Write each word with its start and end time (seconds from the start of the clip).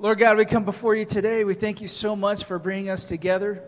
Lord 0.00 0.20
God, 0.20 0.36
we 0.36 0.44
come 0.44 0.64
before 0.64 0.94
you 0.94 1.04
today. 1.04 1.42
We 1.42 1.54
thank 1.54 1.80
you 1.80 1.88
so 1.88 2.14
much 2.14 2.44
for 2.44 2.60
bringing 2.60 2.88
us 2.88 3.04
together. 3.04 3.64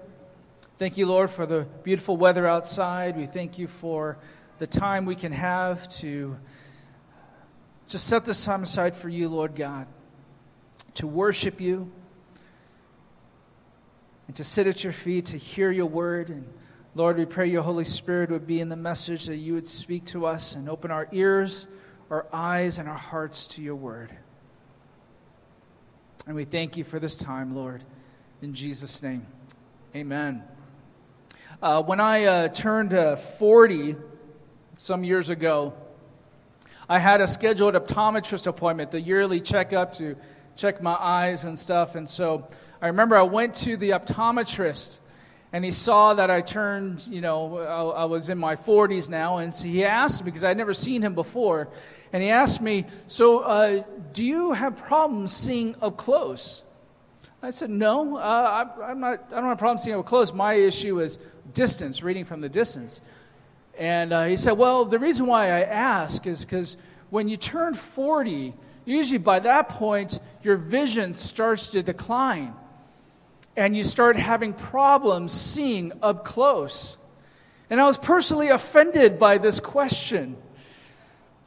Thank 0.78 0.96
you, 0.96 1.06
Lord, 1.06 1.28
for 1.28 1.44
the 1.44 1.66
beautiful 1.82 2.16
weather 2.16 2.46
outside. 2.46 3.16
We 3.16 3.26
thank 3.26 3.58
you 3.58 3.66
for 3.66 4.16
the 4.60 4.66
time 4.68 5.06
we 5.06 5.16
can 5.16 5.32
have 5.32 5.88
to 5.96 6.36
just 7.88 8.06
set 8.06 8.24
this 8.24 8.44
time 8.44 8.62
aside 8.62 8.94
for 8.94 9.08
you, 9.08 9.28
Lord 9.28 9.56
God, 9.56 9.88
to 10.94 11.08
worship 11.08 11.60
you 11.60 11.90
and 14.28 14.36
to 14.36 14.44
sit 14.44 14.68
at 14.68 14.84
your 14.84 14.92
feet, 14.92 15.26
to 15.26 15.36
hear 15.36 15.72
your 15.72 15.86
word. 15.86 16.28
And 16.28 16.46
Lord, 16.94 17.18
we 17.18 17.24
pray 17.24 17.48
your 17.48 17.64
Holy 17.64 17.84
Spirit 17.84 18.30
would 18.30 18.46
be 18.46 18.60
in 18.60 18.68
the 18.68 18.76
message, 18.76 19.26
that 19.26 19.38
you 19.38 19.54
would 19.54 19.66
speak 19.66 20.04
to 20.06 20.26
us 20.26 20.54
and 20.54 20.68
open 20.68 20.92
our 20.92 21.08
ears, 21.10 21.66
our 22.08 22.28
eyes, 22.32 22.78
and 22.78 22.88
our 22.88 22.94
hearts 22.94 23.46
to 23.46 23.62
your 23.62 23.74
word. 23.74 24.16
And 26.26 26.36
we 26.36 26.44
thank 26.44 26.76
you 26.76 26.84
for 26.84 26.98
this 26.98 27.14
time, 27.14 27.56
Lord. 27.56 27.82
In 28.42 28.52
Jesus' 28.52 29.02
name, 29.02 29.26
amen. 29.96 30.44
Uh, 31.62 31.82
when 31.82 31.98
I 31.98 32.24
uh, 32.24 32.48
turned 32.48 32.92
uh, 32.92 33.16
40 33.16 33.96
some 34.76 35.02
years 35.02 35.30
ago, 35.30 35.72
I 36.88 36.98
had 36.98 37.22
a 37.22 37.26
scheduled 37.26 37.74
optometrist 37.74 38.46
appointment, 38.46 38.90
the 38.90 39.00
yearly 39.00 39.40
checkup 39.40 39.94
to 39.94 40.16
check 40.56 40.82
my 40.82 40.94
eyes 40.94 41.44
and 41.44 41.58
stuff. 41.58 41.94
And 41.94 42.06
so 42.06 42.48
I 42.82 42.88
remember 42.88 43.16
I 43.16 43.22
went 43.22 43.54
to 43.56 43.78
the 43.78 43.90
optometrist 43.90 44.98
and 45.54 45.64
he 45.64 45.70
saw 45.70 46.14
that 46.14 46.30
I 46.30 46.42
turned, 46.42 47.06
you 47.06 47.22
know, 47.22 47.58
I, 47.58 48.02
I 48.02 48.04
was 48.04 48.28
in 48.28 48.36
my 48.36 48.56
40s 48.56 49.08
now. 49.08 49.38
And 49.38 49.54
so 49.54 49.64
he 49.64 49.84
asked 49.84 50.20
me, 50.20 50.26
because 50.26 50.44
I'd 50.44 50.58
never 50.58 50.74
seen 50.74 51.00
him 51.02 51.14
before, 51.14 51.68
and 52.12 52.22
he 52.22 52.30
asked 52.30 52.60
me, 52.60 52.86
So, 53.06 53.40
uh, 53.40 53.84
do 54.12 54.24
you 54.24 54.52
have 54.52 54.76
problems 54.76 55.32
seeing 55.32 55.76
up 55.80 55.96
close? 55.96 56.62
I 57.42 57.50
said, 57.50 57.70
No, 57.70 58.16
uh, 58.16 58.66
I, 58.82 58.90
am 58.90 59.00
not, 59.00 59.24
I 59.30 59.36
don't 59.36 59.44
have 59.44 59.58
problems 59.58 59.84
seeing 59.84 59.98
up 59.98 60.06
close. 60.06 60.32
My 60.32 60.54
issue 60.54 61.00
is 61.00 61.18
distance, 61.54 62.02
reading 62.02 62.24
from 62.24 62.40
the 62.40 62.48
distance. 62.48 63.00
And 63.78 64.12
uh, 64.12 64.24
he 64.24 64.36
said, 64.36 64.52
Well, 64.52 64.84
the 64.84 64.98
reason 64.98 65.26
why 65.26 65.46
I 65.46 65.62
ask 65.62 66.26
is 66.26 66.44
because 66.44 66.76
when 67.10 67.28
you 67.28 67.36
turn 67.36 67.74
40, 67.74 68.54
usually 68.84 69.18
by 69.18 69.40
that 69.40 69.68
point, 69.68 70.18
your 70.42 70.56
vision 70.56 71.14
starts 71.14 71.68
to 71.68 71.82
decline. 71.82 72.54
And 73.56 73.76
you 73.76 73.84
start 73.84 74.16
having 74.16 74.52
problems 74.52 75.32
seeing 75.32 75.92
up 76.02 76.24
close. 76.24 76.96
And 77.68 77.80
I 77.80 77.84
was 77.84 77.98
personally 77.98 78.48
offended 78.48 79.18
by 79.18 79.38
this 79.38 79.60
question 79.60 80.36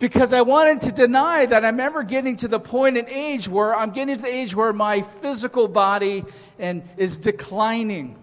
because 0.03 0.33
I 0.33 0.41
wanted 0.41 0.81
to 0.81 0.91
deny 0.91 1.45
that 1.45 1.63
I'm 1.63 1.79
ever 1.79 2.03
getting 2.03 2.35
to 2.35 2.49
the 2.49 2.59
point 2.59 2.97
in 2.97 3.07
age 3.07 3.47
where 3.47 3.73
I'm 3.73 3.91
getting 3.91 4.17
to 4.17 4.21
the 4.21 4.27
age 4.27 4.53
where 4.53 4.73
my 4.73 5.01
physical 5.01 5.65
body 5.65 6.25
and 6.59 6.83
is 6.97 7.15
declining. 7.15 8.17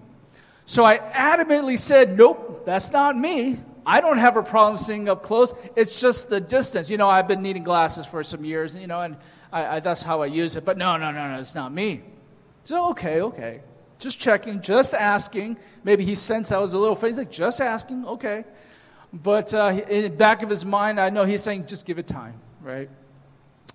So 0.67 0.85
I 0.85 0.99
adamantly 0.99 1.79
said, 1.79 2.19
"Nope, 2.19 2.67
that's 2.67 2.91
not 2.91 3.17
me. 3.17 3.61
I 3.87 4.03
don't 4.03 4.19
have 4.19 4.37
a 4.37 4.43
problem 4.43 4.77
seeing 4.77 5.09
up 5.09 5.23
close. 5.23 5.55
It's 5.75 5.99
just 5.99 6.29
the 6.29 6.39
distance. 6.39 6.91
You 6.91 6.99
know, 6.99 7.09
I've 7.09 7.27
been 7.27 7.41
needing 7.41 7.65
glasses 7.65 8.05
for 8.05 8.23
some 8.23 8.45
years, 8.45 8.77
you 8.77 8.87
know, 8.87 9.01
and 9.01 9.17
I, 9.51 9.77
I, 9.77 9.81
that's 9.81 10.03
how 10.03 10.21
I 10.21 10.27
use 10.27 10.57
it. 10.57 10.67
But 10.67 10.77
no, 10.77 10.99
no, 10.99 11.11
no, 11.11 11.33
no, 11.33 11.41
it's 11.41 11.55
not 11.55 11.73
me. 11.73 12.03
So 12.67 12.91
okay, 12.91 13.23
okay, 13.23 13.63
just 13.99 14.19
checking, 14.19 14.61
just 14.61 14.93
asking. 14.93 15.57
Maybe 15.83 16.05
he 16.05 16.15
sensed 16.15 16.53
I 16.53 16.59
was 16.59 16.75
a 16.75 16.79
little. 16.79 16.95
He's 16.95 17.17
like, 17.17 17.31
just 17.31 17.63
asking, 17.63 18.05
okay. 18.05 18.45
But 19.13 19.53
uh, 19.53 19.81
in 19.89 20.03
the 20.03 20.11
back 20.11 20.43
of 20.43 20.51
his 20.51 20.65
mind, 20.65 21.01
I 21.01 21.11
know 21.11 21.25
he's 21.25 21.43
saying, 21.43 21.67
just 21.67 21.85
give 21.85 21.99
it 21.99 22.07
time, 22.07 22.35
right? 22.63 22.89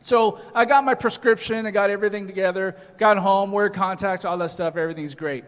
So 0.01 0.39
I 0.53 0.65
got 0.65 0.83
my 0.83 0.93
prescription, 0.93 1.65
I 1.65 1.71
got 1.71 1.89
everything 1.89 2.27
together, 2.27 2.77
got 2.97 3.17
home, 3.17 3.51
wear 3.51 3.69
contacts, 3.69 4.23
all 4.23 4.37
that 4.37 4.51
stuff, 4.51 4.77
everything's 4.77 5.15
great. 5.15 5.43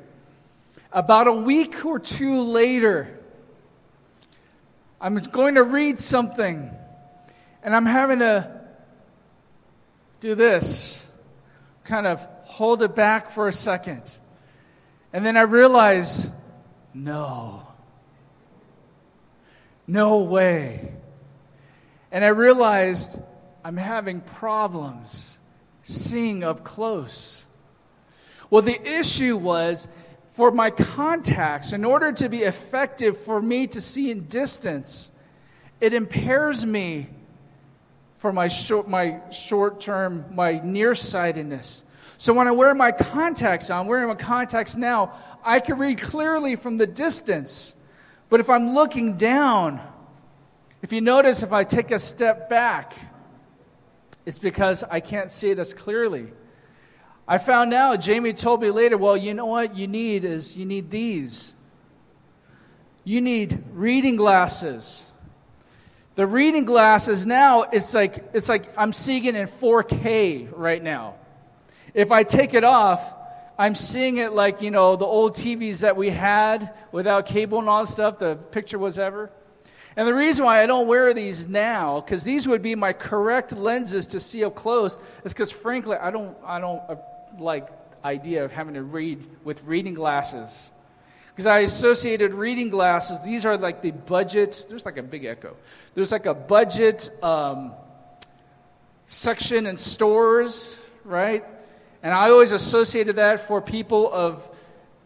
About 0.91 1.27
a 1.27 1.31
week 1.31 1.85
or 1.85 1.99
two 1.99 2.41
later, 2.41 3.19
I'm 4.99 5.15
going 5.15 5.55
to 5.55 5.63
read 5.63 5.99
something, 5.99 6.71
and 7.61 7.75
I'm 7.75 7.85
having 7.85 8.19
to 8.19 8.61
do 10.21 10.33
this, 10.33 11.05
kind 11.83 12.07
of 12.07 12.27
hold 12.45 12.81
it 12.81 12.95
back 12.95 13.29
for 13.29 13.47
a 13.47 13.53
second. 13.53 14.17
And 15.13 15.23
then 15.25 15.37
I 15.37 15.41
realize, 15.41 16.27
no. 16.93 17.66
No 19.87 20.17
way. 20.17 20.91
And 22.11 22.23
I 22.23 22.29
realized 22.29 23.19
I'm 23.63 23.77
having 23.77 24.21
problems 24.21 25.37
seeing 25.81 26.43
up 26.43 26.63
close. 26.63 27.45
Well, 28.49 28.61
the 28.61 28.81
issue 28.81 29.37
was 29.37 29.87
for 30.33 30.51
my 30.51 30.69
contacts, 30.69 31.73
in 31.73 31.83
order 31.83 32.11
to 32.11 32.29
be 32.29 32.43
effective 32.43 33.17
for 33.17 33.41
me 33.41 33.65
to 33.65 33.81
see 33.81 34.11
in 34.11 34.27
distance, 34.27 35.09
it 35.81 35.95
impairs 35.95 36.63
me 36.63 37.07
for 38.17 38.31
my 38.31 38.47
short, 38.47 38.87
my 38.87 39.19
short 39.31 39.79
term, 39.79 40.25
my 40.31 40.61
nearsightedness. 40.63 41.83
So 42.19 42.33
when 42.33 42.47
I 42.47 42.51
wear 42.51 42.75
my 42.75 42.91
contacts 42.91 43.69
on, 43.69 43.81
I'm 43.81 43.87
wearing 43.87 44.07
my 44.09 44.15
contacts 44.15 44.75
now, 44.75 45.13
I 45.43 45.59
can 45.59 45.79
read 45.79 45.99
clearly 45.99 46.55
from 46.55 46.77
the 46.77 46.87
distance. 46.87 47.73
But 48.29 48.39
if 48.39 48.49
I'm 48.49 48.73
looking 48.73 49.17
down, 49.17 49.81
if 50.81 50.91
you 50.91 51.01
notice, 51.01 51.43
if 51.43 51.53
I 51.53 51.63
take 51.63 51.91
a 51.91 51.99
step 51.99 52.49
back, 52.49 52.93
it's 54.25 54.39
because 54.39 54.83
I 54.83 54.99
can't 54.99 55.31
see 55.31 55.49
it 55.49 55.59
as 55.59 55.73
clearly. 55.73 56.27
I 57.27 57.37
found 57.37 57.73
out, 57.73 58.01
Jamie 58.01 58.33
told 58.33 58.61
me 58.61 58.71
later, 58.71 58.97
well, 58.97 59.17
you 59.17 59.33
know 59.33 59.45
what 59.45 59.75
you 59.75 59.87
need 59.87 60.25
is 60.25 60.55
you 60.55 60.65
need 60.65 60.89
these. 60.89 61.53
You 63.03 63.21
need 63.21 63.63
reading 63.71 64.17
glasses. 64.17 65.05
The 66.15 66.25
reading 66.25 66.65
glasses 66.65 67.25
now, 67.25 67.63
it's 67.63 67.93
like, 67.93 68.29
it's 68.33 68.49
like 68.49 68.73
I'm 68.77 68.91
seeing 68.91 69.25
it 69.25 69.35
in 69.35 69.47
4K 69.47 70.49
right 70.51 70.81
now. 70.81 71.15
If 71.93 72.11
I 72.11 72.23
take 72.23 72.53
it 72.53 72.63
off, 72.63 73.13
I'm 73.59 73.73
seeing 73.73 74.17
it 74.17 74.33
like, 74.33 74.61
you 74.61 74.69
know, 74.69 74.95
the 74.95 75.05
old 75.05 75.35
TVs 75.35 75.79
that 75.79 75.97
we 75.97 76.09
had 76.09 76.75
without 76.91 77.25
cable 77.25 77.59
and 77.59 77.67
all 77.67 77.83
that 77.85 77.91
stuff, 77.91 78.19
the 78.19 78.35
picture 78.35 78.77
was 78.77 78.99
ever. 78.99 79.31
And 79.95 80.07
the 80.07 80.13
reason 80.13 80.45
why 80.45 80.61
I 80.61 80.67
don't 80.67 80.87
wear 80.87 81.11
these 81.11 81.47
now, 81.47 81.99
because 81.99 82.23
these 82.23 82.47
would 82.47 82.61
be 82.61 82.75
my 82.75 82.93
correct 82.93 83.51
lenses 83.51 84.05
to 84.07 84.19
see 84.19 84.43
up 84.43 84.53
close, 84.53 84.99
is 85.25 85.33
because 85.33 85.51
frankly, 85.51 85.97
I 85.97 86.11
don't, 86.11 86.37
I 86.45 86.59
don't 86.59 86.83
uh, 86.87 86.97
like 87.39 87.69
idea 88.03 88.45
of 88.45 88.51
having 88.51 88.75
to 88.75 88.83
read 88.83 89.27
with 89.43 89.63
reading 89.63 89.95
glasses. 89.95 90.71
Because 91.29 91.47
I 91.47 91.59
associated 91.59 92.35
reading 92.35 92.69
glasses, 92.69 93.19
these 93.21 93.43
are 93.43 93.57
like 93.57 93.81
the 93.81 93.89
budget, 93.89 94.67
there's 94.69 94.85
like 94.85 94.97
a 94.97 95.03
big 95.03 95.25
echo. 95.25 95.55
There's 95.95 96.11
like 96.11 96.27
a 96.27 96.33
budget 96.35 97.09
um, 97.23 97.73
section 99.07 99.65
in 99.65 99.77
stores, 99.77 100.77
right? 101.03 101.43
And 102.07 102.13
I 102.13 102.29
always 102.29 102.53
associated 102.53 103.17
that 103.17 103.49
for 103.49 103.61
people 103.61 104.09
of 104.13 104.49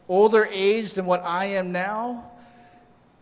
older 0.07 0.45
age 0.45 0.94
than 0.94 1.07
what 1.07 1.23
I 1.23 1.45
am 1.45 1.72
now. 1.72 2.29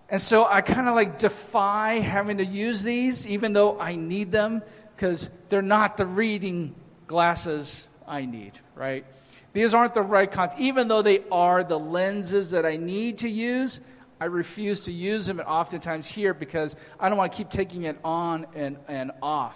And 0.10 0.22
so 0.22 0.46
I 0.46 0.60
kind 0.60 0.90
of 0.90 0.96
like 0.96 1.18
defy 1.18 2.00
having 2.00 2.40
to 2.40 2.46
use 2.46 2.84
these, 2.84 3.26
even 3.26 3.54
though 3.54 3.80
I 3.80 3.96
need 3.96 4.34
them, 4.34 4.64
because 4.94 5.30
they're 5.48 5.62
not 5.62 5.96
the 5.96 6.06
reading 6.06 6.76
glasses 7.08 7.88
I 8.06 8.26
need, 8.26 8.60
right? 8.76 9.06
These 9.54 9.74
aren't 9.74 9.94
the 9.94 10.02
right 10.02 10.30
content. 10.30 10.60
Even 10.60 10.90
though 10.90 11.02
they 11.02 11.24
are 11.32 11.64
the 11.64 11.80
lenses 11.80 12.52
that 12.52 12.66
I 12.66 12.76
need 12.76 13.20
to 13.20 13.30
use, 13.30 13.80
I 14.20 14.26
refuse 14.26 14.84
to 14.84 14.92
use 14.92 15.26
them 15.26 15.40
and 15.40 15.48
oftentimes 15.48 16.06
here 16.06 16.34
because 16.34 16.76
I 17.00 17.08
don't 17.08 17.18
want 17.18 17.32
to 17.32 17.38
keep 17.38 17.50
taking 17.50 17.84
it 17.84 17.98
on 18.04 18.46
and, 18.56 18.76
and 18.90 19.14
off. 19.22 19.56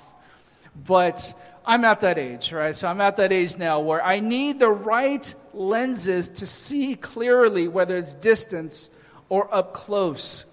But 0.86 1.38
I'm 1.66 1.86
at 1.86 2.02
that 2.02 2.18
age, 2.18 2.52
right? 2.52 2.76
So 2.76 2.88
I'm 2.88 3.00
at 3.00 3.16
that 3.18 3.32
age 3.32 3.58
now 3.58 3.80
where 3.80 4.04
I 4.04 4.20
need 4.20 4.60
the 4.60 4.70
right 4.70 5.34
lenses 5.54 6.30
to 6.30 6.46
see 6.46 6.96
clearly, 6.96 7.68
whether 7.68 7.98
it's 7.98 8.14
distance 8.14 8.90
or 9.30 9.54
up 9.54 9.74
close. 9.74 10.46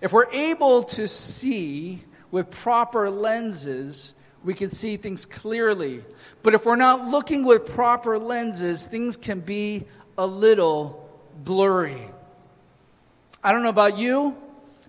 If 0.00 0.12
we're 0.12 0.30
able 0.30 0.82
to 0.82 1.08
see 1.08 2.04
with 2.30 2.50
proper 2.50 3.08
lenses, 3.08 4.14
we 4.42 4.52
can 4.52 4.68
see 4.68 4.96
things 4.98 5.24
clearly. 5.24 6.04
But 6.42 6.54
if 6.54 6.66
we're 6.66 6.76
not 6.76 7.06
looking 7.06 7.44
with 7.44 7.64
proper 7.64 8.18
lenses, 8.18 8.86
things 8.86 9.16
can 9.16 9.40
be 9.40 9.84
a 10.18 10.26
little 10.26 11.08
blurry. 11.44 12.10
I 13.42 13.52
don't 13.52 13.62
know 13.62 13.70
about 13.70 13.96
you, 13.96 14.36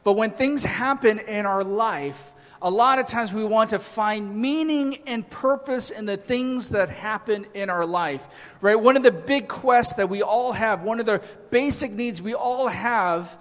but 0.04 0.14
when 0.14 0.32
things 0.32 0.64
happen 0.64 1.20
in 1.20 1.46
our 1.46 1.64
life, 1.64 2.34
a 2.62 2.69
lot 2.69 3.00
of 3.00 3.06
times 3.06 3.34
we 3.34 3.44
want 3.44 3.72
to 3.72 3.80
find 3.80 4.36
meaning 4.36 5.00
and 5.06 5.30
purpose 5.30 5.90
in 5.90 6.06
the 6.06 6.18
things 6.18 6.69
that 6.69 6.90
happen 6.90 7.46
in 7.54 7.69
our 7.69 7.86
life, 7.86 8.25
right? 8.62 8.75
One 8.75 8.98
of 8.98 9.04
the 9.04 9.12
big 9.12 9.48
quests 9.48 9.96
that 9.96 10.10
we 10.10 10.22
all 10.22 10.52
have, 10.54 10.84
one 10.84 11.00
of 11.00 11.06
the 11.06 11.22
basic 11.50 11.92
needs 11.92 12.22
we 12.22 12.34
all 12.34 12.68
have 12.68 13.38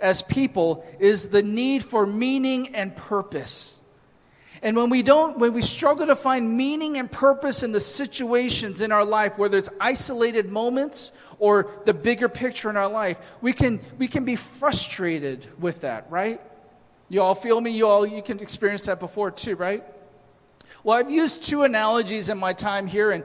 as 0.00 0.22
people 0.22 0.84
is 0.98 1.28
the 1.28 1.42
need 1.42 1.84
for 1.84 2.06
meaning 2.06 2.74
and 2.74 2.94
purpose. 2.94 3.78
And 4.62 4.76
when 4.76 4.90
we 4.90 5.02
don't, 5.02 5.38
when 5.38 5.52
we 5.52 5.62
struggle 5.62 6.06
to 6.06 6.16
find 6.16 6.56
meaning 6.56 6.98
and 6.98 7.10
purpose 7.10 7.62
in 7.62 7.72
the 7.72 7.80
situations 7.80 8.80
in 8.80 8.90
our 8.90 9.04
life, 9.04 9.38
whether 9.38 9.56
it's 9.58 9.68
isolated 9.80 10.50
moments 10.50 11.12
or 11.38 11.70
the 11.84 11.94
bigger 11.94 12.28
picture 12.28 12.70
in 12.70 12.76
our 12.76 12.88
life, 12.88 13.18
we 13.40 13.52
can, 13.52 13.80
we 13.98 14.08
can 14.08 14.24
be 14.24 14.34
frustrated 14.34 15.46
with 15.60 15.82
that, 15.82 16.10
right? 16.10 16.40
You 17.08 17.22
all 17.22 17.34
feel 17.34 17.60
me? 17.60 17.70
You 17.70 17.86
all, 17.86 18.06
you 18.06 18.22
can 18.22 18.40
experience 18.40 18.86
that 18.86 19.00
before 19.00 19.30
too, 19.30 19.56
right? 19.56 19.84
Well, 20.82 20.96
I've 20.96 21.10
used 21.10 21.42
two 21.42 21.64
analogies 21.64 22.28
in 22.28 22.38
my 22.38 22.52
time 22.52 22.86
here, 22.86 23.10
and 23.10 23.24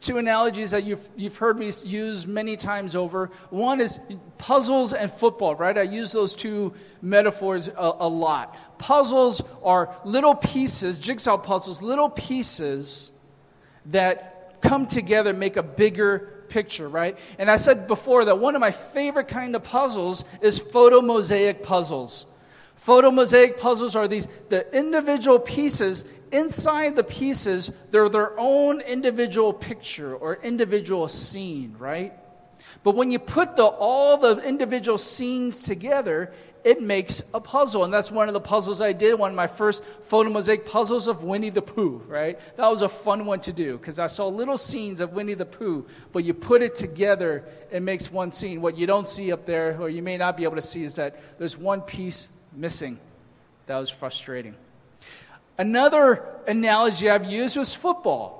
two 0.00 0.18
analogies 0.18 0.72
that 0.72 0.84
you've, 0.84 1.08
you've 1.16 1.36
heard 1.36 1.58
me 1.58 1.70
use 1.84 2.26
many 2.26 2.56
times 2.56 2.96
over. 2.96 3.30
One 3.50 3.80
is 3.80 4.00
puzzles 4.36 4.92
and 4.92 5.10
football, 5.10 5.54
right? 5.54 5.76
I 5.76 5.82
use 5.82 6.12
those 6.12 6.34
two 6.34 6.74
metaphors 7.02 7.68
a, 7.68 7.92
a 8.00 8.08
lot. 8.08 8.56
Puzzles 8.78 9.42
are 9.62 9.94
little 10.04 10.34
pieces, 10.34 10.98
jigsaw 10.98 11.36
puzzles, 11.36 11.82
little 11.82 12.10
pieces 12.10 13.10
that 13.86 14.60
come 14.60 14.86
together, 14.86 15.32
make 15.32 15.56
a 15.56 15.62
bigger 15.62 16.44
picture, 16.48 16.88
right? 16.88 17.16
And 17.38 17.50
I 17.50 17.56
said 17.56 17.86
before 17.86 18.24
that 18.24 18.38
one 18.38 18.54
of 18.54 18.60
my 18.60 18.70
favorite 18.70 19.28
kind 19.28 19.54
of 19.54 19.62
puzzles 19.62 20.24
is 20.40 20.58
photo 20.58 21.00
mosaic 21.00 21.62
puzzles. 21.62 22.26
Photo 22.78 23.10
mosaic 23.10 23.58
puzzles 23.58 23.94
are 23.94 24.08
these 24.08 24.26
the 24.48 24.76
individual 24.76 25.38
pieces 25.38 26.04
inside 26.32 26.96
the 26.96 27.04
pieces, 27.04 27.70
they're 27.90 28.08
their 28.08 28.38
own 28.38 28.80
individual 28.80 29.52
picture 29.52 30.14
or 30.14 30.36
individual 30.36 31.08
scene, 31.08 31.74
right? 31.78 32.12
But 32.82 32.94
when 32.94 33.10
you 33.10 33.18
put 33.18 33.56
the, 33.56 33.64
all 33.64 34.16
the 34.16 34.38
individual 34.38 34.98
scenes 34.98 35.62
together, 35.62 36.32
it 36.64 36.82
makes 36.82 37.22
a 37.32 37.40
puzzle. 37.40 37.84
And 37.84 37.92
that's 37.92 38.10
one 38.10 38.28
of 38.28 38.34
the 38.34 38.40
puzzles 38.40 38.80
I 38.80 38.92
did, 38.92 39.18
one 39.18 39.30
of 39.30 39.36
my 39.36 39.46
first 39.46 39.82
photo 40.02 40.30
mosaic 40.30 40.66
puzzles 40.66 41.08
of 41.08 41.22
Winnie 41.22 41.50
the 41.50 41.62
Pooh, 41.62 42.02
right? 42.06 42.38
That 42.56 42.68
was 42.70 42.82
a 42.82 42.88
fun 42.88 43.26
one 43.26 43.40
to 43.40 43.52
do 43.52 43.78
because 43.78 43.98
I 43.98 44.06
saw 44.06 44.26
little 44.28 44.58
scenes 44.58 45.00
of 45.00 45.12
Winnie 45.12 45.34
the 45.34 45.46
Pooh, 45.46 45.86
but 46.12 46.24
you 46.24 46.34
put 46.34 46.62
it 46.62 46.74
together, 46.74 47.44
it 47.70 47.82
makes 47.82 48.10
one 48.10 48.30
scene. 48.30 48.60
What 48.60 48.76
you 48.76 48.86
don't 48.86 49.06
see 49.06 49.32
up 49.32 49.46
there, 49.46 49.80
or 49.80 49.88
you 49.88 50.02
may 50.02 50.16
not 50.16 50.36
be 50.36 50.44
able 50.44 50.56
to 50.56 50.62
see, 50.62 50.82
is 50.82 50.96
that 50.96 51.38
there's 51.38 51.56
one 51.56 51.80
piece 51.80 52.28
missing. 52.58 52.98
That 53.66 53.78
was 53.78 53.90
frustrating. 53.90 54.54
Another 55.56 56.24
analogy 56.46 57.08
I've 57.10 57.30
used 57.30 57.56
was 57.56 57.74
football. 57.74 58.36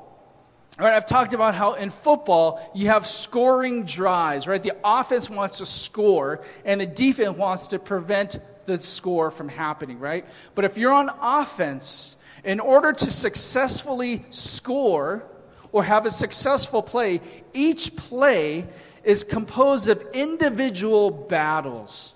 Right, 0.78 0.94
I've 0.94 1.06
talked 1.06 1.34
about 1.34 1.56
how 1.56 1.74
in 1.74 1.90
football 1.90 2.70
you 2.72 2.86
have 2.86 3.04
scoring 3.04 3.84
drives, 3.84 4.46
right? 4.46 4.62
The 4.62 4.76
offense 4.84 5.28
wants 5.28 5.58
to 5.58 5.66
score 5.66 6.44
and 6.64 6.80
the 6.80 6.86
defense 6.86 7.36
wants 7.36 7.66
to 7.68 7.80
prevent 7.80 8.38
the 8.66 8.80
score 8.80 9.32
from 9.32 9.48
happening, 9.48 9.98
right? 9.98 10.24
But 10.54 10.64
if 10.64 10.78
you're 10.78 10.92
on 10.92 11.10
offense, 11.20 12.14
in 12.44 12.60
order 12.60 12.92
to 12.92 13.10
successfully 13.10 14.24
score 14.30 15.24
or 15.72 15.82
have 15.82 16.06
a 16.06 16.10
successful 16.10 16.82
play, 16.82 17.20
each 17.52 17.96
play 17.96 18.68
is 19.02 19.24
composed 19.24 19.88
of 19.88 20.00
individual 20.12 21.10
battles. 21.10 22.14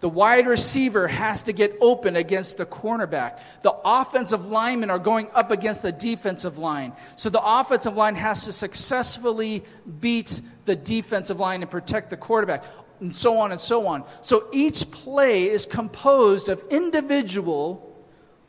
The 0.00 0.08
wide 0.08 0.46
receiver 0.46 1.08
has 1.08 1.42
to 1.42 1.52
get 1.52 1.76
open 1.80 2.14
against 2.14 2.56
the 2.56 2.66
cornerback. 2.66 3.40
The 3.62 3.74
offensive 3.84 4.46
linemen 4.46 4.90
are 4.90 4.98
going 4.98 5.28
up 5.34 5.50
against 5.50 5.82
the 5.82 5.90
defensive 5.90 6.56
line. 6.56 6.92
So 7.16 7.30
the 7.30 7.42
offensive 7.42 7.96
line 7.96 8.14
has 8.14 8.44
to 8.44 8.52
successfully 8.52 9.64
beat 10.00 10.40
the 10.66 10.76
defensive 10.76 11.40
line 11.40 11.62
and 11.62 11.70
protect 11.70 12.10
the 12.10 12.16
quarterback, 12.16 12.62
and 13.00 13.12
so 13.12 13.38
on 13.38 13.50
and 13.50 13.60
so 13.60 13.86
on. 13.88 14.04
So 14.22 14.46
each 14.52 14.88
play 14.90 15.48
is 15.48 15.66
composed 15.66 16.48
of 16.48 16.62
individual 16.70 17.84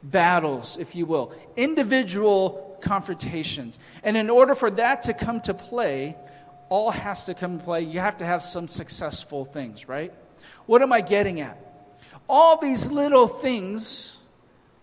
battles, 0.03 0.77
if 0.77 0.95
you 0.95 1.05
will, 1.05 1.33
individual 1.57 2.77
confrontations. 2.81 3.79
And 4.03 4.15
in 4.15 4.29
order 4.29 4.53
for 4.53 4.69
that 4.71 5.01
to 5.03 5.13
come 5.13 5.41
to 5.41 5.53
play, 5.53 6.15
all 6.69 6.91
has 6.91 7.25
to 7.25 7.33
come 7.33 7.57
to 7.57 7.63
play. 7.63 7.81
You 7.81 7.99
have 7.99 8.19
to 8.19 8.25
have 8.25 8.43
some 8.43 8.67
successful 8.67 9.45
things, 9.45 9.87
right? 9.87 10.13
What 10.69 10.83
am 10.83 10.93
I 10.93 11.01
getting 11.01 11.41
at? 11.41 11.57
All 12.29 12.57
these 12.57 12.91
little 12.91 13.27
things 13.27 14.17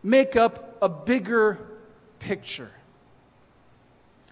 make 0.03 0.35
up 0.35 0.79
a 0.83 0.89
bigger 0.89 1.61
picture. 2.19 2.73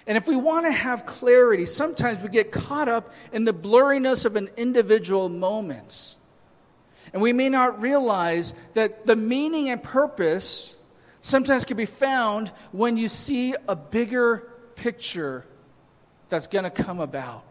And 0.05 0.19
if 0.19 0.27
we 0.27 0.35
want 0.35 0.67
to 0.67 0.73
have 0.73 1.07
clarity, 1.07 1.65
sometimes 1.65 2.21
we 2.21 2.29
get 2.29 2.51
caught 2.51 2.89
up 2.89 3.15
in 3.33 3.45
the 3.45 3.55
blurriness 3.55 4.25
of 4.25 4.35
an 4.35 4.51
individual 4.57 5.29
moment. 5.29 6.17
And 7.13 7.23
we 7.23 7.33
may 7.33 7.51
not 7.51 7.81
realize 7.81 8.53
that 8.73 9.07
the 9.07 9.15
meaning 9.15 9.69
and 9.69 9.81
purpose 9.81 10.75
sometimes 11.21 11.65
can 11.65 11.77
be 11.77 11.87
found 11.87 12.49
when 12.73 12.97
you 12.97 13.07
see 13.07 13.55
a 13.69 13.77
bigger 13.77 14.51
picture 14.75 15.47
that's 16.31 16.49
going 16.49 16.65
to 16.65 16.71
come 16.71 16.99
about. 16.99 17.45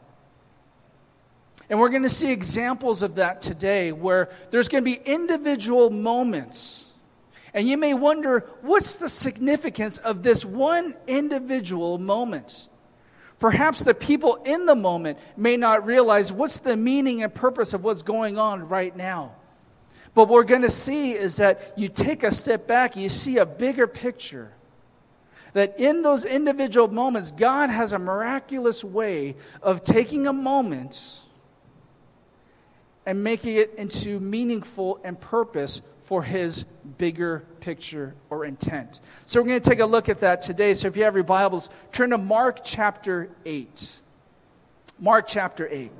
And 1.73 1.79
we're 1.79 1.89
going 1.89 2.03
to 2.03 2.09
see 2.09 2.29
examples 2.29 3.01
of 3.01 3.15
that 3.15 3.41
today 3.41 3.91
where 3.91 4.29
there's 4.51 4.67
going 4.67 4.83
to 4.83 4.85
be 4.85 5.01
individual 5.03 5.89
moments. 5.89 6.91
And 7.51 7.67
you 7.67 7.77
may 7.77 7.95
wonder, 7.95 8.47
what's 8.61 8.97
the 8.97 9.09
significance 9.09 9.97
of 9.97 10.21
this 10.21 10.45
one 10.45 10.93
individual 11.07 11.97
moment? 11.97 12.69
Perhaps 13.39 13.79
the 13.79 13.95
people 13.95 14.35
in 14.45 14.67
the 14.67 14.75
moment 14.75 15.17
may 15.35 15.57
not 15.57 15.83
realize 15.83 16.31
what's 16.31 16.59
the 16.59 16.77
meaning 16.77 17.23
and 17.23 17.33
purpose 17.33 17.73
of 17.73 17.83
what's 17.83 18.03
going 18.03 18.37
on 18.37 18.69
right 18.69 18.95
now. 18.95 19.33
But 20.13 20.25
what 20.25 20.33
we're 20.35 20.43
going 20.43 20.61
to 20.61 20.69
see 20.69 21.13
is 21.13 21.37
that 21.37 21.73
you 21.75 21.89
take 21.89 22.21
a 22.21 22.31
step 22.31 22.67
back, 22.67 22.95
you 22.95 23.09
see 23.09 23.39
a 23.39 23.47
bigger 23.47 23.87
picture. 23.87 24.53
That 25.53 25.79
in 25.79 26.03
those 26.03 26.23
individual 26.23 26.87
moments, 26.87 27.31
God 27.31 27.71
has 27.71 27.93
a 27.93 27.99
miraculous 27.99 28.83
way 28.83 29.37
of 29.63 29.83
taking 29.83 30.27
a 30.27 30.33
moment 30.33 31.21
and 33.05 33.23
making 33.23 33.55
it 33.55 33.73
into 33.77 34.19
meaningful 34.19 34.99
and 35.03 35.19
purpose 35.19 35.81
for 36.03 36.23
his 36.23 36.65
bigger 36.97 37.45
picture 37.59 38.13
or 38.29 38.45
intent. 38.45 38.99
So 39.25 39.41
we're 39.41 39.47
going 39.47 39.61
to 39.61 39.69
take 39.69 39.79
a 39.79 39.85
look 39.85 40.09
at 40.09 40.19
that 40.19 40.41
today. 40.41 40.73
So 40.73 40.87
if 40.87 40.97
you 40.97 41.03
have 41.03 41.15
your 41.15 41.23
Bibles, 41.23 41.69
turn 41.91 42.11
to 42.11 42.17
Mark 42.17 42.59
chapter 42.63 43.29
8. 43.45 43.99
Mark 44.99 45.25
chapter 45.27 45.67
8. 45.69 45.91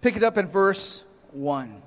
Pick 0.00 0.16
it 0.16 0.22
up 0.22 0.36
in 0.36 0.46
verse 0.46 1.04
1. 1.32 1.82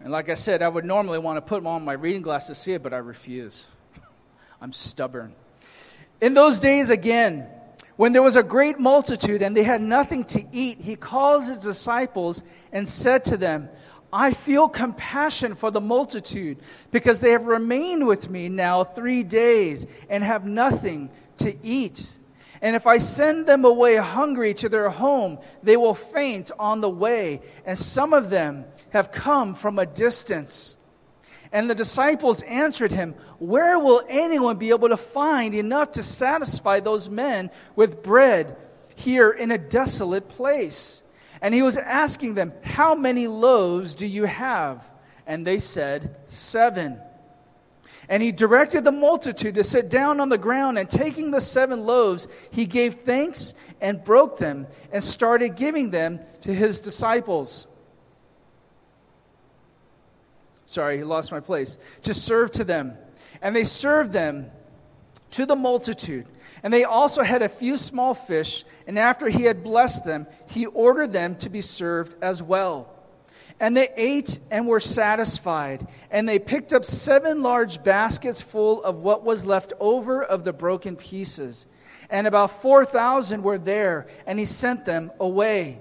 And 0.00 0.12
like 0.12 0.28
I 0.28 0.34
said, 0.34 0.62
I 0.62 0.68
would 0.68 0.84
normally 0.84 1.18
want 1.18 1.36
to 1.36 1.40
put 1.40 1.64
on 1.64 1.84
my 1.84 1.92
reading 1.92 2.22
glasses 2.22 2.48
to 2.48 2.54
see 2.54 2.72
it, 2.72 2.82
but 2.82 2.92
I 2.92 2.98
refuse. 2.98 3.66
I'm 4.60 4.72
stubborn. 4.72 5.34
In 6.20 6.34
those 6.34 6.58
days 6.58 6.90
again, 6.90 7.46
when 7.96 8.12
there 8.12 8.22
was 8.22 8.36
a 8.36 8.42
great 8.42 8.78
multitude 8.78 9.42
and 9.42 9.56
they 9.56 9.62
had 9.62 9.80
nothing 9.80 10.24
to 10.24 10.44
eat, 10.52 10.80
he 10.80 10.96
calls 10.96 11.48
his 11.48 11.58
disciples 11.58 12.42
and 12.72 12.88
said 12.88 13.24
to 13.24 13.36
them, 13.36 13.68
I 14.12 14.32
feel 14.32 14.68
compassion 14.68 15.54
for 15.54 15.70
the 15.70 15.80
multitude 15.80 16.58
because 16.90 17.20
they 17.20 17.32
have 17.32 17.46
remained 17.46 18.06
with 18.06 18.30
me 18.30 18.48
now 18.48 18.84
three 18.84 19.22
days 19.22 19.86
and 20.08 20.22
have 20.22 20.46
nothing 20.46 21.10
to 21.38 21.56
eat. 21.64 22.10
And 22.62 22.76
if 22.76 22.86
I 22.86 22.98
send 22.98 23.46
them 23.46 23.64
away 23.64 23.96
hungry 23.96 24.54
to 24.54 24.68
their 24.68 24.88
home, 24.88 25.38
they 25.62 25.76
will 25.76 25.94
faint 25.94 26.50
on 26.58 26.80
the 26.80 26.88
way. 26.88 27.42
And 27.64 27.76
some 27.76 28.12
of 28.12 28.30
them 28.30 28.64
have 28.90 29.12
come 29.12 29.54
from 29.54 29.78
a 29.78 29.86
distance. 29.86 30.75
And 31.56 31.70
the 31.70 31.74
disciples 31.74 32.42
answered 32.42 32.92
him, 32.92 33.14
Where 33.38 33.78
will 33.78 34.02
anyone 34.10 34.58
be 34.58 34.68
able 34.68 34.90
to 34.90 34.96
find 34.98 35.54
enough 35.54 35.92
to 35.92 36.02
satisfy 36.02 36.80
those 36.80 37.08
men 37.08 37.50
with 37.74 38.02
bread 38.02 38.58
here 38.94 39.30
in 39.30 39.50
a 39.50 39.56
desolate 39.56 40.28
place? 40.28 41.02
And 41.40 41.54
he 41.54 41.62
was 41.62 41.78
asking 41.78 42.34
them, 42.34 42.52
How 42.62 42.94
many 42.94 43.26
loaves 43.26 43.94
do 43.94 44.06
you 44.06 44.24
have? 44.24 44.84
And 45.26 45.46
they 45.46 45.56
said, 45.56 46.14
Seven. 46.26 47.00
And 48.06 48.22
he 48.22 48.32
directed 48.32 48.84
the 48.84 48.92
multitude 48.92 49.54
to 49.54 49.64
sit 49.64 49.88
down 49.88 50.20
on 50.20 50.28
the 50.28 50.36
ground, 50.36 50.78
and 50.78 50.90
taking 50.90 51.30
the 51.30 51.40
seven 51.40 51.86
loaves, 51.86 52.28
he 52.50 52.66
gave 52.66 52.96
thanks 52.96 53.54
and 53.80 54.04
broke 54.04 54.38
them 54.38 54.66
and 54.92 55.02
started 55.02 55.56
giving 55.56 55.88
them 55.88 56.20
to 56.42 56.52
his 56.52 56.80
disciples 56.80 57.66
sorry, 60.66 60.98
he 60.98 61.04
lost 61.04 61.32
my 61.32 61.40
place, 61.40 61.78
to 62.02 62.12
serve 62.12 62.50
to 62.52 62.64
them. 62.64 62.96
And 63.40 63.54
they 63.54 63.64
served 63.64 64.12
them 64.12 64.50
to 65.32 65.46
the 65.46 65.56
multitude. 65.56 66.26
And 66.62 66.72
they 66.72 66.84
also 66.84 67.22
had 67.22 67.42
a 67.42 67.48
few 67.48 67.76
small 67.76 68.14
fish, 68.14 68.64
and 68.86 68.98
after 68.98 69.28
he 69.28 69.44
had 69.44 69.62
blessed 69.62 70.04
them, 70.04 70.26
he 70.48 70.66
ordered 70.66 71.12
them 71.12 71.36
to 71.36 71.48
be 71.48 71.60
served 71.60 72.14
as 72.22 72.42
well. 72.42 72.92
And 73.58 73.76
they 73.76 73.88
ate 73.96 74.38
and 74.50 74.66
were 74.66 74.80
satisfied, 74.80 75.86
and 76.10 76.28
they 76.28 76.38
picked 76.38 76.72
up 76.72 76.84
seven 76.84 77.42
large 77.42 77.82
baskets 77.82 78.42
full 78.42 78.82
of 78.82 78.96
what 78.96 79.24
was 79.24 79.46
left 79.46 79.72
over 79.80 80.22
of 80.22 80.44
the 80.44 80.52
broken 80.52 80.96
pieces. 80.96 81.66
And 82.10 82.26
about 82.26 82.62
4,000 82.62 83.42
were 83.42 83.58
there, 83.58 84.08
and 84.26 84.38
he 84.38 84.44
sent 84.44 84.84
them 84.84 85.10
away. 85.18 85.80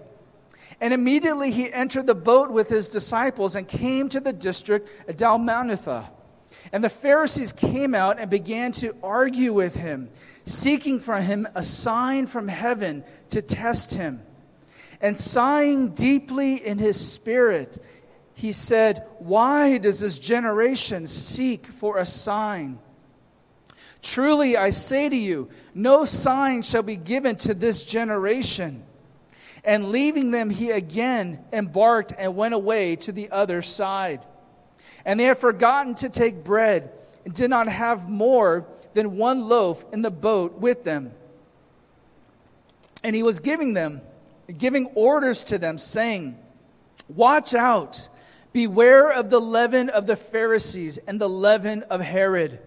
And 0.86 0.94
immediately 0.94 1.50
he 1.50 1.74
entered 1.74 2.06
the 2.06 2.14
boat 2.14 2.52
with 2.52 2.70
his 2.70 2.90
disciples 2.90 3.56
and 3.56 3.68
came 3.68 4.08
to 4.10 4.20
the 4.20 4.32
district 4.32 5.10
of 5.10 5.16
Dalmanutha. 5.16 6.12
And 6.72 6.84
the 6.84 6.92
Pharisees 6.92 7.52
came 7.52 7.96
out 7.96 8.20
and 8.20 8.30
began 8.30 8.72
to 8.74 8.96
argue 9.02 9.52
with 9.52 9.74
him, 9.74 10.12
seeking 10.46 11.00
from 11.00 11.24
him 11.24 11.48
a 11.56 11.64
sign 11.64 12.28
from 12.28 12.48
heaven 12.48 13.04
to 13.32 13.42
test 13.42 13.96
him. 13.96 14.22
And 15.02 15.18
sighing 15.18 15.96
deeply 15.96 16.64
in 16.64 16.78
his 16.78 17.04
spirit, 17.04 17.84
he 18.36 18.52
said, 18.52 19.08
Why 19.18 19.80
does 19.80 20.02
this 20.02 20.20
generation 20.20 21.08
seek 21.08 21.66
for 21.66 21.98
a 21.98 22.06
sign? 22.06 22.78
Truly 24.04 24.56
I 24.56 24.70
say 24.70 25.10
to 25.10 25.16
you, 25.16 25.50
no 25.74 26.06
sign 26.06 26.62
shall 26.62 26.84
be 26.84 26.96
given 26.96 27.38
to 27.38 27.56
this 27.56 27.84
generation. 27.84 28.85
And 29.66 29.90
leaving 29.90 30.30
them, 30.30 30.52
he 30.52 30.70
again 30.70 31.44
embarked 31.52 32.14
and 32.16 32.36
went 32.36 32.54
away 32.54 32.96
to 32.98 33.12
the 33.12 33.32
other 33.32 33.64
side. 33.64 34.24
And 35.04 35.20
they 35.20 35.24
had 35.24 35.40
forgotten 35.40 35.96
to 35.96 36.10
take 36.10 36.44
bread, 36.44 36.92
and 37.26 37.34
did 37.34 37.50
not 37.50 37.68
have 37.68 38.08
more 38.08 38.68
than 38.94 39.18
one 39.18 39.50
loaf 39.50 39.84
in 39.92 40.04
the 40.04 40.12
boat 40.12 40.60
with 40.60 40.84
them. 40.84 41.12
And 43.04 43.16
he 43.16 43.24
was 43.24 43.40
giving 43.40 43.74
them, 43.74 44.02
giving 44.56 44.86
orders 44.94 45.44
to 45.46 45.58
them, 45.58 45.80
saying, 45.80 46.38
Watch 47.08 47.56
out, 47.56 48.10
beware 48.54 49.12
of 49.12 49.32
the 49.32 49.42
leaven 49.42 49.90
of 49.90 50.06
the 50.06 50.16
Pharisees 50.16 51.00
and 51.08 51.20
the 51.20 51.30
leaven 51.30 51.84
of 51.84 52.02
Herod. 52.02 52.60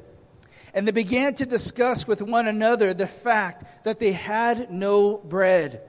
And 0.75 0.87
they 0.87 0.93
began 0.93 1.35
to 1.35 1.47
discuss 1.47 2.07
with 2.07 2.23
one 2.23 2.47
another 2.47 2.93
the 2.93 3.07
fact 3.07 3.85
that 3.85 4.01
they 4.01 4.13
had 4.13 4.71
no 4.71 5.17
bread. 5.17 5.83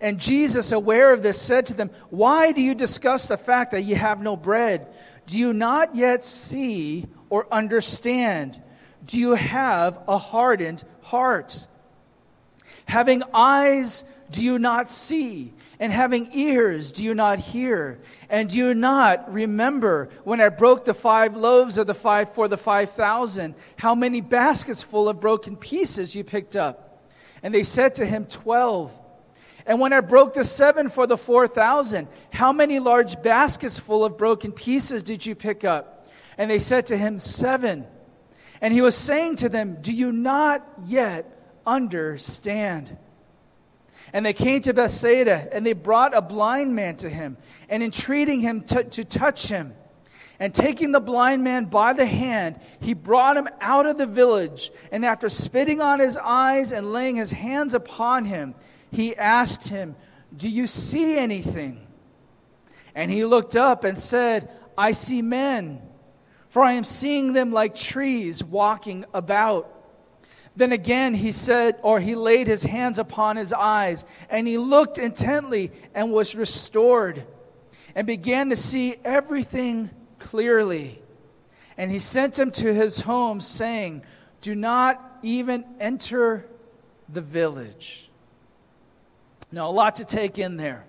And 0.00 0.18
Jesus, 0.18 0.72
aware 0.72 1.12
of 1.12 1.22
this, 1.22 1.40
said 1.40 1.66
to 1.66 1.74
them, 1.74 1.90
Why 2.08 2.52
do 2.52 2.62
you 2.62 2.74
discuss 2.74 3.28
the 3.28 3.36
fact 3.36 3.72
that 3.72 3.82
you 3.82 3.96
have 3.96 4.22
no 4.22 4.36
bread? 4.36 4.88
Do 5.26 5.38
you 5.38 5.52
not 5.52 5.94
yet 5.94 6.24
see 6.24 7.06
or 7.28 7.46
understand? 7.52 8.62
Do 9.04 9.18
you 9.18 9.34
have 9.34 10.00
a 10.08 10.16
hardened 10.16 10.84
heart? 11.02 11.66
Having 12.86 13.24
eyes, 13.34 14.04
do 14.30 14.42
you 14.42 14.58
not 14.58 14.88
see? 14.88 15.52
And 15.78 15.92
having 15.92 16.30
ears, 16.34 16.92
do 16.92 17.04
you 17.04 17.14
not 17.14 17.38
hear? 17.38 18.00
And 18.28 18.48
do 18.48 18.56
you 18.58 18.74
not 18.74 19.32
remember 19.32 20.10
when 20.24 20.40
I 20.40 20.48
broke 20.48 20.84
the 20.84 20.94
five 20.94 21.36
loaves 21.36 21.78
of 21.78 21.86
the 21.86 21.94
five 21.94 22.34
for 22.34 22.48
the 22.48 22.56
five 22.56 22.90
thousand, 22.92 23.54
how 23.76 23.94
many 23.94 24.20
baskets 24.20 24.82
full 24.82 25.08
of 25.08 25.20
broken 25.20 25.56
pieces 25.56 26.14
you 26.14 26.24
picked 26.24 26.56
up? 26.56 27.08
And 27.42 27.54
they 27.54 27.62
said 27.62 27.94
to 27.96 28.06
him, 28.06 28.26
Twelve. 28.26 28.92
And 29.66 29.80
when 29.80 29.92
I 29.92 30.00
broke 30.00 30.34
the 30.34 30.44
seven 30.44 30.88
for 30.88 31.06
the 31.06 31.16
four 31.16 31.46
thousand, 31.46 32.08
how 32.32 32.52
many 32.52 32.78
large 32.78 33.22
baskets 33.22 33.78
full 33.78 34.04
of 34.04 34.16
broken 34.16 34.52
pieces 34.52 35.02
did 35.02 35.24
you 35.24 35.34
pick 35.34 35.64
up? 35.64 36.08
And 36.38 36.50
they 36.50 36.58
said 36.58 36.86
to 36.86 36.96
him, 36.96 37.18
Seven. 37.18 37.86
And 38.60 38.74
he 38.74 38.80
was 38.80 38.94
saying 38.94 39.36
to 39.36 39.48
them, 39.48 39.78
Do 39.80 39.92
you 39.92 40.12
not 40.12 40.66
yet 40.86 41.58
understand? 41.66 42.96
And 44.12 44.26
they 44.26 44.32
came 44.32 44.60
to 44.62 44.74
Bethsaida, 44.74 45.48
and 45.52 45.64
they 45.64 45.72
brought 45.72 46.16
a 46.16 46.22
blind 46.22 46.74
man 46.74 46.96
to 46.96 47.08
him, 47.08 47.36
and 47.68 47.82
entreating 47.82 48.40
him 48.40 48.62
to, 48.62 48.84
to 48.84 49.04
touch 49.04 49.46
him. 49.46 49.74
And 50.40 50.54
taking 50.54 50.90
the 50.90 51.00
blind 51.00 51.44
man 51.44 51.66
by 51.66 51.92
the 51.92 52.06
hand, 52.06 52.58
he 52.80 52.94
brought 52.94 53.36
him 53.36 53.48
out 53.60 53.84
of 53.84 53.98
the 53.98 54.06
village. 54.06 54.70
And 54.90 55.04
after 55.04 55.28
spitting 55.28 55.82
on 55.82 56.00
his 56.00 56.16
eyes 56.16 56.72
and 56.72 56.92
laying 56.92 57.16
his 57.16 57.30
hands 57.30 57.74
upon 57.74 58.24
him, 58.24 58.54
he 58.90 59.16
asked 59.16 59.68
him, 59.68 59.96
Do 60.34 60.48
you 60.48 60.66
see 60.66 61.18
anything? 61.18 61.86
And 62.94 63.10
he 63.10 63.24
looked 63.24 63.56
up 63.56 63.84
and 63.84 63.98
said, 63.98 64.50
I 64.76 64.92
see 64.92 65.22
men, 65.22 65.80
for 66.48 66.62
I 66.62 66.72
am 66.72 66.84
seeing 66.84 67.32
them 67.32 67.52
like 67.52 67.74
trees 67.74 68.42
walking 68.42 69.04
about. 69.14 69.72
Then 70.56 70.72
again 70.72 71.14
he 71.14 71.32
said, 71.32 71.78
or 71.82 72.00
he 72.00 72.14
laid 72.14 72.46
his 72.46 72.62
hands 72.62 72.98
upon 72.98 73.36
his 73.36 73.52
eyes, 73.52 74.04
and 74.28 74.46
he 74.48 74.58
looked 74.58 74.98
intently 74.98 75.70
and 75.94 76.10
was 76.10 76.34
restored, 76.34 77.24
and 77.94 78.06
began 78.06 78.50
to 78.50 78.56
see 78.56 78.96
everything 79.04 79.90
clearly. 80.18 81.00
And 81.76 81.90
he 81.90 81.98
sent 81.98 82.38
him 82.38 82.50
to 82.52 82.74
his 82.74 83.00
home, 83.00 83.40
saying, 83.40 84.02
Do 84.40 84.54
not 84.54 85.18
even 85.22 85.64
enter 85.78 86.46
the 87.08 87.22
village. 87.22 88.09
Now, 89.52 89.68
a 89.68 89.72
lot 89.72 89.96
to 89.96 90.04
take 90.04 90.38
in 90.38 90.56
there. 90.56 90.84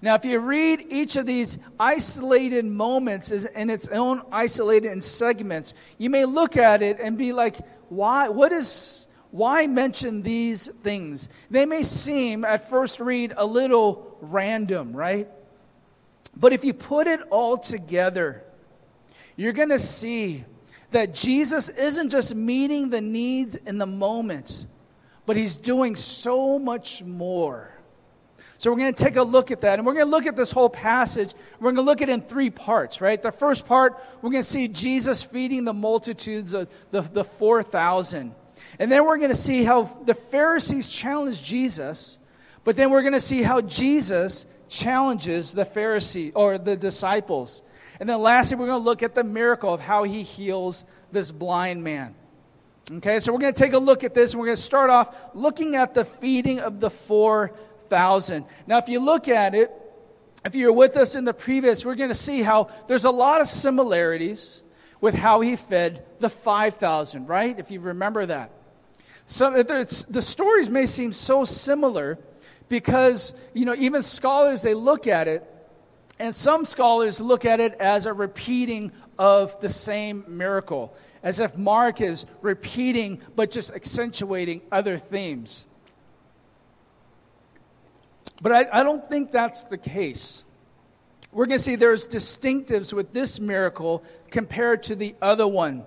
Now, 0.00 0.14
if 0.14 0.24
you 0.24 0.38
read 0.38 0.86
each 0.90 1.16
of 1.16 1.26
these 1.26 1.58
isolated 1.80 2.64
moments 2.64 3.30
in 3.30 3.70
its 3.70 3.88
own 3.88 4.22
isolated 4.30 5.02
segments, 5.02 5.74
you 5.96 6.08
may 6.10 6.24
look 6.24 6.56
at 6.56 6.82
it 6.82 7.00
and 7.00 7.18
be 7.18 7.32
like, 7.32 7.58
why, 7.88 8.28
what 8.28 8.52
is, 8.52 9.08
why 9.30 9.66
mention 9.66 10.22
these 10.22 10.70
things? 10.82 11.28
They 11.50 11.66
may 11.66 11.82
seem, 11.82 12.44
at 12.44 12.68
first 12.68 13.00
read, 13.00 13.34
a 13.36 13.44
little 13.44 14.16
random, 14.20 14.92
right? 14.94 15.28
But 16.36 16.52
if 16.52 16.64
you 16.64 16.74
put 16.74 17.06
it 17.06 17.20
all 17.30 17.56
together, 17.56 18.44
you're 19.34 19.52
going 19.52 19.70
to 19.70 19.78
see 19.78 20.44
that 20.90 21.12
Jesus 21.12 21.68
isn't 21.70 22.10
just 22.10 22.34
meeting 22.34 22.90
the 22.90 23.00
needs 23.00 23.56
in 23.56 23.78
the 23.78 23.86
moment, 23.86 24.66
but 25.26 25.36
he's 25.36 25.56
doing 25.56 25.96
so 25.96 26.58
much 26.58 27.02
more. 27.02 27.72
So 28.58 28.72
we're 28.72 28.78
going 28.78 28.92
to 28.92 29.04
take 29.04 29.14
a 29.14 29.22
look 29.22 29.52
at 29.52 29.60
that. 29.60 29.78
And 29.78 29.86
we're 29.86 29.94
going 29.94 30.06
to 30.06 30.10
look 30.10 30.26
at 30.26 30.34
this 30.34 30.50
whole 30.50 30.68
passage. 30.68 31.32
We're 31.60 31.66
going 31.66 31.76
to 31.76 31.82
look 31.82 32.02
at 32.02 32.08
it 32.08 32.12
in 32.12 32.22
three 32.22 32.50
parts, 32.50 33.00
right? 33.00 33.22
The 33.22 33.30
first 33.30 33.66
part, 33.66 34.02
we're 34.20 34.30
going 34.30 34.42
to 34.42 34.48
see 34.48 34.66
Jesus 34.66 35.22
feeding 35.22 35.64
the 35.64 35.72
multitudes 35.72 36.54
of 36.54 36.68
the, 36.90 37.02
the 37.02 37.22
4,000. 37.24 38.34
And 38.80 38.92
then 38.92 39.06
we're 39.06 39.18
going 39.18 39.30
to 39.30 39.36
see 39.36 39.62
how 39.62 39.84
the 40.04 40.14
Pharisees 40.14 40.88
challenge 40.88 41.42
Jesus, 41.42 42.18
but 42.64 42.74
then 42.74 42.90
we're 42.90 43.02
going 43.02 43.12
to 43.14 43.20
see 43.20 43.42
how 43.42 43.60
Jesus 43.60 44.44
challenges 44.68 45.52
the 45.52 45.64
Pharisee 45.64 46.32
or 46.34 46.58
the 46.58 46.76
disciples. 46.76 47.62
And 48.00 48.08
then 48.08 48.20
lastly, 48.20 48.56
we're 48.56 48.66
going 48.66 48.80
to 48.80 48.84
look 48.84 49.04
at 49.04 49.14
the 49.14 49.24
miracle 49.24 49.72
of 49.72 49.80
how 49.80 50.02
he 50.02 50.24
heals 50.24 50.84
this 51.12 51.30
blind 51.30 51.84
man. 51.84 52.16
Okay, 52.90 53.18
so 53.18 53.32
we're 53.32 53.38
going 53.38 53.52
to 53.52 53.58
take 53.58 53.74
a 53.74 53.78
look 53.78 54.02
at 54.02 54.14
this. 54.14 54.32
And 54.32 54.40
we're 54.40 54.46
going 54.46 54.56
to 54.56 54.62
start 54.62 54.90
off 54.90 55.14
looking 55.34 55.76
at 55.76 55.94
the 55.94 56.04
feeding 56.04 56.58
of 56.58 56.80
the 56.80 56.90
4,000. 56.90 57.67
Now, 57.90 58.78
if 58.78 58.88
you 58.88 59.00
look 59.00 59.28
at 59.28 59.54
it, 59.54 59.70
if 60.44 60.54
you're 60.54 60.72
with 60.72 60.96
us 60.96 61.14
in 61.14 61.24
the 61.24 61.34
previous, 61.34 61.84
we're 61.84 61.94
going 61.94 62.10
to 62.10 62.14
see 62.14 62.42
how 62.42 62.70
there's 62.86 63.04
a 63.04 63.10
lot 63.10 63.40
of 63.40 63.48
similarities 63.48 64.62
with 65.00 65.14
how 65.14 65.40
he 65.40 65.56
fed 65.56 66.04
the 66.18 66.28
5,000, 66.28 67.26
right? 67.26 67.58
If 67.58 67.70
you 67.70 67.80
remember 67.80 68.26
that. 68.26 68.50
So 69.26 69.62
the 69.62 70.22
stories 70.22 70.70
may 70.70 70.86
seem 70.86 71.12
so 71.12 71.44
similar 71.44 72.18
because, 72.68 73.32
you 73.54 73.64
know, 73.64 73.74
even 73.76 74.02
scholars, 74.02 74.62
they 74.62 74.74
look 74.74 75.06
at 75.06 75.28
it, 75.28 75.44
and 76.18 76.34
some 76.34 76.64
scholars 76.64 77.20
look 77.20 77.44
at 77.44 77.60
it 77.60 77.74
as 77.74 78.06
a 78.06 78.12
repeating 78.12 78.90
of 79.18 79.60
the 79.60 79.68
same 79.68 80.24
miracle, 80.26 80.96
as 81.22 81.38
if 81.38 81.56
Mark 81.56 82.00
is 82.00 82.26
repeating 82.42 83.20
but 83.36 83.52
just 83.52 83.70
accentuating 83.70 84.62
other 84.72 84.98
themes. 84.98 85.67
But 88.40 88.52
I, 88.52 88.80
I 88.80 88.82
don't 88.82 89.08
think 89.08 89.32
that's 89.32 89.64
the 89.64 89.78
case. 89.78 90.44
We're 91.32 91.46
going 91.46 91.58
to 91.58 91.64
see 91.64 91.76
there's 91.76 92.06
distinctives 92.06 92.92
with 92.92 93.12
this 93.12 93.38
miracle 93.38 94.02
compared 94.30 94.84
to 94.84 94.96
the 94.96 95.14
other 95.20 95.46
one. 95.46 95.84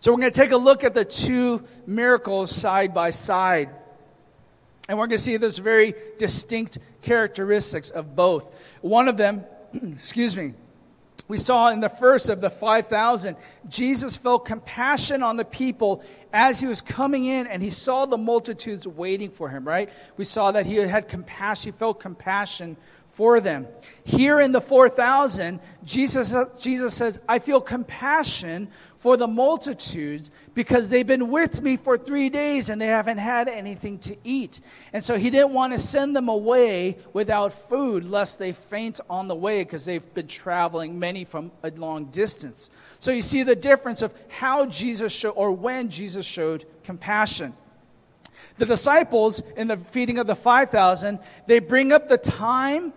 So 0.00 0.10
we're 0.10 0.18
going 0.18 0.32
to 0.32 0.40
take 0.40 0.52
a 0.52 0.56
look 0.56 0.84
at 0.84 0.94
the 0.94 1.04
two 1.04 1.64
miracles 1.86 2.50
side 2.50 2.94
by 2.94 3.10
side. 3.10 3.70
And 4.88 4.98
we're 4.98 5.06
going 5.06 5.18
to 5.18 5.22
see 5.22 5.36
there's 5.36 5.58
very 5.58 5.94
distinct 6.18 6.78
characteristics 7.02 7.90
of 7.90 8.16
both. 8.16 8.46
One 8.80 9.08
of 9.08 9.16
them, 9.16 9.44
excuse 9.74 10.36
me, 10.36 10.54
we 11.28 11.38
saw 11.38 11.68
in 11.68 11.80
the 11.80 11.88
first 11.88 12.28
of 12.28 12.40
the 12.40 12.50
5,000, 12.50 13.36
Jesus 13.68 14.16
felt 14.16 14.44
compassion 14.44 15.22
on 15.22 15.36
the 15.36 15.44
people 15.44 16.02
as 16.32 16.60
he 16.60 16.66
was 16.66 16.80
coming 16.80 17.24
in 17.24 17.46
and 17.46 17.62
he 17.62 17.70
saw 17.70 18.06
the 18.06 18.16
multitudes 18.18 18.86
waiting 18.86 19.30
for 19.30 19.48
him, 19.48 19.66
right? 19.66 19.88
We 20.16 20.24
saw 20.24 20.52
that 20.52 20.66
he 20.66 20.76
had 20.76 21.08
compassion, 21.08 21.72
he 21.72 21.78
felt 21.78 22.00
compassion 22.00 22.76
for 23.10 23.40
them. 23.40 23.68
Here 24.04 24.40
in 24.40 24.52
the 24.52 24.60
4,000, 24.60 25.60
Jesus, 25.84 26.34
Jesus 26.58 26.94
says, 26.94 27.20
I 27.28 27.38
feel 27.38 27.60
compassion 27.60 28.68
for 29.02 29.16
the 29.16 29.26
multitudes 29.26 30.30
because 30.54 30.88
they've 30.88 31.08
been 31.08 31.28
with 31.28 31.60
me 31.60 31.76
for 31.76 31.98
three 31.98 32.28
days 32.28 32.68
and 32.68 32.80
they 32.80 32.86
haven't 32.86 33.18
had 33.18 33.48
anything 33.48 33.98
to 33.98 34.16
eat. 34.22 34.60
And 34.92 35.02
so 35.02 35.18
he 35.18 35.28
didn't 35.28 35.52
want 35.52 35.72
to 35.72 35.78
send 35.80 36.14
them 36.14 36.28
away 36.28 36.98
without 37.12 37.52
food 37.68 38.04
lest 38.04 38.38
they 38.38 38.52
faint 38.52 39.00
on 39.10 39.26
the 39.26 39.34
way 39.34 39.64
because 39.64 39.84
they've 39.84 40.14
been 40.14 40.28
traveling 40.28 41.00
many 41.00 41.24
from 41.24 41.50
a 41.64 41.72
long 41.72 42.04
distance. 42.12 42.70
So 43.00 43.10
you 43.10 43.22
see 43.22 43.42
the 43.42 43.56
difference 43.56 44.02
of 44.02 44.14
how 44.28 44.66
Jesus 44.66 45.12
showed 45.12 45.30
or 45.30 45.50
when 45.50 45.88
Jesus 45.88 46.24
showed 46.24 46.64
compassion. 46.84 47.54
The 48.58 48.66
disciples, 48.66 49.42
in 49.56 49.66
the 49.66 49.78
feeding 49.78 50.20
of 50.20 50.28
the 50.28 50.36
5,000, 50.36 51.18
they 51.48 51.58
bring 51.58 51.90
up 51.90 52.06
the 52.06 52.18
time 52.18 52.92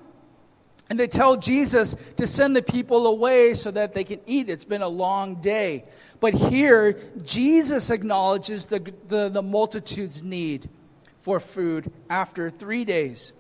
and 0.90 1.00
they 1.00 1.08
tell 1.08 1.36
Jesus 1.36 1.96
to 2.18 2.28
send 2.28 2.56
the 2.56 2.62
people 2.62 3.08
away 3.08 3.54
so 3.56 3.72
that 3.72 3.94
they 3.94 4.04
can 4.04 4.20
eat. 4.28 4.50
It's 4.50 4.66
been 4.66 4.84
a 4.84 4.88
long 4.88 5.36
day. 5.36 5.86
But 6.20 6.34
here, 6.34 7.00
Jesus 7.24 7.90
acknowledges 7.90 8.68
the, 8.68 8.94
the, 9.08 9.30
the 9.30 9.42
multitude's 9.42 10.22
need 10.22 10.70
for 11.22 11.40
food 11.40 11.92
after 12.10 12.50
three 12.50 12.86
days. 12.86 13.34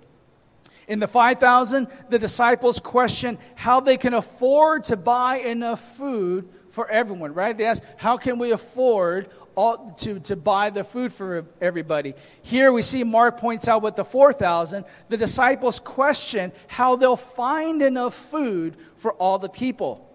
In 0.87 0.99
the 0.99 1.07
5,000, 1.07 1.87
the 2.09 2.19
disciples 2.19 2.79
question 2.79 3.37
how 3.55 3.79
they 3.79 3.97
can 3.97 4.13
afford 4.13 4.85
to 4.85 4.97
buy 4.97 5.37
enough 5.37 5.97
food 5.97 6.47
for 6.69 6.89
everyone, 6.89 7.33
right? 7.33 7.57
They 7.57 7.65
ask, 7.65 7.81
how 7.97 8.17
can 8.17 8.37
we 8.37 8.51
afford 8.51 9.29
all, 9.55 9.91
to, 9.99 10.19
to 10.21 10.35
buy 10.35 10.69
the 10.69 10.83
food 10.83 11.13
for 11.13 11.45
everybody? 11.61 12.13
Here 12.41 12.71
we 12.71 12.81
see 12.81 13.03
Mark 13.03 13.37
points 13.37 13.67
out 13.67 13.81
with 13.81 13.95
the 13.95 14.05
4,000, 14.05 14.85
the 15.09 15.17
disciples 15.17 15.79
question 15.79 16.51
how 16.67 16.95
they'll 16.95 17.15
find 17.15 17.81
enough 17.81 18.13
food 18.13 18.77
for 18.97 19.13
all 19.13 19.39
the 19.39 19.49
people. 19.49 20.09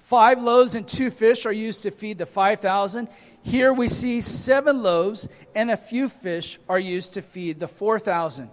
Five 0.00 0.42
loaves 0.42 0.74
and 0.74 0.86
two 0.86 1.10
fish 1.10 1.46
are 1.46 1.52
used 1.52 1.84
to 1.84 1.90
feed 1.90 2.18
the 2.18 2.26
5,000. 2.26 3.08
Here 3.42 3.72
we 3.72 3.88
see 3.88 4.20
seven 4.20 4.82
loaves 4.82 5.28
and 5.54 5.70
a 5.70 5.76
few 5.76 6.08
fish 6.08 6.58
are 6.68 6.78
used 6.78 7.14
to 7.14 7.22
feed 7.22 7.60
the 7.60 7.68
4,000. 7.68 8.50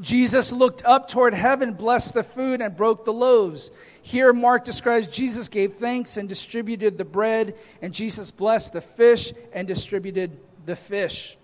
Jesus 0.00 0.50
looked 0.50 0.84
up 0.84 1.08
toward 1.08 1.34
heaven, 1.34 1.74
blessed 1.74 2.14
the 2.14 2.24
food, 2.24 2.60
and 2.60 2.76
broke 2.76 3.04
the 3.04 3.12
loaves. 3.12 3.70
Here, 4.02 4.32
Mark 4.32 4.64
describes 4.64 5.06
Jesus 5.06 5.48
gave 5.48 5.74
thanks 5.74 6.16
and 6.16 6.28
distributed 6.28 6.98
the 6.98 7.04
bread, 7.04 7.54
and 7.80 7.94
Jesus 7.94 8.30
blessed 8.30 8.72
the 8.72 8.80
fish 8.80 9.32
and 9.52 9.68
distributed 9.68 10.38
the 10.66 10.74
fish. 10.74 11.36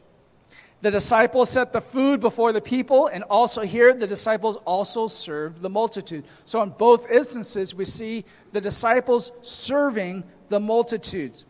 The 0.80 0.90
disciples 0.90 1.50
set 1.50 1.72
the 1.72 1.80
food 1.80 2.20
before 2.20 2.52
the 2.52 2.60
people, 2.60 3.06
and 3.06 3.22
also 3.24 3.60
here, 3.60 3.92
the 3.92 4.06
disciples 4.06 4.56
also 4.64 5.06
served 5.06 5.60
the 5.60 5.68
multitude. 5.68 6.24
So, 6.44 6.62
in 6.62 6.70
both 6.70 7.08
instances, 7.08 7.74
we 7.74 7.84
see 7.84 8.24
the 8.52 8.62
disciples 8.62 9.30
serving 9.42 10.24
the 10.48 10.58
multitudes. 10.58 11.44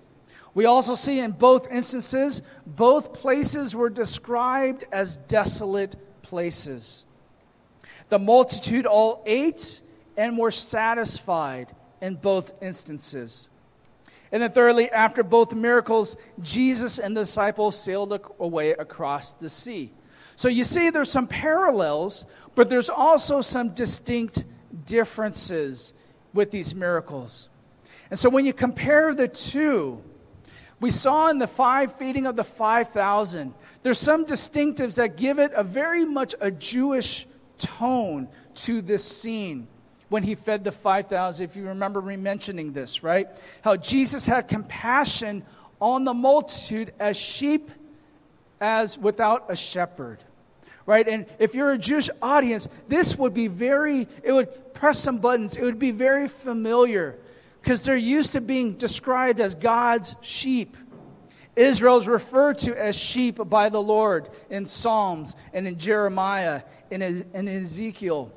We 0.52 0.64
also 0.64 0.96
see 0.96 1.20
in 1.20 1.30
both 1.30 1.70
instances, 1.70 2.42
both 2.66 3.12
places 3.12 3.74
were 3.74 3.88
described 3.88 4.84
as 4.90 5.16
desolate 5.16 5.94
places. 6.30 7.06
The 8.08 8.18
multitude 8.18 8.86
all 8.86 9.22
ate 9.26 9.80
and 10.16 10.38
were 10.38 10.52
satisfied 10.52 11.74
in 12.00 12.14
both 12.14 12.52
instances. 12.62 13.48
And 14.32 14.40
then, 14.40 14.52
thirdly, 14.52 14.90
after 14.92 15.24
both 15.24 15.52
miracles, 15.52 16.16
Jesus 16.40 17.00
and 17.00 17.16
the 17.16 17.22
disciples 17.22 17.76
sailed 17.76 18.18
away 18.38 18.70
across 18.70 19.34
the 19.34 19.48
sea. 19.48 19.92
So 20.36 20.48
you 20.48 20.62
see, 20.62 20.90
there's 20.90 21.10
some 21.10 21.26
parallels, 21.26 22.24
but 22.54 22.70
there's 22.70 22.88
also 22.88 23.40
some 23.40 23.70
distinct 23.70 24.44
differences 24.86 25.92
with 26.32 26.52
these 26.52 26.76
miracles. 26.76 27.48
And 28.08 28.18
so 28.18 28.30
when 28.30 28.46
you 28.46 28.52
compare 28.52 29.12
the 29.14 29.26
two, 29.26 30.00
we 30.78 30.92
saw 30.92 31.28
in 31.28 31.38
the 31.38 31.48
five 31.48 31.96
feeding 31.96 32.26
of 32.26 32.36
the 32.36 32.44
5,000 32.44 33.52
there's 33.82 33.98
some 33.98 34.26
distinctives 34.26 34.96
that 34.96 35.16
give 35.16 35.38
it 35.38 35.52
a 35.54 35.64
very 35.64 36.04
much 36.04 36.34
a 36.40 36.50
Jewish 36.50 37.26
tone 37.58 38.28
to 38.56 38.82
this 38.82 39.04
scene 39.04 39.68
when 40.08 40.22
he 40.22 40.34
fed 40.34 40.64
the 40.64 40.72
5,000. 40.72 41.44
If 41.44 41.56
you 41.56 41.68
remember 41.68 42.02
me 42.02 42.16
mentioning 42.16 42.72
this, 42.72 43.02
right? 43.02 43.28
How 43.62 43.76
Jesus 43.76 44.26
had 44.26 44.48
compassion 44.48 45.44
on 45.80 46.04
the 46.04 46.12
multitude 46.12 46.92
as 46.98 47.16
sheep 47.16 47.70
as 48.60 48.98
without 48.98 49.46
a 49.50 49.56
shepherd. 49.56 50.22
Right? 50.84 51.06
And 51.06 51.26
if 51.38 51.54
you're 51.54 51.70
a 51.70 51.78
Jewish 51.78 52.10
audience, 52.20 52.68
this 52.88 53.16
would 53.16 53.32
be 53.32 53.46
very, 53.46 54.08
it 54.22 54.32
would 54.32 54.74
press 54.74 54.98
some 54.98 55.18
buttons. 55.18 55.56
It 55.56 55.62
would 55.62 55.78
be 55.78 55.92
very 55.92 56.26
familiar 56.26 57.16
because 57.62 57.82
they're 57.82 57.96
used 57.96 58.32
to 58.32 58.40
being 58.40 58.74
described 58.74 59.40
as 59.40 59.54
God's 59.54 60.16
sheep. 60.20 60.76
Israel 61.56 61.98
is 61.98 62.06
referred 62.06 62.58
to 62.58 62.80
as 62.80 62.96
sheep 62.96 63.38
by 63.48 63.68
the 63.68 63.82
Lord 63.82 64.28
in 64.48 64.64
Psalms 64.64 65.34
and 65.52 65.66
in 65.66 65.78
Jeremiah 65.78 66.62
and 66.90 67.02
in 67.02 67.48
Ezekiel. 67.48 68.32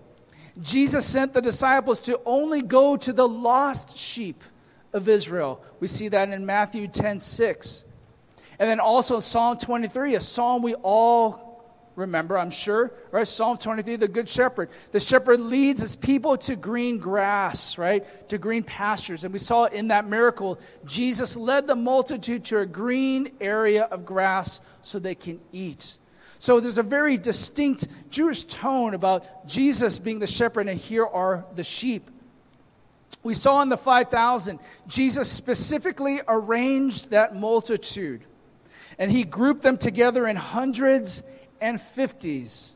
Jesus 0.61 1.05
sent 1.05 1.33
the 1.33 1.41
disciples 1.41 1.99
to 2.01 2.19
only 2.25 2.61
go 2.61 2.95
to 2.97 3.13
the 3.13 3.27
lost 3.27 3.97
sheep 3.97 4.43
of 4.93 5.09
Israel. 5.09 5.63
We 5.79 5.87
see 5.87 6.09
that 6.09 6.29
in 6.29 6.45
Matthew 6.45 6.87
10 6.87 7.19
6. 7.19 7.85
And 8.59 8.69
then 8.69 8.79
also 8.79 9.19
Psalm 9.19 9.57
23, 9.57 10.15
a 10.15 10.19
psalm 10.19 10.61
we 10.61 10.75
all 10.75 11.42
remember, 11.95 12.37
I'm 12.37 12.49
sure, 12.49 12.91
right? 13.11 13.27
Psalm 13.27 13.57
23, 13.57 13.97
the 13.97 14.07
Good 14.07 14.27
Shepherd. 14.27 14.69
The 14.91 14.99
shepherd 14.99 15.39
leads 15.39 15.81
his 15.81 15.95
people 15.95 16.37
to 16.37 16.55
green 16.55 16.97
grass, 16.97 17.77
right? 17.77 18.27
To 18.29 18.37
green 18.37 18.63
pastures. 18.63 19.23
And 19.23 19.33
we 19.33 19.39
saw 19.39 19.65
in 19.65 19.89
that 19.89 20.07
miracle, 20.07 20.59
Jesus 20.85 21.35
led 21.35 21.67
the 21.67 21.75
multitude 21.75 22.45
to 22.45 22.59
a 22.59 22.65
green 22.65 23.31
area 23.39 23.83
of 23.83 24.05
grass 24.05 24.61
so 24.81 24.99
they 24.99 25.15
can 25.15 25.39
eat. 25.51 25.97
So 26.39 26.59
there's 26.59 26.77
a 26.77 26.83
very 26.83 27.17
distinct 27.17 27.87
Jewish 28.09 28.43
tone 28.43 28.93
about 28.93 29.47
Jesus 29.47 29.99
being 29.99 30.19
the 30.19 30.27
shepherd, 30.27 30.67
and 30.67 30.79
here 30.79 31.05
are 31.05 31.45
the 31.55 31.63
sheep. 31.63 32.09
We 33.23 33.33
saw 33.33 33.61
in 33.61 33.69
the 33.69 33.77
5,000, 33.77 34.59
Jesus 34.87 35.31
specifically 35.31 36.21
arranged 36.27 37.11
that 37.11 37.35
multitude. 37.35 38.25
And 38.99 39.09
he 39.09 39.23
grouped 39.23 39.61
them 39.61 39.77
together 39.77 40.27
in 40.27 40.35
hundreds 40.35 41.23
and 41.63 41.79
50s. 41.79 42.73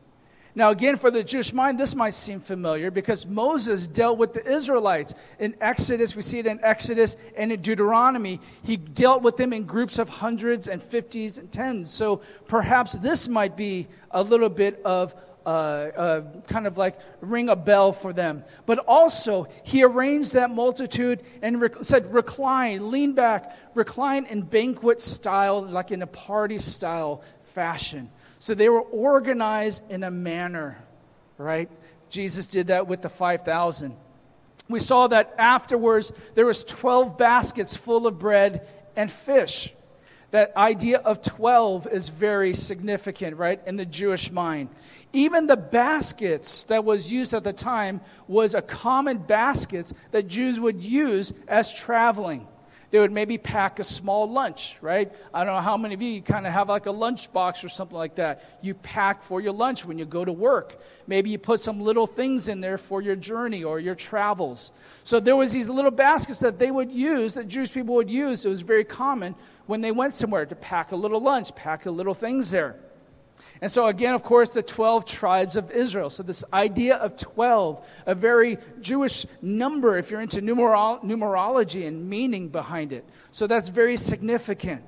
Now, 0.56 0.71
again, 0.71 0.95
for 0.95 1.12
the 1.12 1.23
Jewish 1.23 1.54
mind, 1.54 1.80
this 1.80 1.93
might 1.93 2.15
seem 2.15 2.39
familiar 2.39 2.89
because 2.89 3.28
Moses 3.28 3.86
dealt 3.86 4.17
with 4.17 4.34
the 4.34 4.43
Israelites. 4.43 5.13
In 5.38 5.56
Exodus, 5.62 6.15
we 6.15 6.23
see 6.23 6.39
it 6.39 6.47
in 6.47 6.60
Exodus 6.63 7.15
and 7.38 7.52
in 7.52 7.62
Deuteronomy. 7.62 8.41
He 8.63 8.76
dealt 8.76 9.21
with 9.21 9.38
them 9.38 9.54
in 9.54 9.65
groups 9.65 10.00
of 10.00 10.10
hundreds 10.10 10.67
and 10.67 10.82
fifties 10.82 11.38
and 11.38 11.52
tens. 11.52 11.91
So 11.91 12.21
perhaps 12.47 12.93
this 12.93 13.28
might 13.28 13.56
be 13.56 13.88
a 14.10 14.23
little 14.23 14.50
bit 14.50 14.82
of 14.84 15.13
uh, 15.45 15.50
uh, 15.50 16.21
kind 16.47 16.65
of 16.65 16.76
like 16.78 16.97
ring 17.21 17.50
a 17.50 17.56
bell 17.56 17.93
for 17.93 18.12
them. 18.12 18.43
But 18.65 18.80
also, 18.80 19.47
he 19.63 19.84
arranged 19.84 20.34
that 20.34 20.50
multitude 20.50 21.21
and 21.43 21.62
rec- 21.62 21.84
said, 21.84 22.12
recline, 22.12 22.89
lean 22.89 23.13
back, 23.13 23.56
recline 23.76 24.26
in 24.26 24.41
banquet 24.41 25.00
style, 25.02 25.62
like 25.62 25.91
in 25.91 26.02
a 26.02 26.08
party 26.08 26.58
style 26.58 27.21
fashion. 27.43 28.10
So 28.39 28.54
they 28.54 28.69
were 28.69 28.82
organized 28.82 29.82
in 29.89 30.04
a 30.04 30.12
manner, 30.12 30.78
right? 31.38 31.69
Jesus 32.10 32.47
did 32.47 32.67
that 32.67 32.88
with 32.88 33.02
the 33.02 33.10
5,000. 33.10 33.95
We 34.69 34.80
saw 34.80 35.08
that 35.08 35.34
afterwards 35.38 36.12
there 36.36 36.45
was 36.45 36.63
12 36.63 37.17
baskets 37.17 37.76
full 37.76 38.06
of 38.06 38.19
bread 38.19 38.67
and 38.95 39.12
fish. 39.12 39.73
That 40.32 40.56
idea 40.58 40.97
of 40.97 41.21
12 41.21 41.88
is 41.88 42.10
very 42.10 42.54
significant, 42.54 43.38
right, 43.38 43.62
in 43.65 43.78
the 43.78 43.86
Jewish 43.86 44.30
mind. 44.30 44.69
Even 45.13 45.47
the 45.47 45.56
baskets 45.56 46.65
that 46.65 46.84
was 46.84 47.12
used 47.12 47.34
at 47.34 47.45
the 47.45 47.54
time 47.54 48.02
was 48.28 48.54
a 48.54 48.62
common 48.62 49.19
baskets 49.19 49.93
that 50.12 50.28
Jews 50.28 50.60
would 50.60 50.84
use 50.84 51.32
as 51.47 51.73
traveling. 51.73 52.45
They 52.89 53.00
would 53.00 53.12
maybe 53.12 53.38
pack 53.38 53.80
a 53.80 53.84
small 53.84 54.32
lunch, 54.32 54.78
right? 54.82 55.12
I 55.34 55.43
don't 55.43 55.54
know 55.54 55.62
how 55.62 55.76
many 55.76 55.93
of 55.93 56.02
you, 56.02 56.10
you 56.10 56.21
kind 56.21 56.47
of 56.47 56.54
have 56.54 56.69
like 56.69 56.86
a 56.86 56.91
lunch 56.91 57.32
box 57.34 57.63
or 57.63 57.69
something 57.69 57.97
like 57.97 58.15
that. 58.15 58.60
You 58.62 58.76
pack 58.76 59.23
for 59.23 59.41
your 59.41 59.52
lunch 59.52 59.84
when 59.84 59.97
you 59.97 60.06
go 60.06 60.23
to 60.23 60.32
work. 60.32 60.80
Maybe 61.06 61.30
you 61.30 61.38
put 61.38 61.60
some 61.60 61.82
little 61.82 62.08
things 62.08 62.47
in 62.47 62.62
there 62.62 62.78
for 62.78 63.02
your 63.02 63.17
journey 63.17 63.63
or 63.63 63.82
your 63.82 63.95
travels. 63.95 64.71
So 65.04 65.19
there 65.19 65.36
was 65.36 65.52
these 65.52 65.67
little 65.67 65.91
baskets 65.91 66.39
that 66.39 66.60
they 66.60 66.71
would 66.71 66.91
use, 66.91 67.34
that 67.34 67.50
Jewish 67.50 67.73
people 67.73 67.95
would 67.95 68.10
use. 68.10 68.45
It 68.45 68.50
was 68.50 68.62
very 68.62 68.86
common 68.86 69.36
when 69.65 69.82
they 69.82 69.91
went 69.91 70.13
somewhere 70.13 70.45
to 70.45 70.56
pack 70.56 70.93
a 70.93 70.95
little 70.95 71.19
lunch, 71.19 71.54
pack 71.56 71.88
a 71.88 71.91
little 71.91 72.13
things 72.13 72.52
there. 72.52 72.78
And 73.62 73.72
so, 73.72 73.88
again, 73.88 74.13
of 74.13 74.24
course, 74.24 74.52
the 74.52 74.62
12 74.62 75.06
tribes 75.06 75.56
of 75.56 75.72
Israel. 75.72 76.10
So, 76.10 76.24
this 76.24 76.43
idea 76.54 76.98
of 76.98 77.15
12, 77.15 77.84
a 78.06 78.13
very 78.13 78.58
Jewish 78.82 79.26
number 79.41 79.98
if 79.98 80.12
you're 80.12 80.22
into 80.22 80.41
numerolo- 80.41 81.04
numerology 81.04 81.88
and 81.88 82.08
meaning 82.10 82.50
behind 82.50 82.93
it. 82.93 83.04
So, 83.32 83.48
that's 83.48 83.70
very 83.70 83.98
significant. 83.98 84.84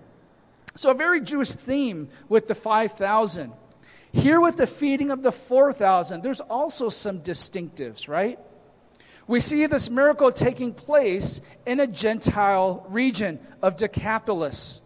So, 0.75 0.91
a 0.91 0.93
very 0.93 1.21
Jewish 1.21 1.51
theme 1.51 2.09
with 2.27 2.47
the 2.47 2.55
5,000. 2.55 3.53
Here, 4.11 4.39
with 4.39 4.57
the 4.57 4.67
feeding 4.67 5.11
of 5.11 5.23
the 5.23 5.31
4,000, 5.31 6.21
there's 6.21 6.41
also 6.41 6.89
some 6.89 7.21
distinctives, 7.21 8.07
right? 8.07 8.39
We 9.27 9.39
see 9.39 9.67
this 9.67 9.89
miracle 9.91 10.31
taking 10.31 10.73
place 10.73 11.41
in 11.65 11.79
a 11.79 11.85
Gentile 11.85 12.85
region 12.89 13.39
of 13.61 13.75
Decapolis. 13.75 14.81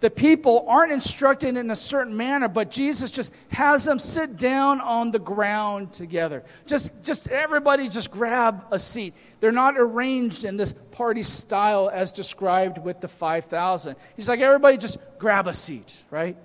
The 0.00 0.10
people 0.10 0.66
aren't 0.68 0.92
instructed 0.92 1.56
in 1.56 1.70
a 1.70 1.76
certain 1.76 2.14
manner, 2.14 2.48
but 2.48 2.70
Jesus 2.70 3.10
just 3.10 3.32
has 3.48 3.84
them 3.84 3.98
sit 3.98 4.36
down 4.36 4.82
on 4.82 5.10
the 5.10 5.18
ground 5.18 5.94
together. 5.94 6.44
Just, 6.66 6.92
just 7.02 7.28
everybody 7.28 7.88
just 7.88 8.10
grab 8.10 8.66
a 8.70 8.78
seat. 8.78 9.14
They're 9.40 9.52
not 9.52 9.78
arranged 9.78 10.44
in 10.44 10.58
this 10.58 10.74
party 10.90 11.22
style 11.22 11.90
as 11.90 12.12
described 12.12 12.76
with 12.76 13.00
the 13.00 13.08
5,000. 13.08 13.96
He's 14.16 14.28
like, 14.28 14.40
everybody 14.40 14.76
just 14.76 14.98
grab 15.18 15.46
a 15.46 15.54
seat, 15.54 16.04
right? 16.10 16.36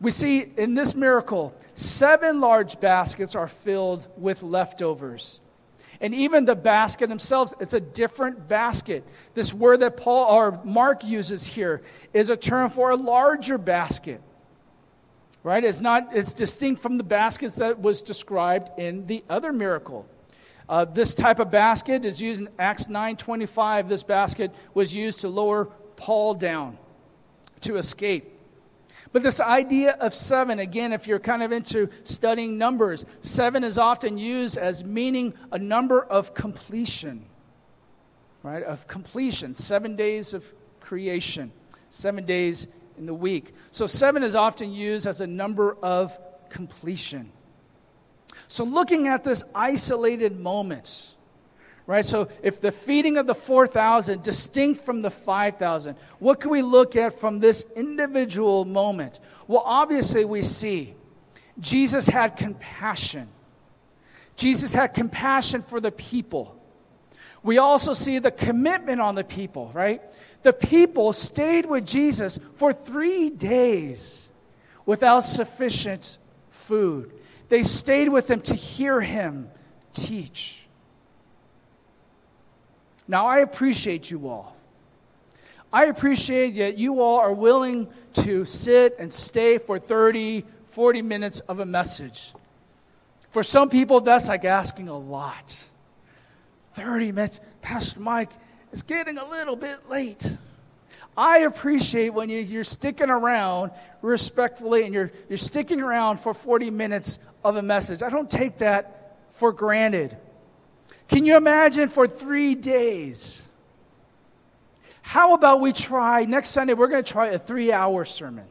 We 0.00 0.10
see 0.10 0.50
in 0.56 0.72
this 0.72 0.94
miracle, 0.94 1.54
seven 1.74 2.40
large 2.40 2.80
baskets 2.80 3.34
are 3.34 3.48
filled 3.48 4.08
with 4.16 4.42
leftovers. 4.42 5.40
And 6.00 6.14
even 6.14 6.44
the 6.44 6.56
basket 6.56 7.08
themselves, 7.08 7.54
it's 7.60 7.74
a 7.74 7.80
different 7.80 8.48
basket. 8.48 9.04
This 9.34 9.52
word 9.52 9.80
that 9.80 9.96
Paul 9.96 10.34
or 10.34 10.60
Mark 10.64 11.04
uses 11.04 11.46
here 11.46 11.82
is 12.12 12.30
a 12.30 12.36
term 12.36 12.70
for 12.70 12.90
a 12.90 12.96
larger 12.96 13.58
basket. 13.58 14.20
Right? 15.42 15.64
It's 15.64 15.80
not 15.80 16.08
it's 16.14 16.32
distinct 16.32 16.82
from 16.82 16.96
the 16.96 17.04
baskets 17.04 17.56
that 17.56 17.80
was 17.80 18.02
described 18.02 18.78
in 18.78 19.06
the 19.06 19.24
other 19.30 19.52
miracle. 19.52 20.06
Uh, 20.68 20.84
this 20.84 21.14
type 21.14 21.38
of 21.38 21.50
basket 21.50 22.04
is 22.04 22.20
used 22.20 22.40
in 22.40 22.48
Acts 22.58 22.88
9:25. 22.88 23.88
This 23.88 24.02
basket 24.02 24.52
was 24.74 24.94
used 24.94 25.20
to 25.20 25.28
lower 25.28 25.66
Paul 25.96 26.34
down 26.34 26.78
to 27.60 27.76
escape. 27.76 28.35
But 29.12 29.22
this 29.22 29.40
idea 29.40 29.92
of 29.92 30.14
seven, 30.14 30.58
again, 30.58 30.92
if 30.92 31.06
you're 31.06 31.18
kind 31.18 31.42
of 31.42 31.52
into 31.52 31.88
studying 32.04 32.58
numbers, 32.58 33.04
seven 33.20 33.64
is 33.64 33.78
often 33.78 34.18
used 34.18 34.58
as 34.58 34.84
meaning 34.84 35.34
a 35.52 35.58
number 35.58 36.02
of 36.02 36.34
completion, 36.34 37.24
right? 38.42 38.62
Of 38.62 38.86
completion. 38.86 39.54
Seven 39.54 39.96
days 39.96 40.34
of 40.34 40.52
creation, 40.80 41.52
seven 41.90 42.24
days 42.24 42.66
in 42.98 43.06
the 43.06 43.14
week. 43.14 43.52
So 43.70 43.86
seven 43.86 44.22
is 44.22 44.34
often 44.34 44.72
used 44.72 45.06
as 45.06 45.20
a 45.20 45.26
number 45.26 45.76
of 45.82 46.18
completion. 46.48 47.32
So 48.48 48.64
looking 48.64 49.08
at 49.08 49.24
this 49.24 49.42
isolated 49.54 50.38
moments, 50.38 51.15
right? 51.86 52.04
So 52.04 52.28
if 52.42 52.60
the 52.60 52.72
feeding 52.72 53.16
of 53.16 53.26
the 53.26 53.34
4,000 53.34 54.22
distinct 54.22 54.80
from 54.84 55.02
the 55.02 55.10
5,000, 55.10 55.96
what 56.18 56.40
can 56.40 56.50
we 56.50 56.62
look 56.62 56.96
at 56.96 57.18
from 57.18 57.38
this 57.38 57.64
individual 57.76 58.64
moment? 58.64 59.20
Well, 59.46 59.62
obviously 59.64 60.24
we 60.24 60.42
see 60.42 60.94
Jesus 61.58 62.06
had 62.06 62.36
compassion. 62.36 63.28
Jesus 64.36 64.74
had 64.74 64.88
compassion 64.88 65.62
for 65.62 65.80
the 65.80 65.92
people. 65.92 66.60
We 67.42 67.58
also 67.58 67.92
see 67.92 68.18
the 68.18 68.32
commitment 68.32 69.00
on 69.00 69.14
the 69.14 69.24
people, 69.24 69.70
right? 69.72 70.02
The 70.42 70.52
people 70.52 71.12
stayed 71.12 71.66
with 71.66 71.86
Jesus 71.86 72.38
for 72.56 72.72
three 72.72 73.30
days 73.30 74.28
without 74.84 75.20
sufficient 75.20 76.18
food. 76.50 77.12
They 77.48 77.62
stayed 77.62 78.08
with 78.08 78.28
him 78.30 78.40
to 78.42 78.54
hear 78.54 79.00
him 79.00 79.48
teach. 79.94 80.65
Now, 83.08 83.26
I 83.26 83.38
appreciate 83.38 84.10
you 84.10 84.28
all. 84.28 84.56
I 85.72 85.86
appreciate 85.86 86.56
that 86.56 86.78
you 86.78 87.00
all 87.00 87.18
are 87.18 87.32
willing 87.32 87.88
to 88.14 88.44
sit 88.44 88.96
and 88.98 89.12
stay 89.12 89.58
for 89.58 89.78
30, 89.78 90.44
40 90.68 91.02
minutes 91.02 91.40
of 91.40 91.60
a 91.60 91.66
message. 91.66 92.32
For 93.30 93.42
some 93.42 93.68
people, 93.68 94.00
that's 94.00 94.28
like 94.28 94.44
asking 94.44 94.88
a 94.88 94.96
lot. 94.96 95.62
30 96.74 97.12
minutes. 97.12 97.40
Pastor 97.62 98.00
Mike, 98.00 98.30
it's 98.72 98.82
getting 98.82 99.18
a 99.18 99.28
little 99.28 99.56
bit 99.56 99.88
late. 99.88 100.24
I 101.16 101.38
appreciate 101.38 102.10
when 102.10 102.28
you, 102.28 102.60
are 102.60 102.64
sticking 102.64 103.08
around 103.08 103.70
respectfully 104.02 104.84
and 104.84 104.92
you're, 104.92 105.10
you're 105.28 105.38
sticking 105.38 105.80
around 105.80 106.20
for 106.20 106.34
40 106.34 106.70
minutes 106.70 107.18
of 107.42 107.56
a 107.56 107.62
message. 107.62 108.02
I 108.02 108.10
don't 108.10 108.30
take 108.30 108.58
that 108.58 109.16
for 109.32 109.52
granted. 109.52 110.16
Can 111.08 111.24
you 111.24 111.36
imagine 111.36 111.88
for 111.88 112.06
three 112.06 112.54
days? 112.54 113.42
How 115.02 115.34
about 115.34 115.60
we 115.60 115.72
try 115.72 116.24
next 116.24 116.50
Sunday? 116.50 116.74
We're 116.74 116.88
going 116.88 117.04
to 117.04 117.12
try 117.12 117.28
a 117.28 117.38
three 117.38 117.72
hour 117.72 118.04
sermon. 118.04 118.46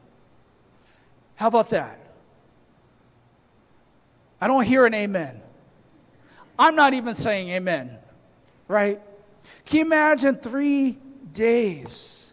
How 1.35 1.47
about 1.47 1.71
that? 1.71 1.99
I 4.39 4.47
don't 4.47 4.63
hear 4.63 4.85
an 4.85 4.93
amen. 4.93 5.41
I'm 6.57 6.75
not 6.75 6.93
even 6.93 7.15
saying 7.15 7.49
amen, 7.49 7.97
right? 8.67 9.01
Can 9.65 9.79
you 9.79 9.85
imagine 9.85 10.37
three 10.37 10.97
days 11.33 12.31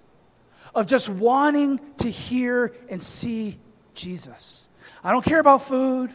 of 0.74 0.86
just 0.86 1.08
wanting 1.08 1.80
to 1.98 2.10
hear 2.10 2.74
and 2.88 3.02
see 3.02 3.58
Jesus? 3.94 4.68
I 5.02 5.10
don't 5.10 5.24
care 5.24 5.40
about 5.40 5.66
food. 5.66 6.14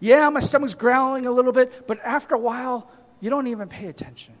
Yeah, 0.00 0.28
my 0.28 0.40
stomach's 0.40 0.74
growling 0.74 1.24
a 1.24 1.30
little 1.30 1.52
bit, 1.52 1.86
but 1.86 1.98
after 2.04 2.34
a 2.34 2.38
while, 2.38 2.90
you 3.24 3.30
don't 3.30 3.46
even 3.46 3.68
pay 3.68 3.86
attention. 3.86 4.34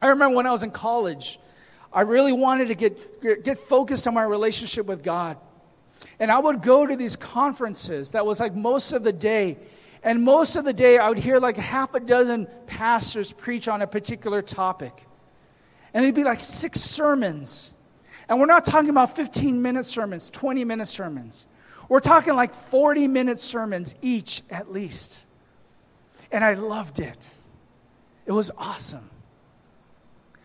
I 0.00 0.06
remember 0.06 0.36
when 0.36 0.46
I 0.46 0.52
was 0.52 0.62
in 0.62 0.70
college, 0.70 1.40
I 1.92 2.02
really 2.02 2.32
wanted 2.32 2.68
to 2.68 2.76
get, 2.76 3.42
get 3.42 3.58
focused 3.58 4.06
on 4.06 4.14
my 4.14 4.22
relationship 4.22 4.86
with 4.86 5.02
God. 5.02 5.36
And 6.20 6.30
I 6.30 6.38
would 6.38 6.62
go 6.62 6.86
to 6.86 6.94
these 6.94 7.16
conferences 7.16 8.12
that 8.12 8.24
was 8.24 8.38
like 8.38 8.54
most 8.54 8.92
of 8.92 9.02
the 9.02 9.12
day. 9.12 9.58
And 10.04 10.22
most 10.22 10.54
of 10.54 10.64
the 10.64 10.72
day, 10.72 10.96
I 10.96 11.08
would 11.08 11.18
hear 11.18 11.40
like 11.40 11.56
half 11.56 11.92
a 11.94 11.98
dozen 11.98 12.46
pastors 12.68 13.32
preach 13.32 13.66
on 13.66 13.82
a 13.82 13.86
particular 13.88 14.42
topic. 14.42 15.04
And 15.92 16.04
it'd 16.04 16.14
be 16.14 16.22
like 16.22 16.38
six 16.38 16.80
sermons. 16.80 17.72
And 18.28 18.38
we're 18.38 18.46
not 18.46 18.64
talking 18.64 18.90
about 18.90 19.16
15 19.16 19.60
minute 19.60 19.86
sermons, 19.86 20.30
20 20.30 20.64
minute 20.64 20.86
sermons. 20.86 21.46
We're 21.88 21.98
talking 21.98 22.36
like 22.36 22.54
40 22.54 23.08
minute 23.08 23.40
sermons 23.40 23.96
each 24.02 24.42
at 24.50 24.70
least. 24.70 25.26
And 26.30 26.44
I 26.44 26.54
loved 26.54 27.00
it. 27.00 27.18
It 28.32 28.34
was 28.34 28.50
awesome. 28.56 29.10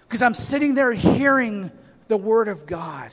Because 0.01 0.21
I'm 0.21 0.33
sitting 0.33 0.75
there 0.75 0.91
hearing 0.91 1.71
the 2.09 2.17
Word 2.17 2.49
of 2.49 2.65
God 2.65 3.11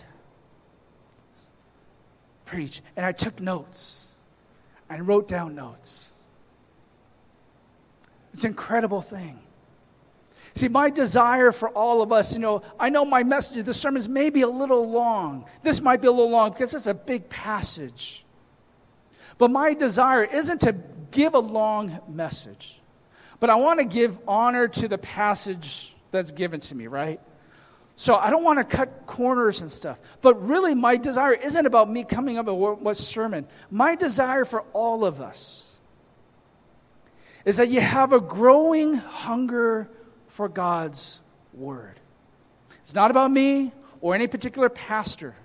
preach. 2.45 2.83
And 2.97 3.07
I 3.07 3.13
took 3.13 3.41
notes 3.41 4.11
and 4.91 5.07
wrote 5.07 5.29
down 5.29 5.55
notes. 5.55 6.11
It's 8.33 8.43
an 8.43 8.51
incredible 8.51 9.01
thing. 9.01 9.39
See, 10.57 10.67
my 10.67 10.91
desire 10.91 11.53
for 11.53 11.69
all 11.69 12.03
of 12.03 12.11
us, 12.11 12.33
you 12.33 12.41
know, 12.41 12.63
I 12.79 12.89
know 12.89 13.05
my 13.05 13.23
message, 13.23 13.65
the 13.65 13.75
sermons 13.75 14.09
may 14.09 14.29
be 14.29 14.43
a 14.43 14.49
little 14.49 14.91
long. 14.91 15.45
This 15.63 15.81
might 15.81 16.01
be 16.01 16.09
a 16.09 16.13
little 16.13 16.31
long 16.31 16.51
because 16.51 16.75
it's 16.75 16.89
a 16.89 16.95
big 16.95 17.29
passage. 17.29 18.25
But 19.39 19.53
my 19.53 19.73
desire 19.73 20.25
isn't 20.25 20.63
to 20.63 20.75
give 21.13 21.35
a 21.35 21.39
long 21.39 22.01
message. 22.09 22.81
But 23.45 23.51
I 23.51 23.57
want 23.57 23.79
to 23.79 23.85
give 23.85 24.19
honor 24.27 24.69
to 24.69 24.89
the 24.89 24.97
passage 24.97 25.95
that's 26.11 26.31
given 26.31 26.61
to 26.61 26.75
me, 26.75 26.87
right? 26.87 27.21
So 27.95 28.15
I 28.15 28.31
don't 28.31 28.43
want 28.43 28.59
to 28.59 28.65
cut 28.65 29.07
corners 29.07 29.61
and 29.61 29.71
stuff. 29.71 29.99
But 30.23 30.43
really, 30.49 30.75
my 30.75 30.97
desire 30.97 31.35
isn't 31.35 31.67
about 31.67 31.91
me 31.91 32.05
coming 32.05 32.39
up 32.39 32.47
with 32.47 32.79
what 32.79 32.97
sermon. 32.97 33.47
My 33.71 33.97
desire 33.97 34.47
for 34.47 34.63
all 34.73 35.05
of 35.05 35.21
us 35.21 35.79
is 37.45 37.59
that 37.59 37.69
you 37.69 37.83
have 37.83 38.15
a 38.15 38.19
growing 38.19 38.95
hunger 38.95 39.91
for 40.29 40.49
God's 40.49 41.21
word. 41.53 42.01
It's 42.81 42.95
not 42.95 43.11
about 43.11 43.31
me 43.31 43.73
or 44.01 44.15
any 44.15 44.27
particular 44.27 44.71
pastor, 44.71 45.37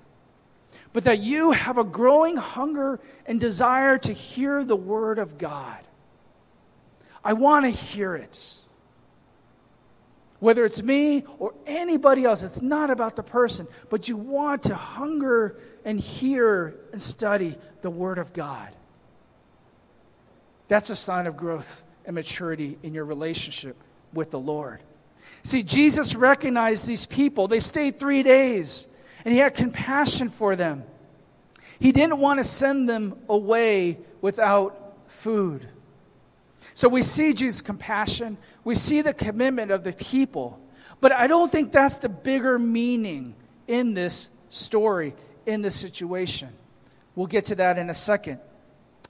but 0.93 1.03
that 1.03 1.19
you 1.19 1.51
have 1.51 1.77
a 1.77 1.83
growing 1.83 2.37
hunger 2.37 3.01
and 3.25 3.41
desire 3.41 3.97
to 3.97 4.13
hear 4.13 4.63
the 4.63 4.77
word 4.77 5.19
of 5.19 5.37
God. 5.37 5.79
I 7.23 7.33
want 7.33 7.65
to 7.65 7.71
hear 7.71 8.15
it. 8.15 8.55
Whether 10.39 10.63
it's 10.63 10.81
me 10.81 11.25
or 11.37 11.53
anybody 11.67 12.23
else, 12.23 12.43
it's 12.43 12.61
not 12.61 12.89
about 12.89 13.15
the 13.15 13.23
person, 13.23 13.67
but 13.89 14.07
you 14.07 14.15
want 14.15 14.63
to 14.63 14.75
hunger 14.75 15.59
and 15.83 15.99
hear 15.99 16.75
and 16.93 17.01
study 17.01 17.57
the 17.81 17.89
Word 17.89 18.17
of 18.17 18.31
God. 18.31 18.69
That's 20.69 20.89
a 20.89 20.95
sign 20.95 21.27
of 21.27 21.35
growth 21.35 21.83
and 22.05 22.15
maturity 22.15 22.77
in 22.83 22.93
your 22.93 23.05
relationship 23.05 23.75
with 24.13 24.31
the 24.31 24.39
Lord. 24.39 24.79
See, 25.43 25.63
Jesus 25.63 26.15
recognized 26.15 26.87
these 26.87 27.05
people. 27.05 27.47
They 27.47 27.59
stayed 27.59 27.99
three 27.99 28.23
days, 28.23 28.87
and 29.25 29.33
he 29.33 29.39
had 29.39 29.55
compassion 29.55 30.29
for 30.29 30.55
them. 30.55 30.83
He 31.79 31.91
didn't 31.91 32.19
want 32.19 32.39
to 32.39 32.43
send 32.43 32.87
them 32.87 33.17
away 33.27 33.97
without 34.21 34.97
food. 35.07 35.67
So 36.79 36.87
we 36.87 37.01
see 37.01 37.33
Jesus' 37.33 37.59
compassion, 37.59 38.37
we 38.63 38.73
see 38.73 39.01
the 39.01 39.13
commitment 39.13 39.69
of 39.69 39.83
the 39.83 39.91
people, 39.91 40.61
but 41.01 41.11
I 41.11 41.27
don't 41.27 41.51
think 41.51 41.73
that's 41.73 41.97
the 41.97 42.07
bigger 42.07 42.57
meaning 42.57 43.35
in 43.67 43.93
this 43.93 44.29
story, 44.47 45.13
in 45.45 45.61
this 45.61 45.75
situation. 45.75 46.47
We'll 47.15 47.27
get 47.27 47.47
to 47.47 47.55
that 47.55 47.77
in 47.77 47.89
a 47.89 47.93
second. 47.93 48.39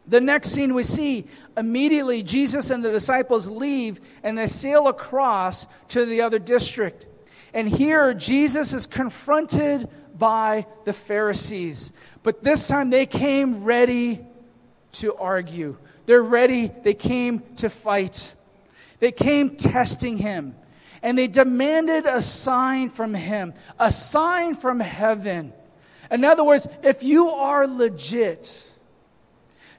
The 0.07 0.19
next 0.19 0.49
scene 0.49 0.73
we 0.73 0.81
see 0.81 1.27
immediately 1.55 2.23
Jesus 2.23 2.71
and 2.71 2.83
the 2.83 2.89
disciples 2.89 3.47
leave 3.47 4.01
and 4.23 4.35
they 4.35 4.47
sail 4.47 4.87
across 4.87 5.67
to 5.89 6.07
the 6.07 6.21
other 6.23 6.39
district. 6.39 7.05
And 7.53 7.69
here 7.69 8.15
Jesus 8.15 8.73
is 8.73 8.87
confronted 8.87 9.87
by 10.17 10.65
the 10.85 10.93
Pharisees. 10.93 11.91
But 12.23 12.43
this 12.43 12.65
time 12.65 12.89
they 12.89 13.05
came 13.05 13.63
ready 13.63 14.25
to 14.93 15.13
argue. 15.13 15.77
They're 16.09 16.23
ready, 16.23 16.71
they 16.81 16.95
came 16.95 17.43
to 17.57 17.69
fight. 17.69 18.33
They 18.97 19.11
came 19.11 19.57
testing 19.57 20.17
him. 20.17 20.55
And 21.03 21.15
they 21.15 21.27
demanded 21.27 22.07
a 22.07 22.19
sign 22.19 22.89
from 22.89 23.13
him, 23.13 23.53
a 23.77 23.91
sign 23.91 24.55
from 24.55 24.79
heaven. 24.79 25.53
In 26.09 26.25
other 26.25 26.43
words, 26.43 26.67
if 26.81 27.03
you 27.03 27.29
are 27.29 27.67
legit, 27.67 28.71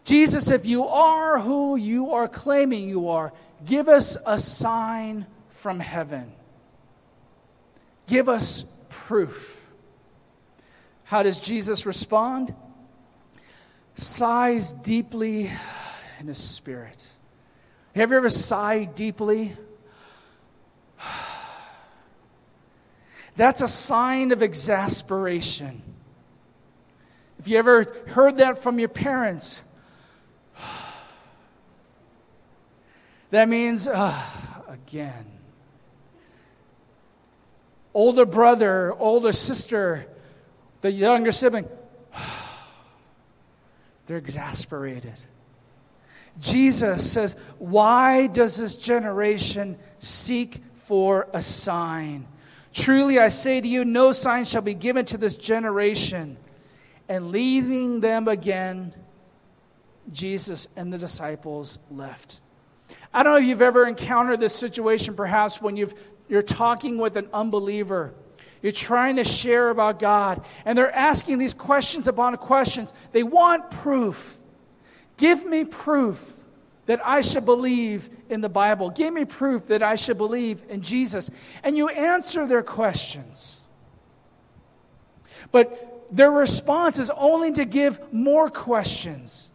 Jesus, 0.04 0.52
if 0.52 0.66
you 0.66 0.84
are 0.84 1.40
who 1.40 1.74
you 1.74 2.12
are 2.12 2.28
claiming 2.28 2.88
you 2.88 3.08
are, 3.08 3.32
give 3.66 3.88
us 3.88 4.16
a 4.24 4.38
sign 4.38 5.26
from 5.48 5.80
heaven. 5.80 6.30
Give 8.06 8.28
us 8.28 8.64
proof. 8.88 9.60
How 11.02 11.24
does 11.24 11.40
Jesus 11.40 11.86
respond? 11.86 12.54
Sighs 13.96 14.70
deeply 14.70 15.50
in 16.20 16.28
his 16.28 16.38
spirit. 16.38 17.04
Have 17.96 18.10
you 18.10 18.18
ever 18.18 18.30
sighed 18.30 18.94
deeply? 18.94 19.56
That's 23.36 23.62
a 23.62 23.68
sign 23.68 24.30
of 24.32 24.42
exasperation. 24.42 25.82
If 27.38 27.48
you 27.48 27.56
ever 27.58 27.84
heard 28.08 28.36
that 28.36 28.58
from 28.58 28.78
your 28.78 28.90
parents, 28.90 29.62
that 33.30 33.48
means 33.48 33.88
uh, 33.88 34.22
again. 34.68 35.24
Older 37.94 38.26
brother, 38.26 38.94
older 38.98 39.32
sister, 39.32 40.06
the 40.82 40.92
younger 40.92 41.32
sibling, 41.32 41.66
they're 44.06 44.18
exasperated. 44.18 45.16
Jesus 46.40 47.10
says, 47.10 47.36
Why 47.58 48.26
does 48.26 48.56
this 48.56 48.74
generation 48.74 49.78
seek 49.98 50.62
for 50.86 51.28
a 51.32 51.42
sign? 51.42 52.26
Truly 52.72 53.18
I 53.18 53.28
say 53.28 53.60
to 53.60 53.68
you, 53.68 53.84
no 53.84 54.12
sign 54.12 54.44
shall 54.44 54.62
be 54.62 54.74
given 54.74 55.04
to 55.06 55.18
this 55.18 55.36
generation. 55.36 56.36
And 57.08 57.30
leaving 57.30 58.00
them 58.00 58.28
again, 58.28 58.94
Jesus 60.12 60.68
and 60.76 60.92
the 60.92 60.98
disciples 60.98 61.78
left. 61.90 62.40
I 63.12 63.22
don't 63.22 63.32
know 63.32 63.38
if 63.38 63.44
you've 63.44 63.62
ever 63.62 63.86
encountered 63.86 64.38
this 64.38 64.54
situation, 64.54 65.14
perhaps 65.14 65.60
when 65.60 65.76
you've, 65.76 65.94
you're 66.28 66.42
talking 66.42 66.98
with 66.98 67.16
an 67.16 67.28
unbeliever. 67.32 68.14
You're 68.62 68.72
trying 68.72 69.16
to 69.16 69.24
share 69.24 69.70
about 69.70 69.98
God, 69.98 70.44
and 70.64 70.78
they're 70.78 70.94
asking 70.94 71.38
these 71.38 71.54
questions 71.54 72.06
upon 72.06 72.36
questions. 72.36 72.92
They 73.10 73.22
want 73.22 73.70
proof. 73.70 74.38
Give 75.20 75.44
me 75.44 75.66
proof 75.66 76.32
that 76.86 77.06
I 77.06 77.20
should 77.20 77.44
believe 77.44 78.08
in 78.30 78.40
the 78.40 78.48
Bible. 78.48 78.88
Give 78.88 79.12
me 79.12 79.26
proof 79.26 79.66
that 79.66 79.82
I 79.82 79.94
should 79.94 80.16
believe 80.16 80.62
in 80.70 80.80
Jesus. 80.80 81.28
And 81.62 81.76
you 81.76 81.90
answer 81.90 82.46
their 82.46 82.62
questions. 82.62 83.60
But 85.52 86.06
their 86.10 86.30
response 86.30 86.98
is 86.98 87.10
only 87.10 87.52
to 87.52 87.66
give 87.66 88.00
more 88.14 88.48
questions, 88.48 89.50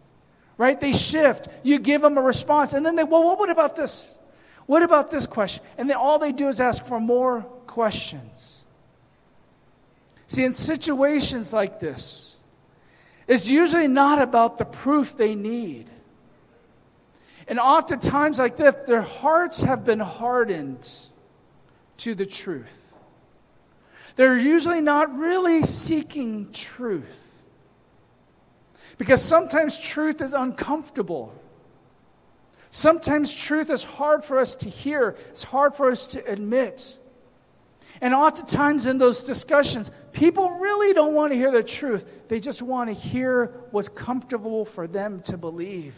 right? 0.60 0.80
They 0.80 0.94
shift. 0.94 1.48
You 1.64 1.80
give 1.80 2.04
them 2.04 2.20
a 2.20 2.22
response, 2.22 2.74
and 2.74 2.86
then 2.86 2.96
they, 2.96 3.04
well, 3.04 3.36
what 3.36 3.50
about 3.50 3.76
this? 3.76 4.16
What 4.68 4.84
about 4.84 5.10
this 5.10 5.26
question? 5.26 5.64
And 5.80 5.90
then 5.90 5.98
all 5.98 6.20
they 6.20 6.32
do 6.32 6.48
is 6.48 6.62
ask 6.62 6.86
for 6.86 7.00
more 7.00 7.42
questions. 7.66 8.64
See, 10.28 10.44
in 10.44 10.54
situations 10.54 11.54
like 11.54 11.80
this, 11.80 12.35
it's 13.28 13.50
usually 13.50 13.88
not 13.88 14.22
about 14.22 14.58
the 14.58 14.66
proof 14.66 15.18
they 15.18 15.36
need. 15.36 15.90
And 17.48 17.60
oftentimes, 17.60 18.40
like 18.40 18.58
this, 18.58 18.76
their 18.88 19.02
hearts 19.02 19.64
have 19.64 19.84
been 19.84 20.00
hardened 20.00 20.88
to 21.98 22.16
the 22.16 22.26
truth. 22.26 22.94
They're 24.16 24.38
usually 24.38 24.82
not 24.82 25.18
really 25.18 25.64
seeking 25.64 26.52
truth. 26.52 27.22
Because 28.98 29.22
sometimes 29.22 29.78
truth 29.78 30.22
is 30.22 30.34
uncomfortable. 30.34 31.34
Sometimes 32.72 33.34
truth 33.34 33.70
is 33.70 33.84
hard 33.84 34.24
for 34.24 34.40
us 34.40 34.56
to 34.58 34.70
hear, 34.70 35.16
it's 35.30 35.44
hard 35.44 35.76
for 35.76 35.90
us 35.90 36.06
to 36.08 36.26
admit. 36.26 36.98
And 38.02 38.14
oftentimes 38.14 38.88
in 38.88 38.98
those 38.98 39.24
discussions, 39.24 39.92
people 40.12 40.52
really 40.52 40.94
don't 40.94 41.14
want 41.14 41.32
to 41.32 41.38
hear 41.38 41.52
the 41.52 41.64
truth. 41.64 42.06
They 42.28 42.40
just 42.40 42.62
want 42.62 42.90
to 42.90 42.94
hear 42.94 43.48
what's 43.72 43.90
comfortable 43.90 44.66
for 44.66 44.88
them 44.88 45.22
to 45.22 45.38
believe. 45.38 45.96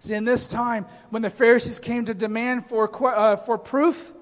See, 0.00 0.14
in 0.14 0.24
this 0.24 0.46
time, 0.48 0.86
when 1.10 1.22
the 1.22 1.30
Pharisees 1.30 1.78
came 1.78 2.06
to 2.06 2.14
demand 2.14 2.66
for, 2.66 2.90
uh, 3.14 3.36
for 3.36 3.58
proof, 3.58 4.12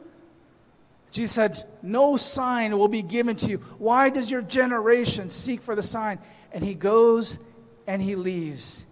Jesus 1.11 1.35
said, 1.35 1.65
No 1.83 2.17
sign 2.17 2.77
will 2.77 2.89
be 2.89 3.03
given 3.03 3.37
to 3.37 3.51
you. 3.51 3.59
Why 3.79 4.11
does 4.11 4.31
your 4.31 4.43
generation 4.43 5.29
seek 5.29 5.63
for 5.63 5.75
the 5.75 5.83
sign? 5.83 6.19
And 6.53 6.65
he 6.65 6.75
goes 6.75 7.39
and 7.87 8.03
he 8.03 8.17
leaves. 8.17 8.85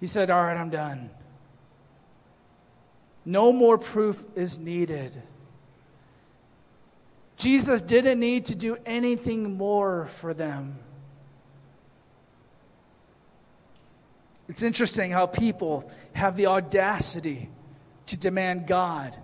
He 0.00 0.06
said, 0.06 0.30
All 0.30 0.42
right, 0.42 0.56
I'm 0.56 0.70
done. 0.70 1.10
No 3.24 3.52
more 3.52 3.78
proof 3.78 4.22
is 4.34 4.58
needed. 4.58 5.20
Jesus 7.36 7.82
didn't 7.82 8.20
need 8.20 8.46
to 8.46 8.54
do 8.54 8.76
anything 8.86 9.56
more 9.56 10.06
for 10.06 10.32
them. 10.34 10.78
It's 14.48 14.62
interesting 14.62 15.10
how 15.10 15.26
people 15.26 15.90
have 16.12 16.36
the 16.36 16.46
audacity 16.46 17.48
to 18.06 18.16
demand 18.16 18.66
God 18.66 19.16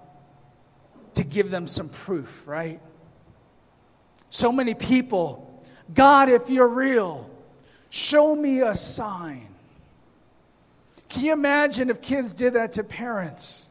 to 1.15 1.25
give 1.25 1.51
them 1.51 1.67
some 1.67 1.89
proof, 1.89 2.43
right? 2.47 2.81
So 4.31 4.51
many 4.51 4.75
people, 4.75 5.63
God, 5.93 6.29
if 6.29 6.49
you're 6.49 6.69
real, 6.69 7.29
show 7.91 8.35
me 8.35 8.61
a 8.63 8.75
sign. 8.75 9.49
Can 11.09 11.25
you 11.25 11.33
imagine 11.33 11.91
if 11.91 12.01
kids 12.01 12.33
did 12.33 12.55
that 12.55 12.73
to 12.73 12.85
parents? 12.85 13.70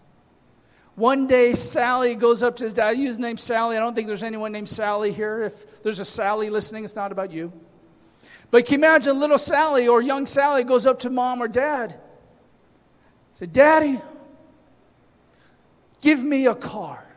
One 1.00 1.28
day, 1.28 1.56
Sally 1.56 2.14
goes 2.14 2.44
up 2.44 2.58
to 2.58 2.66
his 2.66 2.74
dad. 2.74 2.88
I 2.88 2.92
use 2.92 3.16
the 3.16 3.22
name 3.22 3.38
Sally. 3.38 3.78
I 3.78 3.80
don't 3.80 3.96
think 3.96 4.06
there's 4.06 4.22
anyone 4.22 4.52
named 4.52 4.68
Sally 4.68 5.14
here. 5.14 5.44
If 5.44 5.82
there's 5.82 6.00
a 6.00 6.06
Sally 6.06 6.50
listening, 6.50 6.84
it's 6.84 6.94
not 6.94 7.14
about 7.14 7.32
you. 7.32 7.54
But 8.52 8.66
can 8.66 8.82
you 8.82 8.86
imagine 8.86 9.18
little 9.18 9.38
Sally 9.38 9.88
or 9.88 10.02
young 10.02 10.26
Sally 10.26 10.66
goes 10.66 10.86
up 10.86 11.00
to 11.00 11.10
mom 11.10 11.42
or 11.42 11.48
dad? 11.48 11.98
Say, 13.36 13.46
Daddy, 13.46 14.02
give 16.02 16.22
me 16.22 16.48
a 16.48 16.56
car 16.56 17.08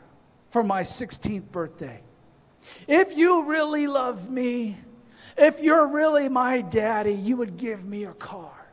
for 0.51 0.63
my 0.63 0.83
16th 0.83 1.51
birthday. 1.51 2.03
If 2.87 3.17
you 3.17 3.47
really 3.47 3.89
love 3.89 4.31
me, 4.31 4.77
if 5.37 5.59
you're 5.59 5.89
really 5.89 6.29
my 6.29 6.61
daddy, 6.61 7.15
you 7.15 7.37
would 7.39 7.57
give 7.57 7.85
me 7.85 8.05
a 8.05 8.13
car. 8.13 8.65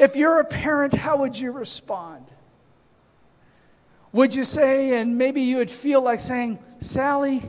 If 0.00 0.16
you're 0.16 0.40
a 0.40 0.44
parent, 0.44 0.94
how 0.94 1.18
would 1.18 1.38
you 1.38 1.52
respond? 1.52 2.33
Would 4.14 4.32
you 4.32 4.44
say, 4.44 5.00
and 5.00 5.18
maybe 5.18 5.40
you 5.40 5.56
would 5.56 5.72
feel 5.72 6.00
like 6.00 6.20
saying, 6.20 6.60
Sally, 6.78 7.42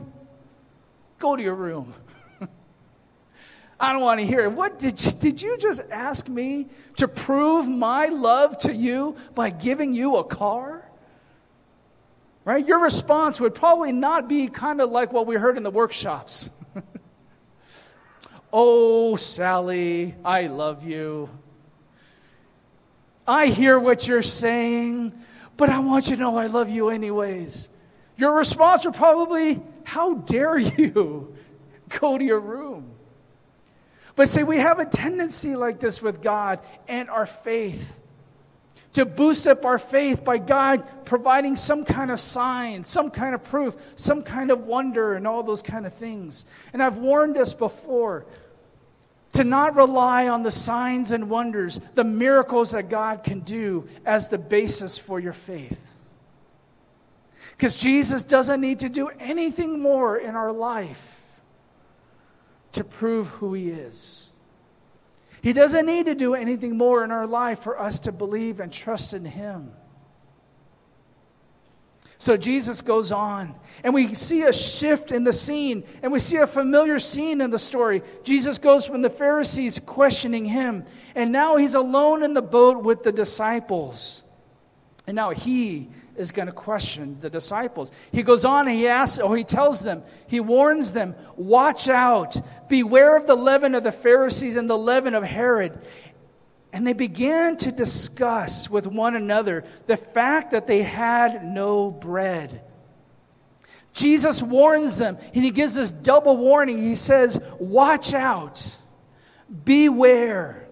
go 1.20 1.36
to 1.36 1.42
your 1.42 1.54
room. 1.54 1.94
I 3.80 3.92
don't 3.92 4.02
want 4.02 4.18
to 4.18 4.26
hear 4.26 4.40
it. 4.40 4.50
What 4.50 4.80
did 4.80 5.02
you, 5.02 5.12
did 5.12 5.40
you 5.40 5.58
just 5.58 5.80
ask 5.92 6.28
me 6.28 6.66
to 6.96 7.06
prove 7.06 7.68
my 7.68 8.06
love 8.06 8.58
to 8.58 8.74
you 8.74 9.14
by 9.36 9.50
giving 9.50 9.94
you 9.94 10.16
a 10.16 10.24
car? 10.24 10.84
Right? 12.44 12.66
Your 12.66 12.80
response 12.80 13.40
would 13.40 13.54
probably 13.54 13.92
not 13.92 14.28
be 14.28 14.48
kind 14.48 14.80
of 14.80 14.90
like 14.90 15.12
what 15.12 15.28
we 15.28 15.36
heard 15.36 15.56
in 15.56 15.62
the 15.62 15.70
workshops. 15.70 16.50
oh, 18.52 19.14
Sally, 19.14 20.16
I 20.24 20.48
love 20.48 20.84
you. 20.84 21.30
I 23.24 23.46
hear 23.46 23.78
what 23.78 24.08
you're 24.08 24.20
saying 24.20 25.12
but 25.56 25.70
I 25.70 25.78
want 25.78 26.08
you 26.08 26.16
to 26.16 26.22
know 26.22 26.36
I 26.36 26.46
love 26.46 26.70
you 26.70 26.90
anyways. 26.90 27.68
Your 28.16 28.34
response 28.34 28.84
would 28.84 28.94
probably, 28.94 29.60
How 29.84 30.14
dare 30.14 30.58
you 30.58 31.36
go 32.00 32.18
to 32.18 32.24
your 32.24 32.40
room? 32.40 32.92
But 34.14 34.28
see, 34.28 34.42
we 34.42 34.58
have 34.58 34.78
a 34.78 34.86
tendency 34.86 35.56
like 35.56 35.78
this 35.78 36.00
with 36.00 36.22
God 36.22 36.60
and 36.88 37.10
our 37.10 37.26
faith 37.26 38.00
to 38.94 39.04
boost 39.04 39.46
up 39.46 39.66
our 39.66 39.78
faith 39.78 40.24
by 40.24 40.38
God 40.38 41.04
providing 41.04 41.54
some 41.54 41.84
kind 41.84 42.10
of 42.10 42.18
sign, 42.18 42.82
some 42.82 43.10
kind 43.10 43.34
of 43.34 43.44
proof, 43.44 43.76
some 43.94 44.22
kind 44.22 44.50
of 44.50 44.60
wonder, 44.60 45.12
and 45.12 45.26
all 45.26 45.42
those 45.42 45.60
kind 45.60 45.84
of 45.84 45.92
things. 45.92 46.46
And 46.72 46.82
I've 46.82 46.96
warned 46.96 47.36
us 47.36 47.52
before 47.52 48.24
to 49.36 49.44
not 49.44 49.76
rely 49.76 50.28
on 50.28 50.42
the 50.42 50.50
signs 50.50 51.12
and 51.12 51.28
wonders, 51.28 51.78
the 51.94 52.04
miracles 52.04 52.70
that 52.70 52.88
God 52.88 53.22
can 53.22 53.40
do 53.40 53.86
as 54.04 54.28
the 54.28 54.38
basis 54.38 54.96
for 54.96 55.20
your 55.20 55.34
faith. 55.34 55.90
Because 57.50 57.76
Jesus 57.76 58.24
doesn't 58.24 58.60
need 58.60 58.80
to 58.80 58.88
do 58.88 59.08
anything 59.20 59.80
more 59.80 60.16
in 60.16 60.34
our 60.34 60.52
life 60.52 61.22
to 62.72 62.84
prove 62.84 63.28
who 63.28 63.54
he 63.54 63.68
is. 63.68 64.32
He 65.42 65.52
doesn't 65.52 65.86
need 65.86 66.06
to 66.06 66.14
do 66.14 66.34
anything 66.34 66.76
more 66.76 67.04
in 67.04 67.10
our 67.10 67.26
life 67.26 67.60
for 67.60 67.78
us 67.78 68.00
to 68.00 68.12
believe 68.12 68.60
and 68.60 68.72
trust 68.72 69.12
in 69.12 69.24
him. 69.24 69.70
So 72.18 72.36
Jesus 72.36 72.80
goes 72.80 73.12
on, 73.12 73.54
and 73.84 73.92
we 73.92 74.14
see 74.14 74.42
a 74.42 74.52
shift 74.52 75.12
in 75.12 75.24
the 75.24 75.32
scene, 75.32 75.84
and 76.02 76.10
we 76.10 76.18
see 76.18 76.38
a 76.38 76.46
familiar 76.46 76.98
scene 76.98 77.42
in 77.42 77.50
the 77.50 77.58
story. 77.58 78.02
Jesus 78.24 78.56
goes 78.56 78.86
from 78.86 79.02
the 79.02 79.10
Pharisees 79.10 79.80
questioning 79.84 80.46
him, 80.46 80.84
and 81.14 81.30
now 81.30 81.56
he's 81.56 81.74
alone 81.74 82.22
in 82.22 82.32
the 82.32 82.42
boat 82.42 82.82
with 82.82 83.02
the 83.02 83.12
disciples. 83.12 84.22
And 85.06 85.14
now 85.14 85.30
he 85.30 85.88
is 86.16 86.30
going 86.32 86.46
to 86.46 86.52
question 86.52 87.18
the 87.20 87.28
disciples. 87.28 87.92
He 88.10 88.22
goes 88.22 88.44
on 88.44 88.66
and 88.66 88.76
he 88.76 88.88
asks, 88.88 89.18
or 89.18 89.36
he 89.36 89.44
tells 89.44 89.82
them, 89.82 90.02
he 90.26 90.40
warns 90.40 90.92
them, 90.92 91.14
watch 91.36 91.88
out, 91.88 92.36
beware 92.68 93.16
of 93.16 93.26
the 93.26 93.34
leaven 93.34 93.74
of 93.74 93.84
the 93.84 93.92
Pharisees 93.92 94.56
and 94.56 94.68
the 94.68 94.78
leaven 94.78 95.14
of 95.14 95.22
Herod. 95.22 95.78
And 96.76 96.86
they 96.86 96.92
began 96.92 97.56
to 97.58 97.72
discuss 97.72 98.68
with 98.68 98.86
one 98.86 99.16
another 99.16 99.64
the 99.86 99.96
fact 99.96 100.50
that 100.50 100.66
they 100.66 100.82
had 100.82 101.42
no 101.42 101.90
bread. 101.90 102.60
Jesus 103.94 104.42
warns 104.42 104.98
them, 104.98 105.16
and 105.32 105.42
he 105.42 105.52
gives 105.52 105.76
this 105.76 105.90
double 105.90 106.36
warning. 106.36 106.76
He 106.76 106.94
says, 106.94 107.40
Watch 107.58 108.12
out, 108.12 108.62
beware. 109.64 110.68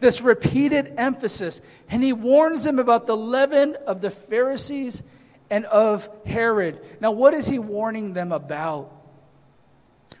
This 0.00 0.20
repeated 0.20 0.94
emphasis. 0.96 1.60
And 1.88 2.02
he 2.02 2.12
warns 2.12 2.64
them 2.64 2.80
about 2.80 3.06
the 3.06 3.16
leaven 3.16 3.76
of 3.86 4.00
the 4.00 4.10
Pharisees 4.10 5.04
and 5.50 5.66
of 5.66 6.08
Herod. 6.26 6.84
Now, 7.00 7.12
what 7.12 7.32
is 7.32 7.46
he 7.46 7.60
warning 7.60 8.12
them 8.12 8.32
about? 8.32 8.92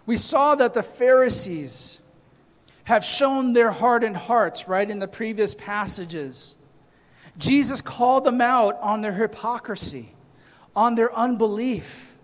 We 0.06 0.16
saw 0.16 0.54
that 0.54 0.74
the 0.74 0.84
Pharisees 0.84 1.98
have 2.88 3.04
shown 3.04 3.52
their 3.52 3.70
hardened 3.70 4.16
hearts, 4.16 4.66
right, 4.66 4.88
in 4.90 4.98
the 4.98 5.06
previous 5.06 5.54
passages. 5.54 6.56
Jesus 7.36 7.82
called 7.82 8.24
them 8.24 8.40
out 8.40 8.80
on 8.80 9.02
their 9.02 9.12
hypocrisy, 9.12 10.14
on 10.74 10.94
their 10.94 11.14
unbelief. 11.14 12.16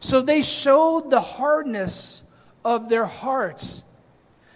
So 0.00 0.20
they 0.20 0.42
showed 0.42 1.08
the 1.08 1.20
hardness 1.20 2.24
of 2.64 2.88
their 2.88 3.04
hearts. 3.04 3.84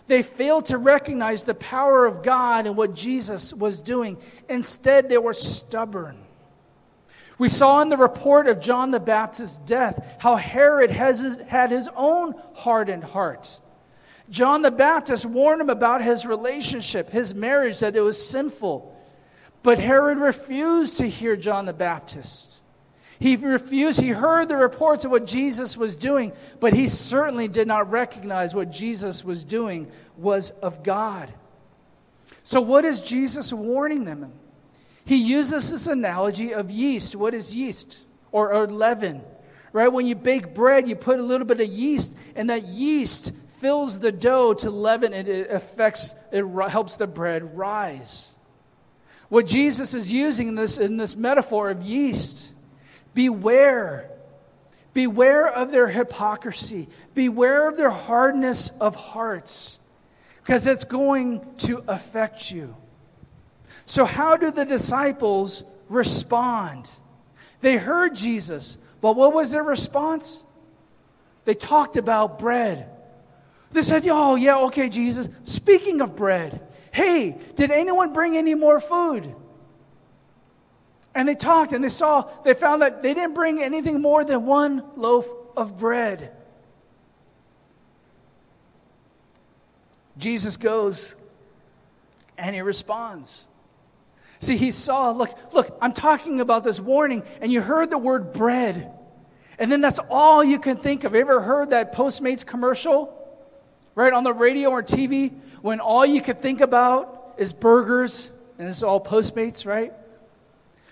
They 0.08 0.22
failed 0.22 0.66
to 0.66 0.78
recognize 0.78 1.44
the 1.44 1.54
power 1.54 2.06
of 2.06 2.24
God 2.24 2.66
and 2.66 2.76
what 2.76 2.94
Jesus 2.94 3.54
was 3.54 3.80
doing. 3.80 4.18
Instead, 4.48 5.08
they 5.08 5.18
were 5.18 5.32
stubborn. 5.32 6.18
We 7.38 7.48
saw 7.48 7.82
in 7.82 7.88
the 7.88 7.96
report 7.96 8.48
of 8.48 8.58
John 8.58 8.90
the 8.90 8.98
Baptist's 8.98 9.58
death 9.58 10.04
how 10.18 10.34
Herod 10.34 10.90
has, 10.90 11.38
had 11.46 11.70
his 11.70 11.88
own 11.94 12.34
hardened 12.54 13.04
heart. 13.04 13.60
John 14.28 14.62
the 14.62 14.70
Baptist 14.70 15.24
warned 15.24 15.60
him 15.60 15.70
about 15.70 16.02
his 16.02 16.26
relationship, 16.26 17.10
his 17.10 17.34
marriage, 17.34 17.80
that 17.80 17.94
it 17.96 18.00
was 18.00 18.24
sinful. 18.24 18.92
But 19.62 19.78
Herod 19.78 20.18
refused 20.18 20.98
to 20.98 21.08
hear 21.08 21.36
John 21.36 21.66
the 21.66 21.72
Baptist. 21.72 22.58
He 23.18 23.36
refused, 23.36 24.00
he 24.00 24.10
heard 24.10 24.48
the 24.48 24.56
reports 24.56 25.04
of 25.04 25.10
what 25.10 25.26
Jesus 25.26 25.76
was 25.76 25.96
doing, 25.96 26.32
but 26.60 26.74
he 26.74 26.86
certainly 26.86 27.48
did 27.48 27.66
not 27.66 27.90
recognize 27.90 28.54
what 28.54 28.70
Jesus 28.70 29.24
was 29.24 29.42
doing 29.42 29.90
was 30.18 30.50
of 30.62 30.82
God. 30.82 31.32
So, 32.42 32.60
what 32.60 32.84
is 32.84 33.00
Jesus 33.00 33.52
warning 33.52 34.04
them? 34.04 34.32
He 35.04 35.16
uses 35.16 35.70
this 35.70 35.86
analogy 35.86 36.52
of 36.52 36.70
yeast. 36.70 37.16
What 37.16 37.32
is 37.32 37.56
yeast? 37.56 37.98
Or, 38.32 38.52
or 38.52 38.66
leaven, 38.66 39.22
right? 39.72 39.88
When 39.88 40.06
you 40.06 40.14
bake 40.14 40.54
bread, 40.54 40.88
you 40.88 40.94
put 40.94 41.18
a 41.18 41.22
little 41.22 41.46
bit 41.46 41.60
of 41.60 41.68
yeast, 41.68 42.12
and 42.34 42.50
that 42.50 42.64
yeast 42.64 43.32
fills 43.60 44.00
the 44.00 44.12
dough 44.12 44.54
to 44.54 44.70
leaven 44.70 45.12
it, 45.12 45.28
it 45.28 45.50
affects, 45.50 46.14
it 46.32 46.44
helps 46.68 46.96
the 46.96 47.06
bread 47.06 47.56
rise. 47.56 48.34
What 49.28 49.46
Jesus 49.46 49.94
is 49.94 50.12
using 50.12 50.48
in 50.48 50.54
this, 50.54 50.78
in 50.78 50.96
this 50.96 51.16
metaphor 51.16 51.70
of 51.70 51.82
yeast, 51.82 52.46
beware. 53.14 54.10
Beware 54.92 55.48
of 55.48 55.72
their 55.72 55.88
hypocrisy. 55.88 56.88
Beware 57.14 57.68
of 57.68 57.76
their 57.76 57.90
hardness 57.90 58.70
of 58.80 58.94
hearts, 58.94 59.78
because 60.42 60.66
it's 60.66 60.84
going 60.84 61.44
to 61.58 61.82
affect 61.88 62.50
you. 62.50 62.76
So, 63.84 64.04
how 64.04 64.36
do 64.36 64.50
the 64.50 64.64
disciples 64.64 65.64
respond? 65.88 66.90
They 67.60 67.76
heard 67.76 68.14
Jesus, 68.14 68.78
but 69.00 69.16
what 69.16 69.32
was 69.32 69.50
their 69.50 69.62
response? 69.62 70.44
They 71.44 71.54
talked 71.54 71.96
about 71.96 72.38
bread. 72.38 72.90
They 73.72 73.82
said, 73.82 74.06
Oh, 74.08 74.34
yeah, 74.36 74.58
okay, 74.66 74.88
Jesus. 74.88 75.28
Speaking 75.42 76.00
of 76.00 76.16
bread, 76.16 76.60
hey, 76.92 77.38
did 77.56 77.70
anyone 77.70 78.12
bring 78.12 78.36
any 78.36 78.54
more 78.54 78.80
food? 78.80 79.34
And 81.14 81.26
they 81.26 81.34
talked 81.34 81.72
and 81.72 81.82
they 81.82 81.88
saw, 81.88 82.28
they 82.44 82.54
found 82.54 82.82
that 82.82 83.02
they 83.02 83.14
didn't 83.14 83.34
bring 83.34 83.62
anything 83.62 84.02
more 84.02 84.24
than 84.24 84.44
one 84.44 84.84
loaf 84.96 85.26
of 85.56 85.78
bread. 85.78 86.32
Jesus 90.18 90.56
goes 90.56 91.14
and 92.38 92.54
he 92.54 92.60
responds. 92.60 93.46
See, 94.38 94.56
he 94.56 94.70
saw, 94.70 95.10
look, 95.10 95.34
look, 95.52 95.76
I'm 95.80 95.92
talking 95.92 96.40
about 96.40 96.62
this 96.62 96.78
warning, 96.78 97.22
and 97.40 97.50
you 97.50 97.62
heard 97.62 97.88
the 97.88 97.98
word 97.98 98.34
bread. 98.34 98.92
And 99.58 99.72
then 99.72 99.80
that's 99.80 99.98
all 100.10 100.44
you 100.44 100.58
can 100.58 100.76
think 100.76 101.04
of. 101.04 101.14
You 101.14 101.20
ever 101.20 101.40
heard 101.40 101.70
that 101.70 101.94
Postmates 101.94 102.44
commercial? 102.44 103.25
Right? 103.96 104.12
On 104.12 104.22
the 104.22 104.32
radio 104.32 104.70
or 104.70 104.82
TV, 104.82 105.32
when 105.62 105.80
all 105.80 106.06
you 106.06 106.22
could 106.22 106.40
think 106.40 106.60
about 106.60 107.34
is 107.38 107.52
burgers 107.52 108.30
and 108.58 108.68
it's 108.68 108.84
all 108.84 109.02
Postmates, 109.02 109.66
right? 109.66 109.92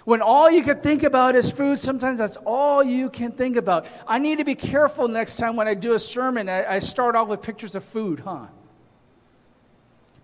When 0.05 0.21
all 0.21 0.51
you 0.51 0.63
could 0.63 0.83
think 0.83 1.03
about 1.03 1.35
is 1.37 1.51
food, 1.51 1.79
sometimes 1.79 2.19
that's 2.19 2.37
all 2.45 2.83
you 2.83 3.09
can 3.09 3.33
think 3.33 3.57
about. 3.57 3.87
I 4.07 4.19
need 4.19 4.39
to 4.39 4.45
be 4.45 4.55
careful 4.55 5.09
next 5.09 5.37
time 5.37 5.57
when 5.57 5.69
I 5.69 5.75
do 5.75 5.95
a 5.95 5.99
sermon, 5.99 6.49
I, 6.49 6.75
I 6.75 6.79
start 6.81 7.15
off 7.15 7.29
with 7.29 7.41
pictures 7.41 7.75
of 7.75 7.85
food, 7.85 8.21
huh? 8.21 8.47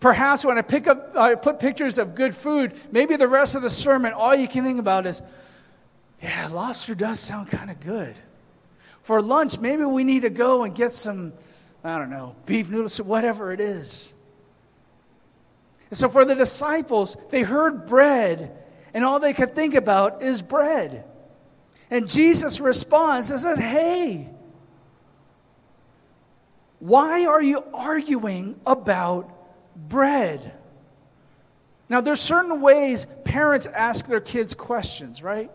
Perhaps 0.01 0.45
when 0.45 0.59
I 0.59 0.63
pick 0.63 0.87
up, 0.87 1.17
I 1.17 1.35
put 1.35 1.61
pictures 1.61 1.99
of 1.99 2.15
good 2.15 2.35
food, 2.35 2.75
maybe 2.91 3.17
the 3.17 3.29
rest 3.29 3.55
of 3.55 3.63
the 3.63 3.71
sermon, 3.71 4.13
all 4.13 4.35
you 4.35 4.49
can 4.49 4.65
think 4.65 4.81
about 4.81 5.07
is, 5.07 5.23
yeah, 6.23 6.49
lobster 6.49 6.95
does 6.95 7.21
sound 7.21 7.49
kind 7.49 7.71
of 7.71 7.81
good. 7.81 8.17
For 9.03 9.23
lunch, 9.23 9.59
maybe 9.59 9.85
we 9.85 10.05
need 10.05 10.23
to 10.23 10.31
go 10.31 10.65
and 10.65 10.75
get 10.75 10.93
some 10.93 11.33
I 11.83 11.99
don't 11.99 12.11
know, 12.11 12.37
beef 12.47 12.69
noodles, 12.69 13.01
whatever 13.01 13.53
it 13.53 13.61
is. 13.61 14.13
And 15.89 15.99
so 15.99 16.09
for 16.09 16.25
the 16.25 16.35
disciples, 16.35 17.17
they 17.31 17.43
heard 17.43 17.87
bread, 17.87 18.57
and 18.95 19.05
all 19.05 19.19
they 19.19 19.33
could 19.33 19.55
think 19.55 19.75
about 19.75 20.23
is 20.23 20.43
bread. 20.43 21.05
And 21.91 22.09
Jesus 22.09 22.61
responds 22.61 23.31
and 23.31 23.41
says, 23.41 23.59
Hey, 23.59 24.29
why 26.79 27.27
are 27.27 27.43
you 27.43 27.65
arguing 27.75 28.59
about 28.65 29.31
bread? 29.89 30.55
Now, 31.89 32.01
there's 32.01 32.21
certain 32.21 32.61
ways 32.61 33.07
parents 33.25 33.67
ask 33.67 34.07
their 34.07 34.21
kids 34.21 34.55
questions, 34.55 35.23
right? 35.23 35.51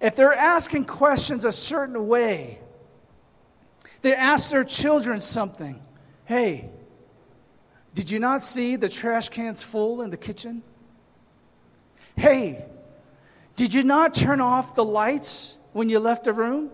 If 0.00 0.14
they're 0.14 0.32
asking 0.32 0.84
questions 0.84 1.44
a 1.44 1.52
certain 1.52 2.06
way, 2.06 2.60
they 4.06 4.14
ask 4.14 4.50
their 4.50 4.62
children 4.62 5.18
something. 5.18 5.82
Hey, 6.26 6.70
did 7.92 8.08
you 8.08 8.20
not 8.20 8.40
see 8.40 8.76
the 8.76 8.88
trash 8.88 9.30
cans 9.30 9.64
full 9.64 10.00
in 10.00 10.10
the 10.10 10.16
kitchen? 10.16 10.62
Hey, 12.14 12.64
did 13.56 13.74
you 13.74 13.82
not 13.82 14.14
turn 14.14 14.40
off 14.40 14.76
the 14.76 14.84
lights 14.84 15.56
when 15.72 15.88
you 15.88 15.98
left 15.98 16.22
the 16.22 16.32
room? 16.32 16.70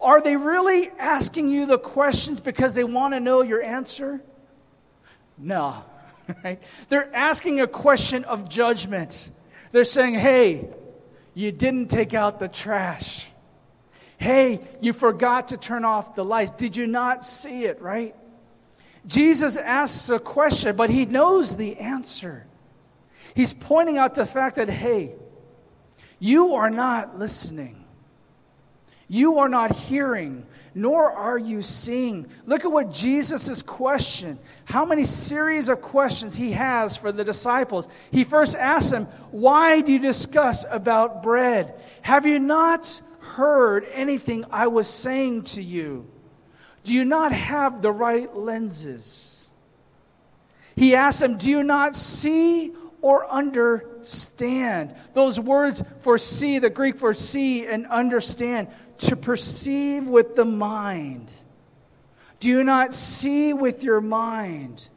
Are 0.00 0.22
they 0.22 0.36
really 0.36 0.90
asking 0.98 1.50
you 1.50 1.66
the 1.66 1.78
questions 1.78 2.40
because 2.40 2.72
they 2.72 2.84
want 2.84 3.12
to 3.12 3.20
know 3.20 3.42
your 3.42 3.62
answer? 3.62 4.22
No. 5.36 5.84
Right? 6.42 6.60
They're 6.88 7.14
asking 7.14 7.60
a 7.60 7.68
question 7.68 8.24
of 8.24 8.48
judgment. 8.48 9.30
They're 9.70 9.84
saying, 9.84 10.14
hey, 10.14 10.70
you 11.34 11.52
didn't 11.52 11.86
take 11.86 12.14
out 12.14 12.40
the 12.40 12.48
trash. 12.48 13.30
Hey, 14.18 14.60
you 14.80 14.92
forgot 14.92 15.48
to 15.48 15.56
turn 15.56 15.84
off 15.84 16.14
the 16.14 16.24
lights. 16.24 16.52
Did 16.52 16.76
you 16.76 16.86
not 16.86 17.24
see 17.24 17.64
it, 17.64 17.80
right? 17.80 18.14
Jesus 19.06 19.56
asks 19.56 20.08
a 20.10 20.18
question, 20.18 20.74
but 20.74 20.90
he 20.90 21.06
knows 21.06 21.56
the 21.56 21.76
answer. 21.76 22.46
He's 23.34 23.52
pointing 23.52 23.98
out 23.98 24.14
the 24.14 24.26
fact 24.26 24.56
that, 24.56 24.68
hey, 24.68 25.12
you 26.18 26.54
are 26.54 26.70
not 26.70 27.18
listening. 27.18 27.84
You 29.08 29.38
are 29.38 29.48
not 29.48 29.76
hearing 29.76 30.46
nor 30.76 31.10
are 31.10 31.38
you 31.38 31.62
seeing. 31.62 32.26
Look 32.44 32.66
at 32.66 32.70
what 32.70 32.92
Jesus' 32.92 33.62
question, 33.62 34.38
how 34.66 34.84
many 34.84 35.04
series 35.04 35.70
of 35.70 35.80
questions 35.80 36.34
he 36.34 36.52
has 36.52 36.98
for 36.98 37.10
the 37.10 37.24
disciples. 37.24 37.88
He 38.10 38.24
first 38.24 38.54
asks 38.54 38.90
them, 38.90 39.06
Why 39.30 39.80
do 39.80 39.90
you 39.90 39.98
discuss 39.98 40.66
about 40.70 41.22
bread? 41.22 41.80
Have 42.02 42.26
you 42.26 42.38
not 42.38 43.00
heard 43.36 43.86
anything 43.92 44.46
I 44.50 44.66
was 44.68 44.88
saying 44.88 45.42
to 45.42 45.62
you? 45.62 46.06
Do 46.84 46.94
you 46.94 47.04
not 47.04 47.32
have 47.32 47.82
the 47.82 47.92
right 47.92 48.34
lenses? 48.34 49.46
He 50.74 50.94
asks 50.94 51.20
them, 51.20 51.36
Do 51.36 51.50
you 51.50 51.62
not 51.62 51.94
see 51.94 52.72
or 53.02 53.30
understand? 53.30 54.94
Those 55.12 55.38
words 55.38 55.82
for 56.00 56.16
see, 56.16 56.58
the 56.58 56.70
Greek 56.70 56.98
for 56.98 57.12
see 57.12 57.66
and 57.66 57.86
understand, 57.86 58.68
to 58.98 59.16
perceive 59.16 60.06
with 60.08 60.34
the 60.34 60.44
mind. 60.46 61.30
Do 62.40 62.48
you 62.48 62.64
not 62.64 62.94
see 62.94 63.52
with 63.52 63.82
your 63.82 64.00
mind? 64.00 64.88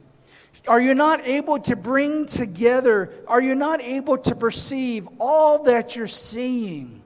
Are 0.68 0.80
you 0.80 0.94
not 0.94 1.26
able 1.26 1.60
to 1.62 1.76
bring 1.76 2.26
together? 2.26 3.12
Are 3.28 3.42
you 3.42 3.56
not 3.56 3.82
able 3.82 4.18
to 4.20 4.36
perceive 4.36 5.08
all 5.20 5.64
that 5.64 5.96
you're 5.96 6.08
seeing? 6.08 6.99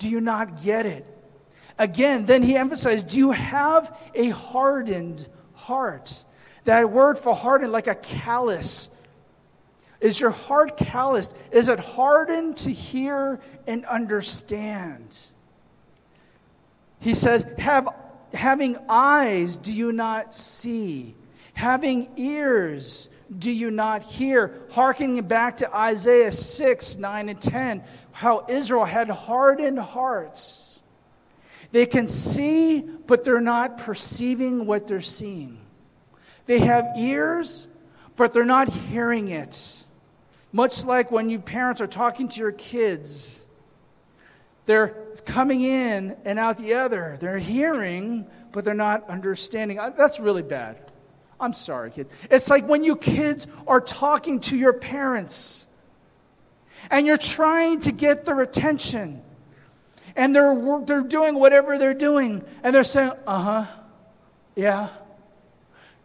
Do 0.00 0.08
you 0.08 0.20
not 0.20 0.64
get 0.64 0.86
it? 0.86 1.06
Again, 1.78 2.26
then 2.26 2.42
he 2.42 2.56
emphasized, 2.56 3.08
Do 3.08 3.18
you 3.18 3.30
have 3.30 3.96
a 4.14 4.30
hardened 4.30 5.28
heart? 5.52 6.24
That 6.64 6.90
word 6.90 7.18
for 7.18 7.34
hardened, 7.34 7.70
like 7.70 7.86
a 7.86 7.94
callous. 7.94 8.88
Is 10.00 10.18
your 10.18 10.30
heart 10.30 10.78
calloused? 10.78 11.34
Is 11.50 11.68
it 11.68 11.78
hardened 11.78 12.56
to 12.58 12.72
hear 12.72 13.40
and 13.66 13.84
understand? 13.84 15.16
He 16.98 17.12
says, 17.12 17.44
have, 17.58 17.88
Having 18.32 18.78
eyes, 18.88 19.58
do 19.58 19.70
you 19.70 19.92
not 19.92 20.34
see? 20.34 21.14
Having 21.52 22.08
ears, 22.16 23.10
do 23.38 23.50
you 23.52 23.70
not 23.70 24.02
hear? 24.02 24.62
Harkening 24.70 25.22
back 25.22 25.58
to 25.58 25.74
Isaiah 25.74 26.32
6, 26.32 26.96
9, 26.96 27.28
and 27.28 27.40
10, 27.40 27.84
how 28.12 28.46
Israel 28.48 28.84
had 28.84 29.08
hardened 29.08 29.78
hearts 29.78 30.70
they 31.72 31.86
can 31.86 32.06
see, 32.06 32.80
but 32.80 33.24
they're 33.24 33.40
not 33.40 33.78
perceiving 33.78 34.66
what 34.66 34.86
they're 34.86 35.00
seeing. 35.00 35.58
They 36.46 36.58
have 36.58 36.88
ears, 36.96 37.68
but 38.16 38.32
they're 38.32 38.44
not 38.44 38.68
hearing 38.68 39.28
it. 39.28 39.84
Much 40.52 40.84
like 40.84 41.12
when 41.12 41.30
you 41.30 41.38
parents 41.38 41.80
are 41.80 41.86
talking 41.86 42.28
to 42.28 42.40
your 42.40 42.52
kids, 42.52 43.44
they're 44.66 44.88
coming 45.24 45.60
in 45.60 46.16
and 46.24 46.38
out 46.38 46.58
the 46.58 46.74
other. 46.74 47.16
They're 47.20 47.38
hearing, 47.38 48.26
but 48.50 48.64
they're 48.64 48.74
not 48.74 49.08
understanding. 49.08 49.78
That's 49.96 50.18
really 50.18 50.42
bad. 50.42 50.89
I'm 51.40 51.52
sorry, 51.52 51.90
kid. 51.90 52.08
It's 52.30 52.50
like 52.50 52.68
when 52.68 52.84
you 52.84 52.96
kids 52.96 53.46
are 53.66 53.80
talking 53.80 54.40
to 54.40 54.56
your 54.56 54.74
parents 54.74 55.66
and 56.90 57.06
you're 57.06 57.16
trying 57.16 57.80
to 57.80 57.92
get 57.92 58.24
their 58.24 58.40
attention 58.40 59.22
and 60.16 60.34
they're, 60.34 60.82
they're 60.84 61.02
doing 61.02 61.34
whatever 61.34 61.78
they're 61.78 61.94
doing, 61.94 62.44
and 62.62 62.74
they're 62.74 62.84
saying, 62.84 63.12
uh 63.26 63.42
huh, 63.42 63.66
yeah. 64.56 64.88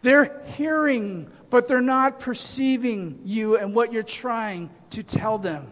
They're 0.02 0.42
hearing, 0.56 1.30
but 1.50 1.68
they're 1.68 1.80
not 1.80 2.20
perceiving 2.20 3.20
you 3.24 3.56
and 3.56 3.74
what 3.74 3.92
you're 3.92 4.02
trying 4.02 4.70
to 4.90 5.02
tell 5.02 5.38
them. 5.38 5.66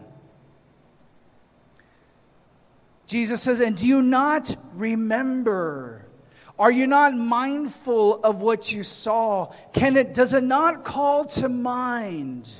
Jesus 3.07 3.41
says, 3.41 3.59
And 3.59 3.77
do 3.77 3.87
you 3.87 4.01
not 4.01 4.55
remember? 4.73 6.04
Are 6.57 6.71
you 6.71 6.87
not 6.87 7.13
mindful 7.13 8.23
of 8.23 8.41
what 8.41 8.71
you 8.71 8.83
saw? 8.83 9.51
Can 9.73 9.97
it, 9.97 10.13
does 10.13 10.33
it 10.33 10.43
not 10.43 10.83
call 10.83 11.25
to 11.25 11.49
mind 11.49 12.51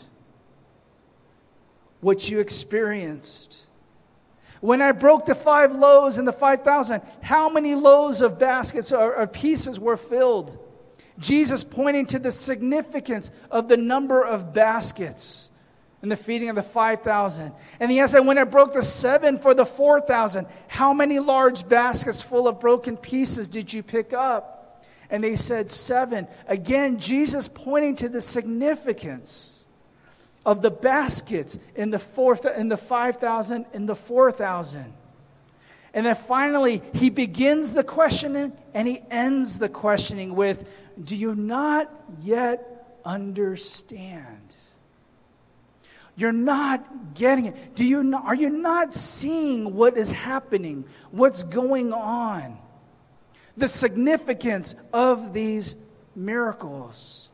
what 2.01 2.29
you 2.29 2.39
experienced? 2.39 3.65
When 4.59 4.81
I 4.81 4.91
broke 4.91 5.25
the 5.25 5.35
five 5.35 5.73
loaves 5.75 6.17
and 6.17 6.27
the 6.27 6.33
5,000, 6.33 7.01
how 7.21 7.49
many 7.49 7.75
loaves 7.75 8.21
of 8.21 8.37
baskets 8.37 8.91
or, 8.91 9.15
or 9.15 9.27
pieces 9.27 9.79
were 9.79 9.97
filled? 9.97 10.57
Jesus 11.17 11.63
pointing 11.63 12.05
to 12.07 12.19
the 12.19 12.31
significance 12.31 13.31
of 13.49 13.69
the 13.69 13.77
number 13.77 14.23
of 14.23 14.53
baskets 14.53 15.51
in 16.05 16.09
the 16.09 16.15
feeding 16.15 16.49
of 16.49 16.55
the 16.55 16.61
5,000. 16.61 17.51
And 17.79 17.89
he 17.89 17.99
asked, 17.99 18.13
when 18.23 18.37
I 18.37 18.43
broke 18.43 18.73
the 18.73 18.83
seven 18.83 19.39
for 19.39 19.55
the 19.55 19.65
4,000, 19.65 20.45
how 20.67 20.93
many 20.93 21.17
large 21.17 21.67
baskets 21.67 22.21
full 22.21 22.47
of 22.47 22.59
broken 22.59 22.95
pieces 22.95 23.47
did 23.47 23.73
you 23.73 23.81
pick 23.81 24.13
up? 24.13 24.85
And 25.09 25.23
they 25.23 25.35
said, 25.35 25.67
seven. 25.67 26.27
Again, 26.45 26.99
Jesus 26.99 27.47
pointing 27.51 27.95
to 27.95 28.07
the 28.07 28.21
significance 28.21 29.65
of 30.45 30.61
the 30.61 30.69
baskets 30.69 31.57
in 31.75 31.89
the, 31.89 31.97
four, 31.97 32.37
in 32.55 32.69
the 32.69 32.77
5,000, 32.77 33.65
in 33.73 33.87
the 33.87 33.95
4,000. 33.95 34.93
And 35.95 36.05
then 36.05 36.15
finally, 36.15 36.83
he 36.93 37.09
begins 37.09 37.73
the 37.73 37.83
questioning 37.83 38.53
and 38.75 38.87
he 38.87 39.01
ends 39.09 39.57
the 39.57 39.69
questioning 39.69 40.35
with, 40.35 40.69
Do 41.03 41.15
you 41.15 41.33
not 41.33 41.89
yet 42.21 42.99
understand? 43.03 44.44
You're 46.15 46.31
not 46.31 47.13
getting 47.13 47.45
it. 47.45 47.75
Do 47.75 47.83
you 47.83 48.03
not, 48.03 48.25
are 48.25 48.35
you 48.35 48.49
not 48.49 48.93
seeing 48.93 49.75
what 49.75 49.97
is 49.97 50.11
happening? 50.11 50.85
What's 51.11 51.43
going 51.43 51.91
on? 51.91 52.57
The 53.57 53.67
significance 53.67 54.75
of 54.93 55.33
these 55.33 55.75
miracles. 56.15 57.29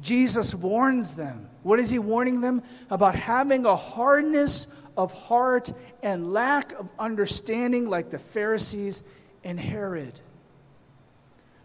Jesus 0.00 0.54
warns 0.54 1.16
them. 1.16 1.48
What 1.62 1.80
is 1.80 1.90
he 1.90 1.98
warning 1.98 2.40
them? 2.40 2.62
About 2.90 3.14
having 3.14 3.64
a 3.66 3.76
hardness 3.76 4.68
of 4.96 5.12
heart 5.12 5.72
and 6.02 6.32
lack 6.32 6.72
of 6.72 6.88
understanding, 6.98 7.88
like 7.88 8.10
the 8.10 8.18
Pharisees 8.18 9.02
and 9.44 9.58
Herod. 9.58 10.20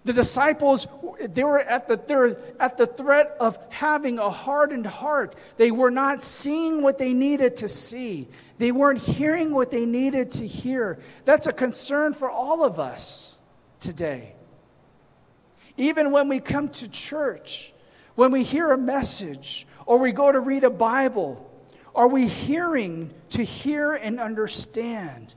The 0.05 0.13
disciples, 0.13 0.85
they 1.21 1.43
were 1.43 1.59
at 1.59 1.87
the, 1.87 1.95
they 1.95 2.15
were 2.15 2.37
at 2.59 2.77
the 2.77 2.87
threat 2.87 3.37
of 3.39 3.57
having 3.69 4.19
a 4.19 4.29
hardened 4.29 4.85
heart. 4.85 5.35
They 5.55 5.71
were 5.71 5.91
not 5.91 6.21
seeing 6.21 6.81
what 6.81 6.97
they 6.97 7.13
needed 7.13 7.57
to 7.57 7.69
see, 7.69 8.27
they 8.57 8.71
weren't 8.71 8.99
hearing 8.99 9.53
what 9.53 9.71
they 9.71 9.85
needed 9.85 10.31
to 10.33 10.47
hear. 10.47 10.99
That's 11.25 11.47
a 11.47 11.53
concern 11.53 12.13
for 12.13 12.29
all 12.29 12.63
of 12.63 12.79
us 12.79 13.37
today. 13.79 14.35
Even 15.77 16.11
when 16.11 16.27
we 16.27 16.39
come 16.39 16.69
to 16.69 16.87
church, 16.87 17.73
when 18.15 18.31
we 18.31 18.43
hear 18.43 18.71
a 18.71 18.77
message 18.77 19.65
or 19.85 19.97
we 19.97 20.11
go 20.11 20.31
to 20.31 20.39
read 20.39 20.63
a 20.63 20.69
Bible, 20.69 21.49
are 21.95 22.07
we 22.07 22.27
hearing 22.27 23.13
to 23.31 23.43
hear 23.43 23.93
and 23.93 24.19
understand? 24.19 25.33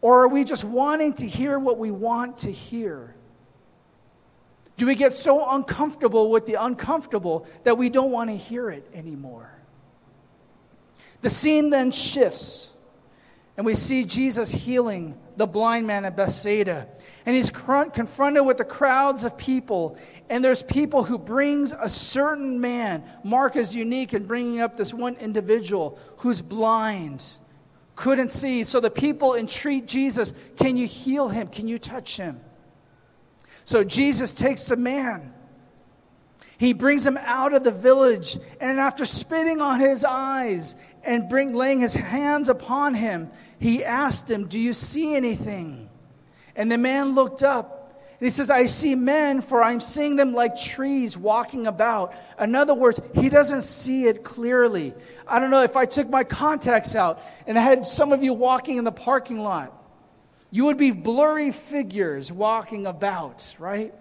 Or 0.00 0.22
are 0.22 0.28
we 0.28 0.44
just 0.44 0.64
wanting 0.64 1.14
to 1.14 1.26
hear 1.26 1.58
what 1.58 1.78
we 1.78 1.90
want 1.90 2.38
to 2.38 2.52
hear? 2.52 3.14
Do 4.76 4.86
we 4.86 4.94
get 4.94 5.12
so 5.12 5.48
uncomfortable 5.50 6.30
with 6.30 6.46
the 6.46 6.54
uncomfortable 6.54 7.46
that 7.64 7.76
we 7.78 7.90
don't 7.90 8.10
want 8.10 8.30
to 8.30 8.36
hear 8.36 8.70
it 8.70 8.88
anymore? 8.94 9.52
The 11.20 11.30
scene 11.30 11.70
then 11.70 11.90
shifts, 11.92 12.70
and 13.56 13.64
we 13.64 13.74
see 13.74 14.02
Jesus 14.02 14.50
healing 14.50 15.16
the 15.36 15.46
blind 15.46 15.86
man 15.86 16.04
at 16.04 16.16
Bethsaida. 16.16 16.88
And 17.24 17.36
he's 17.36 17.50
confronted 17.50 18.44
with 18.44 18.56
the 18.56 18.64
crowds 18.64 19.22
of 19.22 19.38
people. 19.38 19.96
And 20.28 20.44
there's 20.44 20.62
people 20.62 21.04
who 21.04 21.18
brings 21.18 21.72
a 21.72 21.88
certain 21.88 22.60
man. 22.60 23.04
Mark 23.22 23.54
is 23.54 23.76
unique 23.76 24.14
in 24.14 24.26
bringing 24.26 24.60
up 24.60 24.76
this 24.76 24.92
one 24.92 25.14
individual 25.16 25.98
who's 26.18 26.42
blind, 26.42 27.24
couldn't 27.94 28.32
see. 28.32 28.64
So 28.64 28.80
the 28.80 28.90
people 28.90 29.36
entreat 29.36 29.86
Jesus, 29.86 30.32
can 30.56 30.76
you 30.76 30.86
heal 30.86 31.28
him? 31.28 31.46
Can 31.46 31.68
you 31.68 31.78
touch 31.78 32.16
him? 32.16 32.40
So 33.64 33.84
Jesus 33.84 34.32
takes 34.32 34.66
the 34.66 34.76
man. 34.76 35.32
He 36.58 36.72
brings 36.72 37.04
him 37.06 37.16
out 37.16 37.54
of 37.54 37.64
the 37.64 37.72
village, 37.72 38.38
and 38.60 38.78
after 38.78 39.04
spitting 39.04 39.60
on 39.60 39.80
his 39.80 40.04
eyes 40.04 40.76
and 41.02 41.28
bring, 41.28 41.52
laying 41.54 41.80
his 41.80 41.94
hands 41.94 42.48
upon 42.48 42.94
him, 42.94 43.30
he 43.58 43.84
asked 43.84 44.30
him, 44.30 44.46
Do 44.46 44.60
you 44.60 44.72
see 44.72 45.16
anything? 45.16 45.88
And 46.54 46.70
the 46.70 46.78
man 46.78 47.14
looked 47.14 47.42
up 47.42 47.82
and 48.22 48.26
he 48.26 48.30
says, 48.30 48.50
I 48.50 48.66
see 48.66 48.94
men, 48.94 49.40
for 49.40 49.64
I'm 49.64 49.80
seeing 49.80 50.14
them 50.14 50.32
like 50.32 50.56
trees 50.56 51.16
walking 51.16 51.66
about. 51.66 52.14
In 52.38 52.54
other 52.54 52.72
words, 52.72 53.00
he 53.16 53.28
doesn't 53.28 53.62
see 53.62 54.06
it 54.06 54.22
clearly. 54.22 54.94
I 55.26 55.40
don't 55.40 55.50
know 55.50 55.64
if 55.64 55.76
I 55.76 55.86
took 55.86 56.08
my 56.08 56.22
contacts 56.22 56.94
out 56.94 57.20
and 57.48 57.58
I 57.58 57.62
had 57.62 57.84
some 57.84 58.12
of 58.12 58.22
you 58.22 58.32
walking 58.32 58.76
in 58.76 58.84
the 58.84 58.92
parking 58.92 59.40
lot, 59.40 59.72
you 60.52 60.66
would 60.66 60.76
be 60.76 60.90
blurry 60.90 61.50
figures 61.50 62.30
walking 62.30 62.86
about, 62.86 63.56
right? 63.58 63.94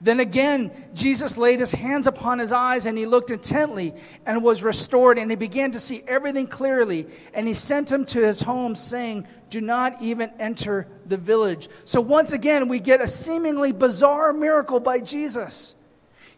Then 0.00 0.18
again, 0.18 0.72
Jesus 0.94 1.36
laid 1.36 1.60
his 1.60 1.70
hands 1.70 2.06
upon 2.06 2.38
his 2.38 2.52
eyes, 2.52 2.86
and 2.86 2.96
he 2.96 3.04
looked 3.04 3.30
intently 3.30 3.94
and 4.24 4.42
was 4.42 4.62
restored, 4.62 5.18
and 5.18 5.30
he 5.30 5.36
began 5.36 5.70
to 5.72 5.78
see 5.78 6.02
everything 6.08 6.46
clearly. 6.46 7.06
And 7.34 7.46
he 7.46 7.52
sent 7.52 7.92
him 7.92 8.06
to 8.06 8.20
his 8.20 8.40
home, 8.40 8.74
saying, 8.74 9.28
Do 9.50 9.60
not 9.60 10.00
even 10.00 10.32
enter 10.40 10.88
the 11.04 11.18
village. 11.18 11.68
So 11.84 12.00
once 12.00 12.32
again, 12.32 12.66
we 12.66 12.80
get 12.80 13.02
a 13.02 13.06
seemingly 13.06 13.72
bizarre 13.72 14.32
miracle 14.32 14.80
by 14.80 15.00
Jesus. 15.00 15.76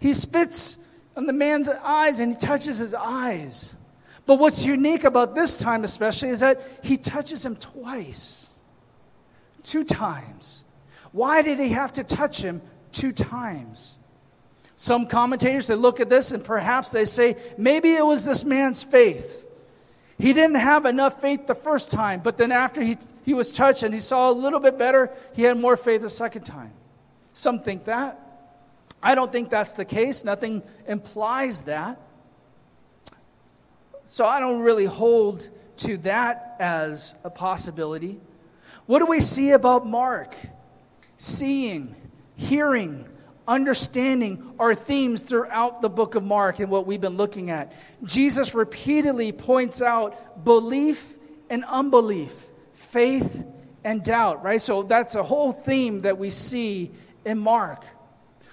He 0.00 0.12
spits 0.12 0.76
on 1.16 1.26
the 1.26 1.32
man's 1.32 1.68
eyes 1.68 2.18
and 2.18 2.32
he 2.32 2.38
touches 2.38 2.78
his 2.78 2.94
eyes. 2.94 3.74
But 4.26 4.40
what's 4.40 4.64
unique 4.64 5.04
about 5.04 5.36
this 5.36 5.56
time, 5.56 5.84
especially, 5.84 6.30
is 6.30 6.40
that 6.40 6.60
he 6.82 6.96
touches 6.96 7.46
him 7.46 7.54
twice. 7.56 8.48
Two 9.64 9.82
times. 9.82 10.64
Why 11.10 11.42
did 11.42 11.58
he 11.58 11.70
have 11.70 11.92
to 11.94 12.04
touch 12.04 12.40
him 12.40 12.62
two 12.94 13.12
times. 13.12 13.98
Some 14.76 15.06
commentators, 15.06 15.66
they 15.66 15.74
look 15.74 16.00
at 16.00 16.08
this 16.08 16.32
and 16.32 16.42
perhaps 16.42 16.90
they 16.90 17.04
say, 17.04 17.36
maybe 17.58 17.94
it 17.94 18.06
was 18.06 18.24
this 18.24 18.44
man's 18.44 18.82
faith. 18.82 19.46
He 20.18 20.32
didn't 20.32 20.56
have 20.56 20.86
enough 20.86 21.20
faith 21.20 21.46
the 21.46 21.54
first 21.54 21.90
time, 21.90 22.20
but 22.22 22.38
then 22.38 22.52
after 22.52 22.80
he, 22.80 22.96
he 23.24 23.34
was 23.34 23.50
touched 23.50 23.82
and 23.82 23.92
he 23.92 24.00
saw 24.00 24.30
a 24.30 24.32
little 24.32 24.60
bit 24.60 24.78
better, 24.78 25.10
he 25.34 25.42
had 25.42 25.58
more 25.58 25.76
faith 25.76 26.02
the 26.02 26.10
second 26.10 26.44
time. 26.44 26.72
Some 27.32 27.60
think 27.60 27.84
that. 27.84 28.20
I 29.02 29.14
don't 29.14 29.30
think 29.30 29.50
that's 29.50 29.72
the 29.72 29.84
case. 29.84 30.24
Nothing 30.24 30.62
implies 30.86 31.62
that. 31.62 32.00
So 34.08 34.24
I 34.24 34.40
don't 34.40 34.60
really 34.60 34.86
hold 34.86 35.48
to 35.78 35.98
that 35.98 36.56
as 36.60 37.14
a 37.24 37.30
possibility. 37.30 38.20
What 38.86 38.98
do 38.98 39.06
we 39.06 39.20
see 39.20 39.50
about 39.50 39.86
Mark? 39.86 40.36
Seeing, 41.16 41.94
hearing, 42.36 43.06
understanding 43.46 44.54
are 44.58 44.74
themes 44.74 45.22
throughout 45.22 45.82
the 45.82 45.88
book 45.88 46.14
of 46.14 46.22
Mark 46.22 46.60
and 46.60 46.70
what 46.70 46.86
we've 46.86 47.00
been 47.00 47.16
looking 47.16 47.50
at. 47.50 47.72
Jesus 48.04 48.54
repeatedly 48.54 49.32
points 49.32 49.80
out 49.80 50.44
belief 50.44 51.14
and 51.50 51.64
unbelief, 51.64 52.46
faith 52.74 53.44
and 53.84 54.02
doubt, 54.02 54.42
right? 54.42 54.60
So 54.60 54.82
that's 54.82 55.14
a 55.14 55.22
whole 55.22 55.52
theme 55.52 56.02
that 56.02 56.18
we 56.18 56.30
see 56.30 56.90
in 57.24 57.38
Mark. 57.38 57.84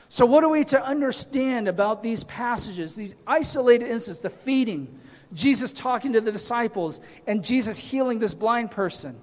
So, 0.09 0.25
what 0.25 0.43
are 0.43 0.49
we 0.49 0.65
to 0.65 0.83
understand 0.83 1.69
about 1.69 2.03
these 2.03 2.25
passages, 2.25 2.95
these 2.95 3.15
isolated 3.25 3.85
instances, 3.85 4.19
the 4.19 4.29
feeding, 4.29 4.99
Jesus 5.33 5.71
talking 5.71 6.11
to 6.13 6.21
the 6.21 6.33
disciples, 6.33 6.99
and 7.27 7.45
Jesus 7.45 7.77
healing 7.77 8.19
this 8.19 8.33
blind 8.33 8.71
person? 8.71 9.17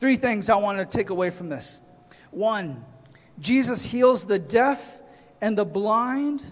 Three 0.00 0.16
things 0.16 0.48
I 0.48 0.56
want 0.56 0.78
to 0.78 0.86
take 0.86 1.10
away 1.10 1.28
from 1.28 1.50
this. 1.50 1.82
One, 2.30 2.84
Jesus 3.38 3.84
heals 3.84 4.26
the 4.26 4.38
deaf 4.38 4.98
and 5.42 5.56
the 5.56 5.64
blind, 5.64 6.42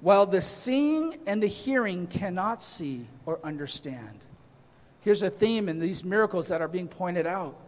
while 0.00 0.26
the 0.26 0.40
seeing 0.40 1.18
and 1.26 1.42
the 1.42 1.48
hearing 1.48 2.06
cannot 2.06 2.62
see 2.62 3.08
or 3.26 3.40
understand. 3.42 4.24
Here's 5.00 5.22
a 5.22 5.30
theme 5.30 5.68
in 5.68 5.80
these 5.80 6.04
miracles 6.04 6.48
that 6.48 6.60
are 6.60 6.68
being 6.68 6.88
pointed 6.88 7.26
out. 7.26 7.58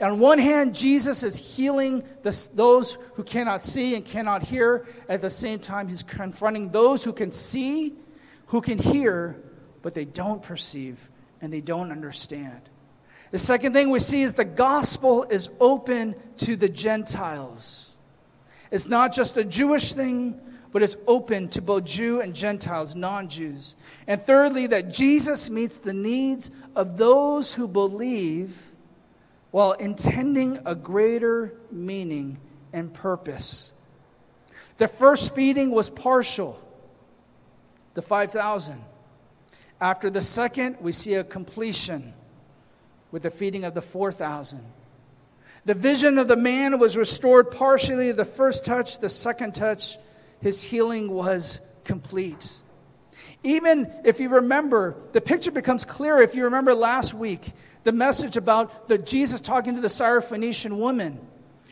On 0.00 0.18
one 0.20 0.38
hand, 0.38 0.74
Jesus 0.74 1.22
is 1.22 1.36
healing 1.36 2.04
the, 2.22 2.48
those 2.54 2.98
who 3.14 3.24
cannot 3.24 3.62
see 3.62 3.94
and 3.94 4.04
cannot 4.04 4.42
hear. 4.42 4.86
At 5.08 5.22
the 5.22 5.30
same 5.30 5.58
time, 5.58 5.88
he's 5.88 6.02
confronting 6.02 6.70
those 6.70 7.02
who 7.02 7.12
can 7.12 7.30
see, 7.30 7.94
who 8.46 8.60
can 8.60 8.78
hear, 8.78 9.42
but 9.82 9.94
they 9.94 10.04
don't 10.04 10.42
perceive 10.42 10.98
and 11.40 11.52
they 11.52 11.62
don't 11.62 11.90
understand. 11.90 12.68
The 13.30 13.38
second 13.38 13.72
thing 13.72 13.90
we 13.90 13.98
see 13.98 14.22
is 14.22 14.34
the 14.34 14.44
gospel 14.44 15.24
is 15.24 15.48
open 15.58 16.14
to 16.38 16.56
the 16.56 16.68
Gentiles. 16.68 17.96
It's 18.70 18.86
not 18.86 19.12
just 19.12 19.36
a 19.36 19.44
Jewish 19.44 19.94
thing, 19.94 20.40
but 20.72 20.82
it's 20.82 20.96
open 21.06 21.48
to 21.48 21.62
both 21.62 21.84
Jew 21.84 22.20
and 22.20 22.34
Gentiles, 22.34 22.94
non 22.94 23.28
Jews. 23.28 23.76
And 24.06 24.22
thirdly, 24.24 24.66
that 24.68 24.92
Jesus 24.92 25.48
meets 25.50 25.78
the 25.78 25.92
needs 25.92 26.50
of 26.74 26.96
those 26.98 27.54
who 27.54 27.66
believe 27.66 28.72
while 29.50 29.72
intending 29.72 30.60
a 30.66 30.74
greater 30.74 31.54
meaning 31.70 32.38
and 32.72 32.92
purpose. 32.92 33.72
The 34.76 34.88
first 34.88 35.34
feeding 35.34 35.70
was 35.70 35.88
partial, 35.88 36.60
the 37.94 38.02
5,000. 38.02 38.84
After 39.80 40.10
the 40.10 40.20
second, 40.20 40.76
we 40.80 40.92
see 40.92 41.14
a 41.14 41.24
completion 41.24 42.12
with 43.16 43.22
the 43.22 43.30
feeding 43.30 43.64
of 43.64 43.72
the 43.72 43.80
4,000. 43.80 44.60
The 45.64 45.72
vision 45.72 46.18
of 46.18 46.28
the 46.28 46.36
man 46.36 46.78
was 46.78 46.98
restored 46.98 47.50
partially. 47.50 48.12
The 48.12 48.26
first 48.26 48.62
touch, 48.62 48.98
the 48.98 49.08
second 49.08 49.54
touch, 49.54 49.96
his 50.42 50.62
healing 50.62 51.10
was 51.10 51.62
complete. 51.82 52.58
Even 53.42 53.90
if 54.04 54.20
you 54.20 54.28
remember, 54.28 54.96
the 55.12 55.22
picture 55.22 55.50
becomes 55.50 55.86
clearer 55.86 56.20
if 56.20 56.34
you 56.34 56.44
remember 56.44 56.74
last 56.74 57.14
week 57.14 57.54
the 57.84 57.92
message 57.92 58.36
about 58.36 58.86
the 58.86 58.98
Jesus 58.98 59.40
talking 59.40 59.76
to 59.76 59.80
the 59.80 59.88
Syrophoenician 59.88 60.76
woman. 60.76 61.18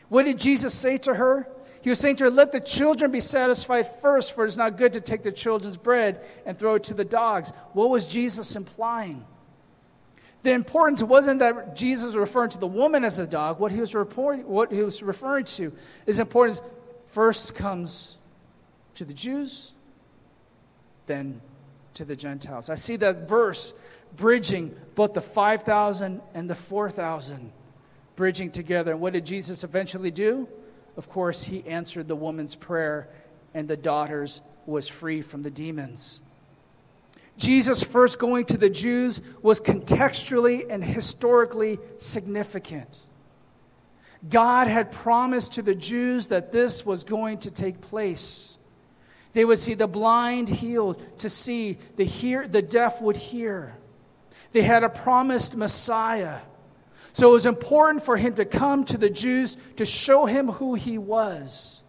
What 0.09 0.23
did 0.23 0.39
Jesus 0.39 0.73
say 0.73 0.97
to 0.97 1.13
her? 1.13 1.47
He 1.83 1.91
was 1.91 1.99
saying 1.99 2.15
to 2.15 2.23
her, 2.23 2.31
Let 2.31 2.53
the 2.53 2.59
children 2.59 3.11
be 3.11 3.21
satisfied 3.21 4.01
first, 4.01 4.33
for 4.33 4.45
it 4.45 4.47
is 4.47 4.57
not 4.57 4.77
good 4.77 4.93
to 4.93 4.99
take 4.99 5.21
the 5.21 5.31
children's 5.31 5.77
bread 5.77 6.25
and 6.43 6.57
throw 6.57 6.73
it 6.73 6.85
to 6.85 6.95
the 6.95 7.05
dogs. 7.05 7.53
What 7.73 7.91
was 7.91 8.07
Jesus 8.07 8.55
implying? 8.55 9.23
The 10.45 10.53
importance 10.53 11.01
wasn't 11.01 11.39
that 11.39 11.75
Jesus 11.75 12.05
was 12.05 12.15
referring 12.15 12.51
to 12.51 12.59
the 12.59 12.67
woman 12.67 13.03
as 13.03 13.17
a 13.17 13.25
dog. 13.25 13.59
What 13.59 13.71
he 13.71 13.79
was, 13.79 13.95
reporting, 13.95 14.45
what 14.45 14.71
he 14.71 14.83
was 14.83 15.01
referring 15.01 15.45
to 15.45 15.73
is 16.05 16.19
importance 16.19 16.61
first 17.07 17.55
comes 17.55 18.19
to 18.93 19.05
the 19.05 19.13
Jews, 19.13 19.71
then 21.07 21.41
to 21.95 22.05
the 22.05 22.15
Gentiles. 22.15 22.69
I 22.69 22.75
see 22.75 22.95
that 22.97 23.27
verse 23.27 23.73
bridging 24.15 24.75
both 24.93 25.15
the 25.15 25.21
5,000 25.21 26.21
and 26.35 26.47
the 26.47 26.53
4,000, 26.53 27.51
bridging 28.15 28.51
together. 28.51 28.91
And 28.91 29.01
what 29.01 29.13
did 29.13 29.25
Jesus 29.25 29.63
eventually 29.63 30.11
do? 30.11 30.47
Of 30.95 31.09
course, 31.09 31.41
he 31.41 31.65
answered 31.65 32.07
the 32.07 32.15
woman's 32.15 32.53
prayer, 32.53 33.09
and 33.55 33.67
the 33.67 33.77
daughters 33.77 34.41
was 34.67 34.87
free 34.87 35.23
from 35.23 35.41
the 35.41 35.49
demons. 35.49 36.21
Jesus 37.37 37.83
first 37.83 38.17
going 38.17 38.45
to 38.45 38.57
the 38.57 38.69
Jews 38.69 39.21
was 39.41 39.59
contextually 39.59 40.65
and 40.69 40.83
historically 40.83 41.79
significant. 41.97 43.07
God 44.29 44.67
had 44.67 44.91
promised 44.91 45.53
to 45.53 45.61
the 45.61 45.75
Jews 45.75 46.27
that 46.27 46.51
this 46.51 46.85
was 46.85 47.03
going 47.03 47.39
to 47.39 47.51
take 47.51 47.81
place. 47.81 48.57
They 49.33 49.43
would 49.43 49.59
see 49.59 49.73
the 49.73 49.87
blind 49.87 50.47
healed, 50.47 51.19
to 51.19 51.29
see 51.29 51.77
the, 51.97 52.05
hear, 52.05 52.47
the 52.47 52.61
deaf 52.61 53.01
would 53.01 53.17
hear. 53.17 53.75
They 54.51 54.61
had 54.61 54.83
a 54.83 54.89
promised 54.89 55.55
Messiah. 55.55 56.39
So 57.11 57.29
it 57.29 57.33
was 57.33 57.45
important 57.45 58.03
for 58.03 58.15
him 58.15 58.35
to 58.35 58.45
come 58.45 58.85
to 58.85 58.97
the 58.97 59.09
Jews 59.09 59.57
to 59.75 59.85
show 59.85 60.25
him 60.25 60.47
who 60.47 60.75
he 60.75 60.97
was 60.97 61.83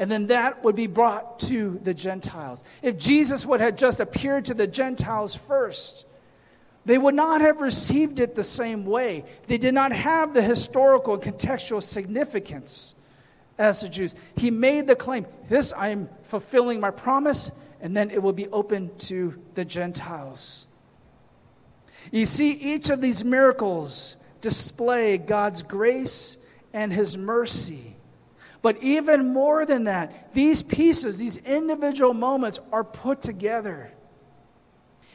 and 0.00 0.10
then 0.10 0.28
that 0.28 0.64
would 0.64 0.74
be 0.74 0.86
brought 0.86 1.38
to 1.40 1.78
the 1.82 1.92
Gentiles. 1.92 2.64
If 2.80 2.96
Jesus 2.96 3.44
would 3.44 3.60
have 3.60 3.76
just 3.76 4.00
appeared 4.00 4.46
to 4.46 4.54
the 4.54 4.66
Gentiles 4.66 5.34
first, 5.34 6.06
they 6.86 6.96
would 6.96 7.14
not 7.14 7.42
have 7.42 7.60
received 7.60 8.18
it 8.18 8.34
the 8.34 8.42
same 8.42 8.86
way. 8.86 9.26
They 9.46 9.58
did 9.58 9.74
not 9.74 9.92
have 9.92 10.32
the 10.32 10.40
historical 10.40 11.12
and 11.12 11.22
contextual 11.22 11.82
significance 11.82 12.94
as 13.58 13.82
the 13.82 13.90
Jews. 13.90 14.14
He 14.36 14.50
made 14.50 14.86
the 14.86 14.96
claim, 14.96 15.26
This, 15.50 15.70
I 15.74 15.88
am 15.88 16.08
fulfilling 16.22 16.80
my 16.80 16.90
promise, 16.90 17.50
and 17.82 17.94
then 17.94 18.10
it 18.10 18.22
will 18.22 18.32
be 18.32 18.48
open 18.48 18.96
to 19.00 19.38
the 19.54 19.66
Gentiles. 19.66 20.66
You 22.10 22.24
see, 22.24 22.52
each 22.52 22.88
of 22.88 23.02
these 23.02 23.22
miracles 23.22 24.16
display 24.40 25.18
God's 25.18 25.62
grace 25.62 26.38
and 26.72 26.90
his 26.90 27.18
mercy. 27.18 27.98
But 28.62 28.82
even 28.82 29.32
more 29.32 29.64
than 29.64 29.84
that, 29.84 30.34
these 30.34 30.62
pieces, 30.62 31.18
these 31.18 31.38
individual 31.38 32.12
moments 32.12 32.60
are 32.72 32.84
put 32.84 33.22
together. 33.22 33.90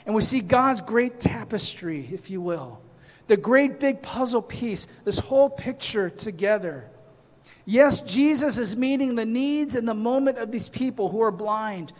And 0.05 0.15
we 0.15 0.21
see 0.21 0.41
God's 0.41 0.81
great 0.81 1.19
tapestry, 1.19 2.09
if 2.11 2.29
you 2.29 2.41
will, 2.41 2.81
the 3.27 3.37
great 3.37 3.79
big 3.79 4.01
puzzle 4.01 4.41
piece, 4.41 4.87
this 5.03 5.19
whole 5.19 5.49
picture 5.49 6.09
together. 6.09 6.89
Yes, 7.65 8.01
Jesus 8.01 8.57
is 8.57 8.75
meeting 8.75 9.15
the 9.15 9.25
needs 9.25 9.75
in 9.75 9.85
the 9.85 9.95
moment 9.95 10.37
of 10.37 10.51
these 10.51 10.69
people 10.69 11.09
who 11.09 11.21
are 11.21 11.31
blind. 11.31 11.93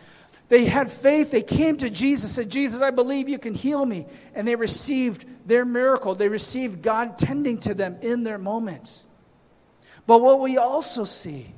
They 0.48 0.64
had 0.66 0.90
faith. 0.90 1.32
They 1.32 1.42
came 1.42 1.76
to 1.78 1.90
Jesus, 1.90 2.32
said, 2.32 2.50
Jesus, 2.50 2.82
I 2.82 2.90
believe 2.90 3.28
you 3.28 3.38
can 3.38 3.54
heal 3.54 3.84
me. 3.84 4.06
And 4.34 4.46
they 4.46 4.54
received 4.54 5.24
their 5.44 5.64
miracle. 5.64 6.14
They 6.14 6.28
received 6.28 6.82
God 6.82 7.18
tending 7.18 7.58
to 7.60 7.74
them 7.74 7.96
in 8.02 8.22
their 8.22 8.38
moments. 8.38 9.05
But 10.06 10.20
what 10.20 10.40
we 10.40 10.56
also 10.56 11.04
see, 11.04 11.52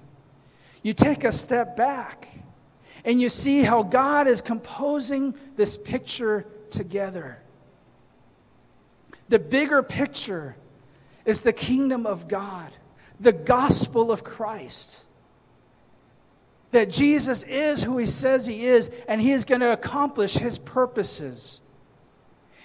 you 0.83 0.95
take 0.95 1.25
a 1.25 1.33
step 1.33 1.77
back 1.77 2.29
and 3.05 3.21
you 3.21 3.29
see 3.29 3.63
how 3.63 3.83
God 3.83 4.27
is 4.27 4.41
composing 4.41 5.35
this 5.57 5.77
picture 5.77 6.47
together. 6.71 7.39
The 9.29 9.39
bigger 9.39 9.83
picture 9.83 10.57
is 11.27 11.43
the 11.43 11.53
kingdom 11.53 12.07
of 12.07 12.29
God, 12.29 12.71
the 13.21 13.33
gospel 13.33 14.11
of 14.11 14.25
Christ. 14.25 15.05
that 16.71 16.91
Jesus 16.91 17.45
is 17.45 17.83
who 17.83 17.99
he 17.99 18.07
says 18.07 18.47
he 18.47 18.67
is, 18.67 18.91
and 19.07 19.21
he 19.21 19.33
is 19.33 19.45
going 19.45 19.61
to 19.61 19.73
accomplish 19.73 20.35
his 20.35 20.59
purposes. 20.59 21.61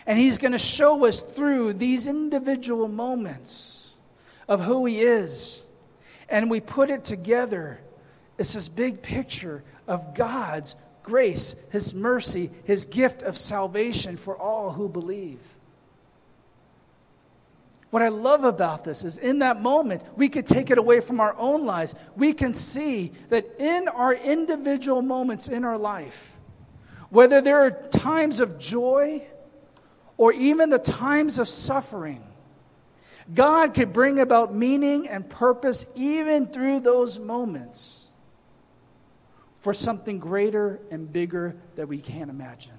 And 0.05 0.19
he's 0.19 0.37
going 0.37 0.51
to 0.51 0.59
show 0.59 1.05
us 1.05 1.21
through 1.21 1.73
these 1.73 2.07
individual 2.07 2.89
moments 2.89 3.93
of 4.47 4.61
who 4.61 4.85
he 4.85 5.01
is. 5.01 5.63
And 6.33 6.49
we 6.49 6.61
put 6.61 6.89
it 6.89 7.05
together. 7.05 7.79
It's 8.39 8.53
this 8.53 8.67
big 8.67 9.03
picture 9.03 9.63
of 9.87 10.15
God's 10.15 10.75
grace, 11.03 11.55
his 11.69 11.93
mercy, 11.93 12.49
his 12.63 12.85
gift 12.85 13.21
of 13.21 13.37
salvation 13.37 14.17
for 14.17 14.35
all 14.35 14.71
who 14.71 14.89
believe. 14.89 15.39
What 17.91 18.01
I 18.01 18.07
love 18.07 18.45
about 18.45 18.83
this 18.83 19.03
is 19.03 19.19
in 19.19 19.39
that 19.39 19.61
moment, 19.61 20.01
we 20.17 20.27
could 20.27 20.47
take 20.47 20.71
it 20.71 20.79
away 20.79 21.01
from 21.01 21.19
our 21.19 21.35
own 21.37 21.67
lives. 21.67 21.93
We 22.15 22.33
can 22.33 22.51
see 22.51 23.11
that 23.29 23.47
in 23.59 23.87
our 23.87 24.15
individual 24.15 25.03
moments 25.03 25.47
in 25.47 25.63
our 25.63 25.77
life, 25.77 26.33
whether 27.11 27.41
there 27.41 27.59
are 27.59 27.69
times 27.69 28.39
of 28.39 28.57
joy 28.57 29.21
or 30.17 30.33
even 30.33 30.71
the 30.71 30.79
times 30.79 31.37
of 31.37 31.47
suffering, 31.47 32.23
God 33.31 33.73
could 33.73 33.93
bring 33.93 34.19
about 34.19 34.53
meaning 34.53 35.07
and 35.07 35.29
purpose 35.29 35.85
even 35.95 36.47
through 36.47 36.81
those 36.81 37.19
moments 37.19 38.09
for 39.59 39.73
something 39.73 40.19
greater 40.19 40.81
and 40.91 41.11
bigger 41.11 41.55
that 41.75 41.87
we 41.87 41.99
can't 41.99 42.29
imagine. 42.29 42.73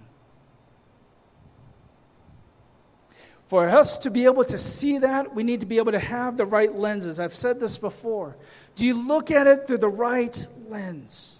For 3.46 3.68
us 3.68 3.98
to 4.00 4.10
be 4.10 4.24
able 4.24 4.44
to 4.44 4.58
see 4.58 4.98
that, 4.98 5.34
we 5.34 5.42
need 5.42 5.60
to 5.60 5.66
be 5.66 5.78
able 5.78 5.92
to 5.92 5.98
have 5.98 6.36
the 6.36 6.46
right 6.46 6.74
lenses. 6.74 7.20
I've 7.20 7.34
said 7.34 7.60
this 7.60 7.78
before. 7.78 8.36
Do 8.74 8.84
you 8.84 9.06
look 9.06 9.30
at 9.30 9.46
it 9.46 9.66
through 9.66 9.78
the 9.78 9.88
right 9.88 10.48
lens? 10.68 11.38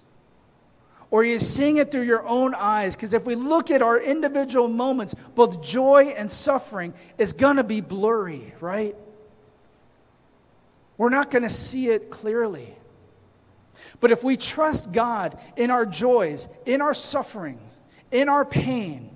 Or 1.14 1.20
are 1.20 1.24
you 1.24 1.38
seeing 1.38 1.76
it 1.76 1.92
through 1.92 2.02
your 2.02 2.26
own 2.26 2.56
eyes? 2.56 2.96
Because 2.96 3.14
if 3.14 3.24
we 3.24 3.36
look 3.36 3.70
at 3.70 3.82
our 3.82 4.00
individual 4.00 4.66
moments, 4.66 5.14
both 5.36 5.62
joy 5.62 6.12
and 6.16 6.28
suffering, 6.28 6.92
is 7.18 7.32
going 7.32 7.58
to 7.58 7.62
be 7.62 7.80
blurry, 7.80 8.52
right? 8.58 8.96
We're 10.98 11.10
not 11.10 11.30
going 11.30 11.44
to 11.44 11.50
see 11.50 11.88
it 11.88 12.10
clearly. 12.10 12.74
But 14.00 14.10
if 14.10 14.24
we 14.24 14.36
trust 14.36 14.90
God 14.90 15.38
in 15.56 15.70
our 15.70 15.86
joys, 15.86 16.48
in 16.66 16.80
our 16.80 16.94
suffering, 16.94 17.60
in 18.10 18.28
our 18.28 18.44
pain, 18.44 19.08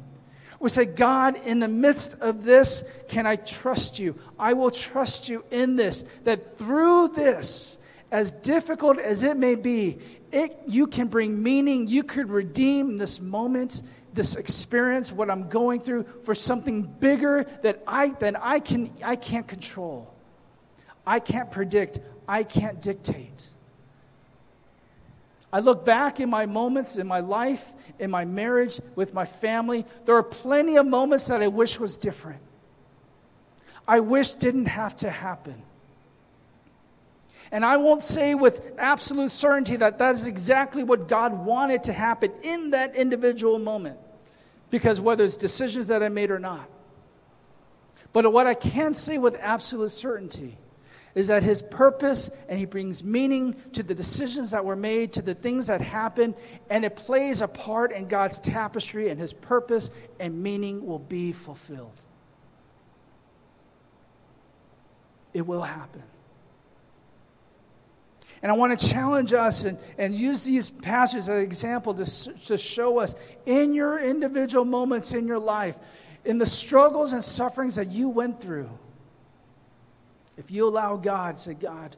we 0.61 0.71
say, 0.71 0.85
God, 0.85 1.35
in 1.47 1.59
the 1.59 1.67
midst 1.67 2.15
of 2.21 2.45
this, 2.45 2.85
can 3.09 3.27
I 3.27 3.35
trust 3.35 3.99
you? 3.99 4.15
I 4.39 4.53
will 4.53 4.71
trust 4.71 5.29
you 5.29 5.45
in 5.51 5.75
this. 5.75 6.05
That 6.23 6.59
through 6.59 7.09
this, 7.09 7.77
as 8.13 8.31
difficult 8.31 8.99
as 8.99 9.25
it 9.25 9.37
may 9.37 9.57
be, 9.57 9.99
it, 10.33 10.59
you 10.67 10.87
can 10.87 11.09
bring 11.09 11.43
meaning. 11.43 11.87
You 11.87 12.03
could 12.03 12.31
redeem 12.31 12.99
this 12.99 13.21
moment, 13.21 13.83
this 14.13 14.37
experience, 14.37 15.13
what 15.13 15.31
I'm 15.31 15.49
going 15.49 15.81
through, 15.81 16.07
for 16.25 16.35
something 16.35 16.83
bigger 16.83 17.47
that 17.63 17.83
I, 17.87 18.11
than 18.11 18.37
I, 18.37 18.61
can, 18.61 18.93
I 19.03 19.17
can't 19.17 19.47
control. 19.47 20.13
I 21.07 21.21
can't 21.21 21.51
predict. 21.51 22.01
I 22.29 22.43
can't 22.43 22.83
dictate. 22.83 23.43
I 25.51 25.61
look 25.61 25.85
back 25.85 26.21
in 26.21 26.29
my 26.29 26.45
moments 26.45 26.97
in 26.97 27.07
my 27.07 27.21
life, 27.21 27.65
in 27.99 28.11
my 28.11 28.27
marriage, 28.27 28.81
with 28.95 29.15
my 29.15 29.25
family. 29.25 29.87
There 30.05 30.15
are 30.15 30.23
plenty 30.23 30.77
of 30.77 30.87
moments 30.87 31.29
that 31.29 31.43
I 31.43 31.49
wish 31.49 31.81
was 31.81 31.97
different. 31.97 32.43
I 33.87 34.01
wish 34.01 34.33
didn't 34.33 34.67
have 34.67 34.95
to 34.97 35.11
happen. 35.11 35.63
And 37.51 37.65
I 37.65 37.79
won't 37.79 38.03
say 38.03 38.35
with 38.35 38.61
absolute 38.79 39.31
certainty 39.31 39.77
that 39.77 39.99
that 39.99 40.15
is 40.15 40.27
exactly 40.27 40.83
what 40.83 41.09
God 41.09 41.47
wanted 41.47 41.85
to 41.85 41.93
happen 41.93 42.33
in 42.43 42.71
that 42.71 42.95
individual 42.95 43.59
moment, 43.59 43.99
because 44.71 45.01
whether 45.01 45.25
it's 45.25 45.37
decisions 45.37 45.87
that 45.87 46.03
I 46.03 46.09
made 46.09 46.31
or 46.31 46.39
not. 46.39 46.69
But 48.13 48.31
what 48.33 48.47
I 48.47 48.55
can 48.55 48.95
say 48.95 49.19
with 49.19 49.37
absolute 49.41 49.91
certainty 49.91 50.59
is 51.15 51.29
that 51.29 51.43
his 51.43 51.63
purpose 51.63 52.31
and 52.49 52.59
he 52.59 52.65
brings 52.65 53.03
meaning 53.03 53.57
to 53.73 53.83
the 53.83 53.95
decisions 53.95 54.51
that 54.51 54.65
were 54.65 54.77
made, 54.77 55.15
to 55.15 55.23
the 55.23 55.35
things 55.35 55.67
that 55.67 55.81
happen, 55.81 56.35
and 56.71 56.85
it 56.85 56.97
plays 56.97 57.43
a 57.43 57.49
part 57.49 57.93
in 57.93 58.09
God's 58.09 58.39
tapestry, 58.39 59.09
and 59.09 59.19
his 59.19 59.33
purpose 59.33 59.91
and 60.21 60.43
meaning 60.43 60.87
will 60.87 60.99
be 60.99 61.33
fulfilled. 61.33 61.97
It 65.33 65.47
will 65.47 65.63
happen. 65.63 66.03
And 68.43 68.53
I 68.53 68.55
want 68.55 68.79
to 68.79 68.89
challenge 68.89 69.33
us 69.33 69.65
and, 69.65 69.79
and 69.99 70.15
use 70.15 70.45
these 70.45 70.71
passages 70.71 71.29
as 71.29 71.37
an 71.37 71.43
example 71.43 71.95
to, 71.95 72.05
to 72.47 72.57
show 72.57 72.99
us 72.99 73.15
in 73.47 73.75
your 73.75 73.99
individual 73.99 74.65
moments 74.65 75.13
in 75.13 75.27
your 75.27 75.39
life, 75.39 75.77
in 76.25 76.39
the 76.39 76.47
struggles 76.47 77.13
and 77.13 77.23
sufferings 77.23 77.77
that 77.77 77.91
you 77.91 78.09
went 78.09 78.41
through 78.41 78.71
if 80.39 80.53
you 80.53 80.67
allow 80.67 80.97
God, 80.97 81.39
say, 81.39 81.53
God, 81.53 81.97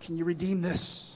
can 0.00 0.16
you 0.16 0.24
redeem 0.24 0.62
this? 0.62 1.14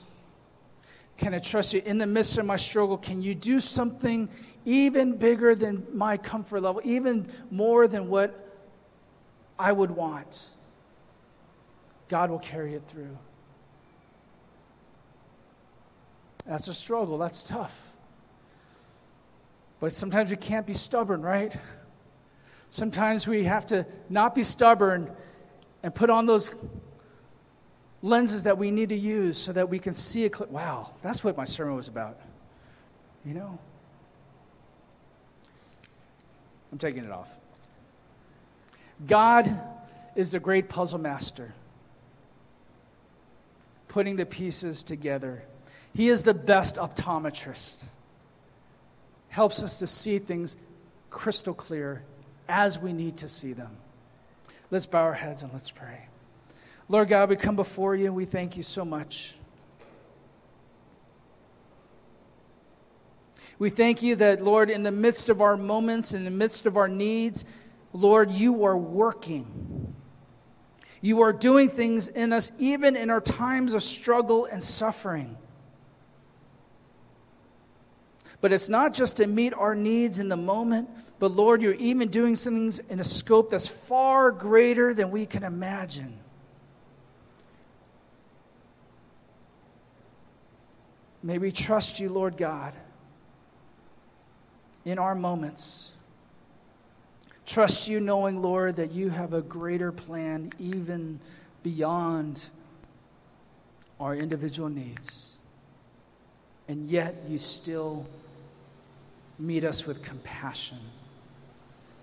Can 1.17 1.35
I 1.35 1.39
trust 1.39 1.73
you 1.73 1.81
in 1.85 1.97
the 1.97 2.07
midst 2.07 2.37
of 2.37 2.45
my 2.45 2.57
struggle? 2.57 2.99
Can 2.99 3.23
you 3.23 3.35
do 3.35 3.61
something 3.61 4.29
even 4.67 5.17
bigger 5.17 5.55
than 5.55 5.87
my 5.93 6.19
comfort 6.19 6.61
level, 6.61 6.83
even 6.85 7.33
more 7.51 7.89
than 7.89 8.09
what 8.09 8.55
I 9.59 9.73
would 9.73 9.91
want? 9.91 10.51
God 12.09 12.31
will 12.31 12.39
carry 12.39 12.75
it 12.75 12.83
through. 12.87 13.17
That's 16.47 16.69
a 16.69 16.75
struggle. 16.75 17.19
That's 17.19 17.43
tough. 17.43 17.77
But 19.81 19.93
sometimes 19.93 20.31
we 20.31 20.37
can't 20.37 20.67
be 20.67 20.75
stubborn, 20.75 21.23
right? 21.23 21.55
Sometimes 22.71 23.27
we 23.27 23.45
have 23.45 23.67
to 23.69 23.85
not 24.09 24.35
be 24.35 24.45
stubborn 24.45 25.11
and 25.83 25.95
put 25.95 26.09
on 26.09 26.27
those 26.27 26.51
lenses 28.01 28.45
that 28.45 28.59
we 28.59 28.71
need 28.71 28.89
to 28.91 28.97
use 28.97 29.39
so 29.39 29.53
that 29.53 29.69
we 29.69 29.79
can 29.79 29.93
see 29.93 30.25
it. 30.25 30.35
Cl- 30.35 30.51
wow, 30.51 30.93
that's 31.03 31.23
what 31.23 31.37
my 31.37 31.45
sermon 31.45 31.77
was 31.77 31.89
about. 31.89 32.19
You 33.25 33.35
know? 33.35 33.59
I'm 36.71 36.79
taking 36.79 37.05
it 37.05 37.11
off. 37.11 37.29
God 39.07 39.61
is 40.15 40.31
the 40.31 40.41
great 40.41 40.69
puzzle 40.69 40.99
master, 40.99 41.53
putting 43.89 44.17
the 44.17 44.27
pieces 44.27 44.83
together. 44.83 45.43
He 45.95 46.09
is 46.09 46.23
the 46.23 46.35
best 46.35 46.77
optometrist, 46.77 47.85
helps 49.29 49.63
us 49.63 49.79
to 49.81 49.87
see 49.87 50.19
things 50.19 50.57
crystal 51.11 51.55
clear 51.55 52.03
as 52.49 52.79
we 52.79 52.93
need 52.93 53.19
to 53.19 53.29
see 53.29 53.53
them. 53.53 53.77
Let's 54.71 54.87
bow 54.87 55.03
our 55.03 55.13
heads 55.13 55.43
and 55.43 55.53
let's 55.53 55.71
pray. 55.71 56.07
Lord 56.89 57.09
God, 57.09 57.29
we 57.29 57.37
come 57.37 57.57
before 57.57 57.95
you 57.95 58.07
and 58.07 58.15
we 58.15 58.25
thank 58.25 58.57
you 58.57 58.63
so 58.63 58.85
much. 58.85 59.35
We 63.59 63.71
thank 63.71 64.03
you 64.03 64.17
that, 64.17 64.43
Lord, 64.43 64.71
in 64.71 64.83
the 64.83 64.91
midst 64.91 65.29
of 65.29 65.41
our 65.41 65.57
moments, 65.57 66.15
in 66.15 66.25
the 66.25 66.31
midst 66.31 66.67
of 66.67 66.77
our 66.77 66.89
needs, 66.89 67.45
Lord, 67.93 68.31
you 68.31 68.65
are 68.65 68.77
working. 68.77 69.95
You 71.01 71.21
are 71.21 71.33
doing 71.33 71.69
things 71.69 72.09
in 72.09 72.33
us, 72.33 72.51
even 72.59 72.97
in 72.97 73.11
our 73.11 73.21
times 73.21 73.75
of 73.75 73.83
struggle 73.83 74.47
and 74.47 74.63
suffering. 74.63 75.37
But 78.43 78.53
it's 78.53 78.69
not 78.69 78.93
just 78.93 79.17
to 79.19 79.27
meet 79.27 79.55
our 79.55 79.75
needs 79.75 80.19
in 80.19 80.29
the 80.29 80.37
moment, 80.37 80.91
but 81.21 81.31
Lord, 81.31 81.63
you're 81.63 81.75
even 81.75 82.09
doing 82.09 82.35
things 82.35 82.81
in 82.81 82.99
a 82.99 83.05
scope 83.05 83.51
that's 83.51 83.69
far 83.69 84.33
greater 84.33 84.93
than 84.93 85.13
we 85.13 85.25
can 85.27 85.45
imagine. 85.45 86.19
May 91.23 91.39
we 91.39 91.53
trust 91.53 92.01
you, 92.01 92.09
Lord 92.09 92.37
God, 92.37 92.75
in 94.85 94.99
our 94.99 95.15
moments. 95.15 95.93
Trust 97.47 97.87
you, 97.87 98.01
knowing, 98.01 98.43
Lord, 98.43 98.75
that 98.75 98.91
you 98.91 99.09
have 99.11 99.35
a 99.35 99.43
greater 99.43 99.93
plan 99.93 100.53
even 100.59 101.21
beyond 101.63 102.51
our 104.01 104.17
individual 104.17 104.69
needs. 104.69 105.37
And 106.67 106.91
yet, 106.91 107.23
you 107.29 107.39
still 107.39 108.09
meet 109.39 109.65
us 109.65 109.87
with 109.87 110.03
compassion 110.03 110.79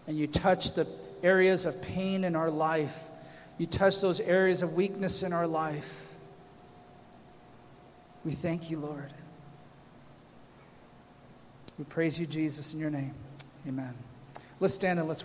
and 0.09 0.17
you 0.17 0.25
touch 0.25 0.73
the 0.73 0.87
areas 1.21 1.67
of 1.67 1.79
pain 1.83 2.23
in 2.23 2.35
our 2.35 2.49
life. 2.49 2.97
You 3.59 3.67
touch 3.67 4.01
those 4.01 4.19
areas 4.19 4.63
of 4.63 4.73
weakness 4.73 5.21
in 5.21 5.33
our 5.33 5.45
life. 5.45 5.87
We 8.25 8.31
thank 8.31 8.71
you, 8.71 8.79
Lord. 8.79 9.13
We 11.77 11.85
praise 11.85 12.19
you, 12.19 12.25
Jesus, 12.25 12.73
in 12.73 12.79
your 12.79 12.89
name. 12.89 13.13
Amen. 13.67 13.93
Let's 14.59 14.73
stand 14.73 14.97
and 14.97 15.07
let's 15.07 15.23